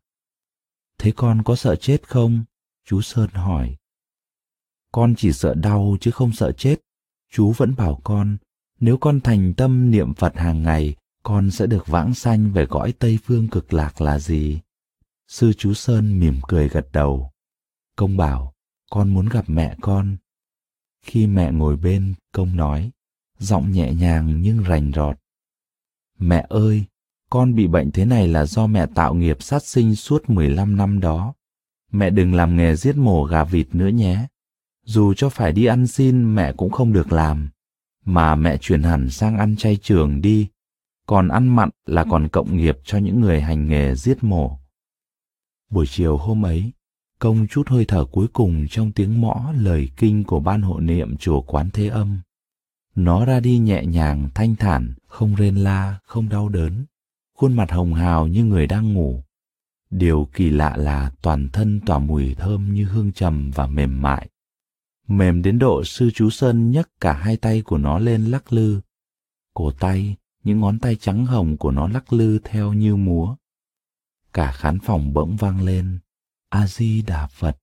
Thế 0.99 1.13
con 1.17 1.43
có 1.43 1.57
sợ 1.57 1.77
chết 1.77 2.09
không? 2.09 2.45
Chú 2.87 3.01
Sơn 3.01 3.31
hỏi. 3.31 3.77
Con 4.93 5.15
chỉ 5.17 5.33
sợ 5.33 5.55
đau 5.55 5.97
chứ 6.01 6.11
không 6.11 6.33
sợ 6.33 6.53
chết. 6.53 6.77
Chú 7.33 7.53
vẫn 7.53 7.75
bảo 7.77 8.01
con, 8.05 8.37
nếu 8.81 8.97
con 8.97 9.21
thành 9.21 9.55
tâm 9.55 9.91
niệm 9.91 10.15
Phật 10.15 10.37
hàng 10.37 10.63
ngày, 10.63 10.97
con 11.23 11.51
sẽ 11.51 11.67
được 11.67 11.87
vãng 11.87 12.15
sanh 12.15 12.53
về 12.53 12.67
cõi 12.67 12.93
Tây 12.93 13.19
Phương 13.25 13.49
cực 13.49 13.73
lạc 13.73 14.01
là 14.01 14.19
gì? 14.19 14.61
Sư 15.29 15.53
chú 15.53 15.75
Sơn 15.75 16.21
mỉm 16.21 16.41
cười 16.49 16.69
gật 16.69 16.87
đầu. 16.93 17.31
Công 17.97 18.17
bảo, 18.17 18.53
con 18.91 19.15
muốn 19.15 19.29
gặp 19.29 19.45
mẹ 19.47 19.77
con. 19.81 20.17
Khi 21.07 21.27
mẹ 21.27 21.53
ngồi 21.53 21.77
bên, 21.77 22.15
công 22.33 22.57
nói, 22.57 22.91
giọng 23.39 23.73
nhẹ 23.73 23.93
nhàng 23.93 24.43
nhưng 24.43 24.63
rành 24.63 24.93
rọt. 24.95 25.19
Mẹ 26.19 26.47
ơi, 26.49 26.85
con 27.31 27.55
bị 27.55 27.67
bệnh 27.67 27.91
thế 27.93 28.05
này 28.05 28.29
là 28.29 28.47
do 28.47 28.67
mẹ 28.67 28.87
tạo 28.95 29.15
nghiệp 29.15 29.43
sát 29.43 29.63
sinh 29.63 29.95
suốt 29.95 30.31
15 30.31 30.77
năm 30.77 31.01
đó. 31.01 31.35
Mẹ 31.93 32.11
đừng 32.11 32.35
làm 32.35 32.57
nghề 32.57 32.77
giết 32.77 32.97
mổ 32.97 33.25
gà 33.25 33.45
vịt 33.45 33.75
nữa 33.75 33.89
nhé. 33.89 34.27
Dù 34.85 35.15
cho 35.15 35.29
phải 35.29 35.53
đi 35.53 35.65
ăn 35.65 35.87
xin 35.87 36.35
mẹ 36.35 36.53
cũng 36.53 36.71
không 36.71 36.93
được 36.93 37.13
làm. 37.13 37.51
Mà 38.05 38.35
mẹ 38.35 38.57
chuyển 38.57 38.83
hẳn 38.83 39.11
sang 39.11 39.37
ăn 39.39 39.57
chay 39.57 39.77
trường 39.77 40.21
đi. 40.21 40.49
Còn 41.07 41.29
ăn 41.29 41.57
mặn 41.57 41.71
là 41.87 42.05
còn 42.11 42.29
cộng 42.29 42.57
nghiệp 42.57 42.79
cho 42.85 42.99
những 42.99 43.21
người 43.21 43.41
hành 43.41 43.69
nghề 43.69 43.95
giết 43.95 44.25
mổ. 44.25 44.59
Buổi 45.71 45.87
chiều 45.89 46.17
hôm 46.17 46.45
ấy, 46.45 46.73
công 47.23 47.47
chút 47.47 47.69
hơi 47.69 47.85
thở 47.85 48.05
cuối 48.05 48.27
cùng 48.33 48.67
trong 48.71 48.93
tiếng 48.93 49.21
mõ 49.21 49.53
lời 49.57 49.91
kinh 49.97 50.25
của 50.25 50.41
ban 50.41 50.63
hộ 50.63 50.81
niệm 50.81 51.17
chùa 51.17 51.41
Quán 51.41 51.71
Thế 51.73 51.89
Âm. 51.89 52.21
Nó 52.95 53.25
ra 53.25 53.41
đi 53.41 53.59
nhẹ 53.59 53.85
nhàng, 53.87 54.29
thanh 54.35 54.57
thản, 54.57 54.95
không 55.07 55.35
rên 55.35 55.57
la, 55.57 55.99
không 56.05 56.29
đau 56.29 56.49
đớn, 56.49 56.85
khuôn 57.35 57.53
mặt 57.53 57.71
hồng 57.73 57.95
hào 57.95 58.27
như 58.27 58.45
người 58.45 58.67
đang 58.67 58.93
ngủ. 58.93 59.23
Điều 59.91 60.29
kỳ 60.33 60.51
lạ 60.51 60.77
là 60.77 61.13
toàn 61.23 61.49
thân 61.49 61.81
tỏa 61.87 61.99
mùi 61.99 62.35
thơm 62.35 62.75
như 62.75 62.85
hương 62.85 63.13
trầm 63.13 63.51
và 63.55 63.67
mềm 63.67 64.03
mại. 64.03 64.29
Mềm 65.09 65.43
đến 65.43 65.59
độ 65.59 65.85
sư 65.85 66.11
chú 66.15 66.31
Sơn 66.31 66.71
nhấc 66.71 66.89
cả 67.01 67.13
hai 67.13 67.37
tay 67.37 67.63
của 67.63 67.79
nó 67.79 67.99
lên 67.99 68.25
lắc 68.25 68.53
lư. 68.53 68.81
Cổ 69.55 69.71
tay, 69.71 70.17
những 70.45 70.61
ngón 70.61 70.79
tay 70.79 70.97
trắng 70.97 71.27
hồng 71.27 71.57
của 71.57 71.71
nó 71.71 71.89
lắc 71.89 72.13
lư 72.13 72.39
theo 72.39 72.73
như 72.73 72.97
múa. 72.97 73.37
Cả 74.33 74.53
khán 74.53 74.79
phòng 74.81 75.13
bỗng 75.13 75.37
vang 75.37 75.65
lên, 75.65 75.99
A-di-đà 76.53 77.27
Phật, 77.27 77.59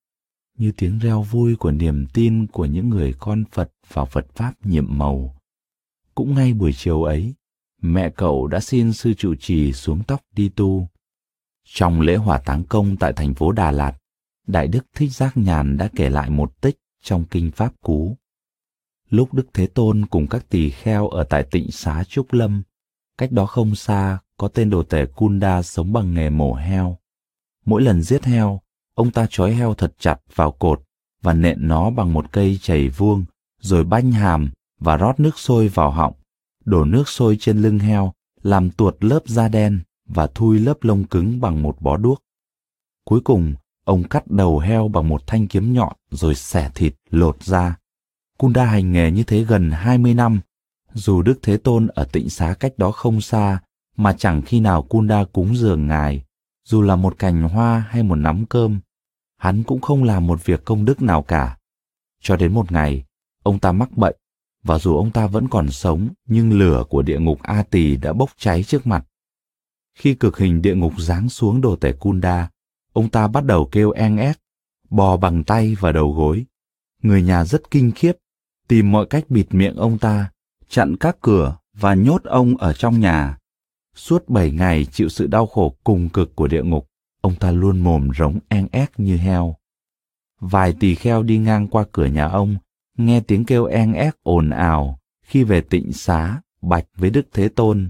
như 0.57 0.71
tiếng 0.71 0.99
reo 0.99 1.21
vui 1.21 1.55
của 1.55 1.71
niềm 1.71 2.05
tin 2.13 2.47
của 2.47 2.65
những 2.65 2.89
người 2.89 3.13
con 3.19 3.43
Phật 3.51 3.71
vào 3.93 4.05
Phật 4.05 4.25
Pháp 4.35 4.53
nhiệm 4.65 4.85
màu. 4.97 5.35
Cũng 6.15 6.35
ngay 6.35 6.53
buổi 6.53 6.73
chiều 6.73 7.03
ấy, 7.03 7.33
mẹ 7.81 8.09
cậu 8.09 8.47
đã 8.47 8.59
xin 8.59 8.93
sư 8.93 9.13
trụ 9.13 9.35
trì 9.35 9.73
xuống 9.73 10.03
tóc 10.07 10.21
đi 10.35 10.49
tu. 10.49 10.87
Trong 11.65 12.01
lễ 12.01 12.15
hỏa 12.15 12.39
táng 12.39 12.63
công 12.63 12.97
tại 12.97 13.13
thành 13.13 13.33
phố 13.33 13.51
Đà 13.51 13.71
Lạt, 13.71 13.97
Đại 14.47 14.67
Đức 14.67 14.85
Thích 14.95 15.11
Giác 15.11 15.37
Nhàn 15.37 15.77
đã 15.77 15.89
kể 15.95 16.09
lại 16.09 16.29
một 16.29 16.61
tích 16.61 16.77
trong 17.03 17.25
kinh 17.25 17.51
Pháp 17.51 17.73
Cú. 17.81 18.17
Lúc 19.09 19.33
Đức 19.33 19.47
Thế 19.53 19.67
Tôn 19.67 20.05
cùng 20.05 20.27
các 20.27 20.49
tỳ 20.49 20.69
kheo 20.69 21.07
ở 21.07 21.23
tại 21.23 21.45
tịnh 21.51 21.71
xá 21.71 22.03
Trúc 22.03 22.33
Lâm, 22.33 22.63
cách 23.17 23.31
đó 23.31 23.45
không 23.45 23.75
xa 23.75 24.19
có 24.37 24.47
tên 24.47 24.69
đồ 24.69 24.83
tể 24.83 25.05
Kunda 25.05 25.61
sống 25.61 25.93
bằng 25.93 26.13
nghề 26.13 26.29
mổ 26.29 26.53
heo. 26.53 26.97
Mỗi 27.65 27.81
lần 27.81 28.01
giết 28.01 28.25
heo, 28.25 28.61
ông 28.99 29.11
ta 29.11 29.27
trói 29.29 29.53
heo 29.53 29.73
thật 29.73 29.93
chặt 29.99 30.19
vào 30.35 30.51
cột 30.51 30.81
và 31.21 31.33
nện 31.33 31.67
nó 31.67 31.89
bằng 31.89 32.13
một 32.13 32.31
cây 32.31 32.59
chày 32.61 32.89
vuông, 32.89 33.25
rồi 33.61 33.83
banh 33.83 34.11
hàm 34.11 34.49
và 34.79 34.97
rót 34.97 35.19
nước 35.19 35.39
sôi 35.39 35.67
vào 35.67 35.91
họng, 35.91 36.13
đổ 36.65 36.85
nước 36.85 37.09
sôi 37.09 37.37
trên 37.39 37.61
lưng 37.61 37.79
heo, 37.79 38.13
làm 38.41 38.69
tuột 38.69 38.95
lớp 38.99 39.19
da 39.25 39.47
đen 39.47 39.79
và 40.05 40.27
thui 40.27 40.59
lớp 40.59 40.77
lông 40.81 41.03
cứng 41.03 41.41
bằng 41.41 41.61
một 41.61 41.81
bó 41.81 41.97
đuốc. 41.97 42.23
Cuối 43.05 43.21
cùng, 43.23 43.53
ông 43.85 44.03
cắt 44.03 44.27
đầu 44.27 44.59
heo 44.59 44.87
bằng 44.87 45.09
một 45.09 45.27
thanh 45.27 45.47
kiếm 45.47 45.73
nhọn 45.73 45.95
rồi 46.11 46.35
xẻ 46.35 46.71
thịt 46.75 46.95
lột 47.09 47.43
ra. 47.43 47.75
Kunda 48.37 48.65
hành 48.65 48.91
nghề 48.91 49.11
như 49.11 49.23
thế 49.23 49.43
gần 49.43 49.71
20 49.71 50.13
năm. 50.13 50.39
Dù 50.93 51.21
Đức 51.21 51.39
Thế 51.41 51.57
Tôn 51.57 51.87
ở 51.87 52.05
tịnh 52.11 52.29
xá 52.29 52.55
cách 52.59 52.73
đó 52.77 52.91
không 52.91 53.21
xa, 53.21 53.59
mà 53.97 54.13
chẳng 54.17 54.41
khi 54.41 54.59
nào 54.59 54.81
Kunda 54.81 55.23
cúng 55.23 55.55
dường 55.55 55.87
ngài, 55.87 56.23
dù 56.65 56.81
là 56.81 56.95
một 56.95 57.19
cành 57.19 57.41
hoa 57.41 57.85
hay 57.89 58.03
một 58.03 58.15
nắm 58.15 58.45
cơm, 58.45 58.79
hắn 59.39 59.63
cũng 59.63 59.81
không 59.81 60.03
làm 60.03 60.27
một 60.27 60.45
việc 60.45 60.65
công 60.65 60.85
đức 60.85 61.01
nào 61.01 61.21
cả. 61.21 61.57
Cho 62.21 62.35
đến 62.35 62.53
một 62.53 62.71
ngày, 62.71 63.03
ông 63.43 63.59
ta 63.59 63.71
mắc 63.71 63.97
bệnh, 63.97 64.15
và 64.63 64.79
dù 64.79 64.95
ông 64.95 65.11
ta 65.11 65.27
vẫn 65.27 65.47
còn 65.47 65.69
sống, 65.69 66.09
nhưng 66.25 66.59
lửa 66.59 66.83
của 66.89 67.01
địa 67.01 67.19
ngục 67.19 67.39
A 67.43 67.63
Tỳ 67.63 67.95
đã 67.95 68.13
bốc 68.13 68.29
cháy 68.37 68.63
trước 68.63 68.87
mặt. 68.87 69.05
Khi 69.95 70.13
cực 70.13 70.37
hình 70.37 70.61
địa 70.61 70.75
ngục 70.75 70.93
giáng 70.97 71.29
xuống 71.29 71.61
đồ 71.61 71.75
tể 71.75 71.91
Kunda, 71.91 72.49
ông 72.93 73.09
ta 73.09 73.27
bắt 73.27 73.45
đầu 73.45 73.69
kêu 73.71 73.91
en 73.91 74.17
ép, 74.17 74.35
bò 74.89 75.17
bằng 75.17 75.43
tay 75.43 75.75
và 75.79 75.91
đầu 75.91 76.13
gối. 76.13 76.45
Người 77.03 77.23
nhà 77.23 77.45
rất 77.45 77.71
kinh 77.71 77.91
khiếp, 77.95 78.13
tìm 78.67 78.91
mọi 78.91 79.05
cách 79.05 79.29
bịt 79.29 79.47
miệng 79.49 79.75
ông 79.75 79.97
ta, 79.97 80.31
chặn 80.69 80.95
các 80.99 81.17
cửa 81.21 81.57
và 81.73 81.93
nhốt 81.93 82.23
ông 82.23 82.57
ở 82.57 82.73
trong 82.73 82.99
nhà. 82.99 83.37
Suốt 83.95 84.29
bảy 84.29 84.51
ngày 84.51 84.85
chịu 84.85 85.09
sự 85.09 85.27
đau 85.27 85.47
khổ 85.47 85.75
cùng 85.83 86.09
cực 86.09 86.35
của 86.35 86.47
địa 86.47 86.63
ngục, 86.63 86.88
ông 87.21 87.35
ta 87.35 87.51
luôn 87.51 87.79
mồm 87.79 88.09
rống 88.17 88.39
en 88.47 88.67
ác 88.71 88.91
như 88.97 89.17
heo. 89.17 89.55
Vài 90.39 90.73
tỳ 90.79 90.95
kheo 90.95 91.23
đi 91.23 91.37
ngang 91.37 91.67
qua 91.67 91.85
cửa 91.91 92.05
nhà 92.05 92.25
ông, 92.25 92.55
nghe 92.97 93.21
tiếng 93.21 93.45
kêu 93.45 93.65
en 93.65 93.93
ác 93.93 94.17
ồn 94.23 94.49
ào 94.49 94.99
khi 95.21 95.43
về 95.43 95.61
tịnh 95.61 95.93
xá, 95.93 96.41
bạch 96.61 96.85
với 96.95 97.09
Đức 97.09 97.27
Thế 97.33 97.49
Tôn. 97.49 97.89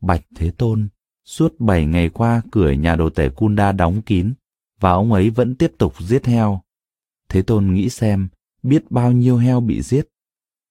Bạch 0.00 0.24
Thế 0.36 0.50
Tôn, 0.50 0.88
suốt 1.24 1.54
bảy 1.58 1.86
ngày 1.86 2.08
qua 2.08 2.42
cửa 2.52 2.70
nhà 2.70 2.96
đồ 2.96 3.10
tể 3.10 3.28
Kunda 3.28 3.72
đóng 3.72 4.02
kín, 4.02 4.34
và 4.80 4.90
ông 4.90 5.12
ấy 5.12 5.30
vẫn 5.30 5.54
tiếp 5.54 5.72
tục 5.78 5.94
giết 6.00 6.26
heo. 6.26 6.62
Thế 7.28 7.42
Tôn 7.42 7.74
nghĩ 7.74 7.88
xem, 7.88 8.28
biết 8.62 8.90
bao 8.90 9.12
nhiêu 9.12 9.36
heo 9.36 9.60
bị 9.60 9.82
giết. 9.82 10.08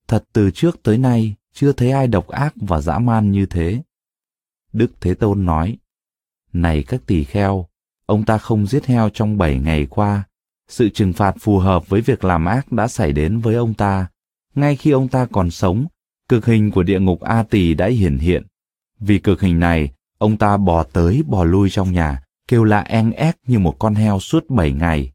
Thật 0.07 0.25
từ 0.33 0.51
trước 0.51 0.83
tới 0.83 0.97
nay, 0.97 1.35
chưa 1.53 1.71
thấy 1.71 1.91
ai 1.91 2.07
độc 2.07 2.27
ác 2.27 2.53
và 2.55 2.81
dã 2.81 2.99
man 2.99 3.31
như 3.31 3.45
thế. 3.45 3.81
Đức 4.73 4.91
Thế 5.01 5.13
Tôn 5.13 5.45
nói, 5.45 5.77
Này 6.53 6.83
các 6.83 7.01
tỳ 7.05 7.23
kheo, 7.23 7.68
ông 8.09 8.25
ta 8.25 8.37
không 8.37 8.67
giết 8.67 8.85
heo 8.85 9.09
trong 9.09 9.37
bảy 9.37 9.59
ngày 9.59 9.87
qua. 9.89 10.23
Sự 10.67 10.89
trừng 10.89 11.13
phạt 11.13 11.35
phù 11.39 11.57
hợp 11.59 11.89
với 11.89 12.01
việc 12.01 12.23
làm 12.23 12.45
ác 12.45 12.71
đã 12.71 12.87
xảy 12.87 13.11
đến 13.11 13.39
với 13.39 13.55
ông 13.55 13.73
ta. 13.73 14.07
Ngay 14.55 14.75
khi 14.75 14.91
ông 14.91 15.07
ta 15.07 15.27
còn 15.31 15.51
sống, 15.51 15.87
cực 16.29 16.45
hình 16.45 16.71
của 16.71 16.83
địa 16.83 16.99
ngục 16.99 17.21
A 17.21 17.43
Tỳ 17.43 17.73
đã 17.73 17.87
hiển 17.87 18.17
hiện. 18.17 18.47
Vì 18.99 19.19
cực 19.19 19.41
hình 19.41 19.59
này, 19.59 19.91
ông 20.17 20.37
ta 20.37 20.57
bò 20.57 20.83
tới 20.83 21.23
bò 21.27 21.43
lui 21.43 21.69
trong 21.69 21.91
nhà, 21.91 22.23
kêu 22.47 22.63
la 22.63 22.79
en 22.79 23.11
ép 23.11 23.35
như 23.47 23.59
một 23.59 23.75
con 23.79 23.95
heo 23.95 24.19
suốt 24.19 24.49
bảy 24.49 24.71
ngày. 24.71 25.11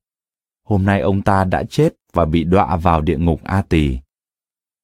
Hôm 0.64 0.84
nay 0.84 1.00
ông 1.00 1.22
ta 1.22 1.44
đã 1.44 1.64
chết 1.70 1.94
và 2.12 2.24
bị 2.24 2.44
đọa 2.44 2.76
vào 2.76 3.00
địa 3.00 3.18
ngục 3.18 3.40
A 3.44 3.62
Tỳ. 3.62 3.98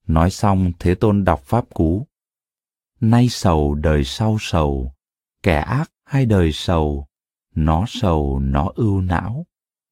Nói 0.06 0.30
xong, 0.30 0.72
Thế 0.78 0.94
Tôn 0.94 1.24
đọc 1.24 1.42
pháp 1.44 1.64
cú. 1.74 2.06
Nay 3.00 3.28
sầu 3.28 3.74
đời 3.74 4.04
sau 4.04 4.36
sầu, 4.40 4.92
kẻ 5.42 5.56
ác 5.56 5.90
hay 6.04 6.26
đời 6.26 6.52
sầu, 6.52 7.06
nó 7.64 7.84
sầu 7.88 8.40
nó 8.44 8.72
ưu 8.74 9.00
não, 9.00 9.46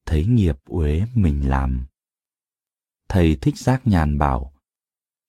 thấy 0.05 0.25
nghiệp 0.25 0.57
uế 0.65 1.03
mình 1.15 1.49
làm. 1.49 1.85
Thầy 3.09 3.35
thích 3.41 3.57
giác 3.57 3.87
nhàn 3.87 4.17
bảo, 4.17 4.53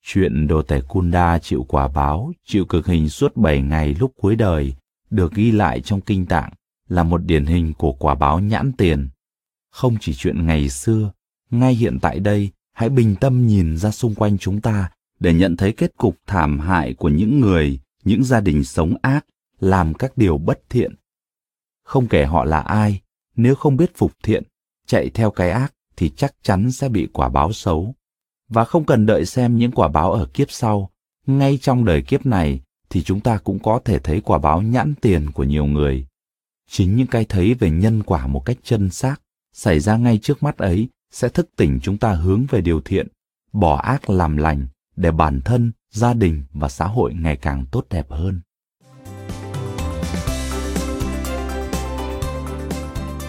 chuyện 0.02 0.46
đồ 0.46 0.62
tể 0.62 0.80
Kunda 0.80 1.38
chịu 1.38 1.66
quả 1.68 1.88
báo, 1.88 2.32
chịu 2.44 2.64
cực 2.64 2.86
hình 2.86 3.08
suốt 3.08 3.36
bảy 3.36 3.62
ngày 3.62 3.94
lúc 3.94 4.12
cuối 4.16 4.36
đời, 4.36 4.74
được 5.10 5.32
ghi 5.34 5.50
lại 5.50 5.80
trong 5.80 6.00
kinh 6.00 6.26
tạng 6.26 6.50
là 6.88 7.02
một 7.02 7.18
điển 7.18 7.46
hình 7.46 7.74
của 7.74 7.92
quả 7.92 8.14
báo 8.14 8.40
nhãn 8.40 8.72
tiền. 8.72 9.08
Không 9.70 9.96
chỉ 10.00 10.14
chuyện 10.14 10.46
ngày 10.46 10.68
xưa, 10.68 11.12
ngay 11.50 11.74
hiện 11.74 11.98
tại 12.02 12.20
đây, 12.20 12.50
hãy 12.72 12.88
bình 12.88 13.16
tâm 13.20 13.46
nhìn 13.46 13.76
ra 13.76 13.90
xung 13.90 14.14
quanh 14.14 14.38
chúng 14.38 14.60
ta 14.60 14.90
để 15.20 15.34
nhận 15.34 15.56
thấy 15.56 15.72
kết 15.72 15.96
cục 15.96 16.16
thảm 16.26 16.58
hại 16.60 16.94
của 16.94 17.08
những 17.08 17.40
người, 17.40 17.80
những 18.04 18.24
gia 18.24 18.40
đình 18.40 18.64
sống 18.64 18.94
ác, 19.02 19.26
làm 19.60 19.94
các 19.94 20.16
điều 20.16 20.38
bất 20.38 20.60
thiện. 20.68 20.94
Không 21.90 22.08
kể 22.08 22.24
họ 22.24 22.44
là 22.44 22.60
ai, 22.60 23.00
nếu 23.36 23.54
không 23.54 23.76
biết 23.76 23.96
phục 23.96 24.12
thiện, 24.22 24.42
chạy 24.86 25.10
theo 25.10 25.30
cái 25.30 25.50
ác 25.50 25.74
thì 25.96 26.10
chắc 26.16 26.34
chắn 26.42 26.72
sẽ 26.72 26.88
bị 26.88 27.08
quả 27.12 27.28
báo 27.28 27.52
xấu. 27.52 27.94
Và 28.48 28.64
không 28.64 28.84
cần 28.84 29.06
đợi 29.06 29.26
xem 29.26 29.56
những 29.56 29.70
quả 29.72 29.88
báo 29.88 30.12
ở 30.12 30.26
kiếp 30.34 30.50
sau, 30.50 30.90
ngay 31.26 31.58
trong 31.62 31.84
đời 31.84 32.02
kiếp 32.02 32.26
này 32.26 32.60
thì 32.90 33.02
chúng 33.02 33.20
ta 33.20 33.38
cũng 33.38 33.58
có 33.58 33.80
thể 33.84 33.98
thấy 33.98 34.20
quả 34.20 34.38
báo 34.38 34.62
nhãn 34.62 34.94
tiền 35.00 35.30
của 35.30 35.44
nhiều 35.44 35.64
người. 35.64 36.06
Chính 36.68 36.96
những 36.96 37.06
cái 37.06 37.24
thấy 37.24 37.54
về 37.54 37.70
nhân 37.70 38.02
quả 38.02 38.26
một 38.26 38.44
cách 38.44 38.58
chân 38.62 38.90
xác 38.90 39.22
xảy 39.52 39.80
ra 39.80 39.96
ngay 39.96 40.18
trước 40.18 40.42
mắt 40.42 40.58
ấy 40.58 40.88
sẽ 41.12 41.28
thức 41.28 41.48
tỉnh 41.56 41.78
chúng 41.82 41.98
ta 41.98 42.12
hướng 42.12 42.46
về 42.50 42.60
điều 42.60 42.80
thiện, 42.80 43.08
bỏ 43.52 43.76
ác 43.76 44.10
làm 44.10 44.36
lành 44.36 44.66
để 44.96 45.10
bản 45.10 45.40
thân, 45.44 45.72
gia 45.92 46.14
đình 46.14 46.44
và 46.52 46.68
xã 46.68 46.86
hội 46.86 47.14
ngày 47.14 47.36
càng 47.36 47.64
tốt 47.70 47.86
đẹp 47.90 48.10
hơn. 48.10 48.40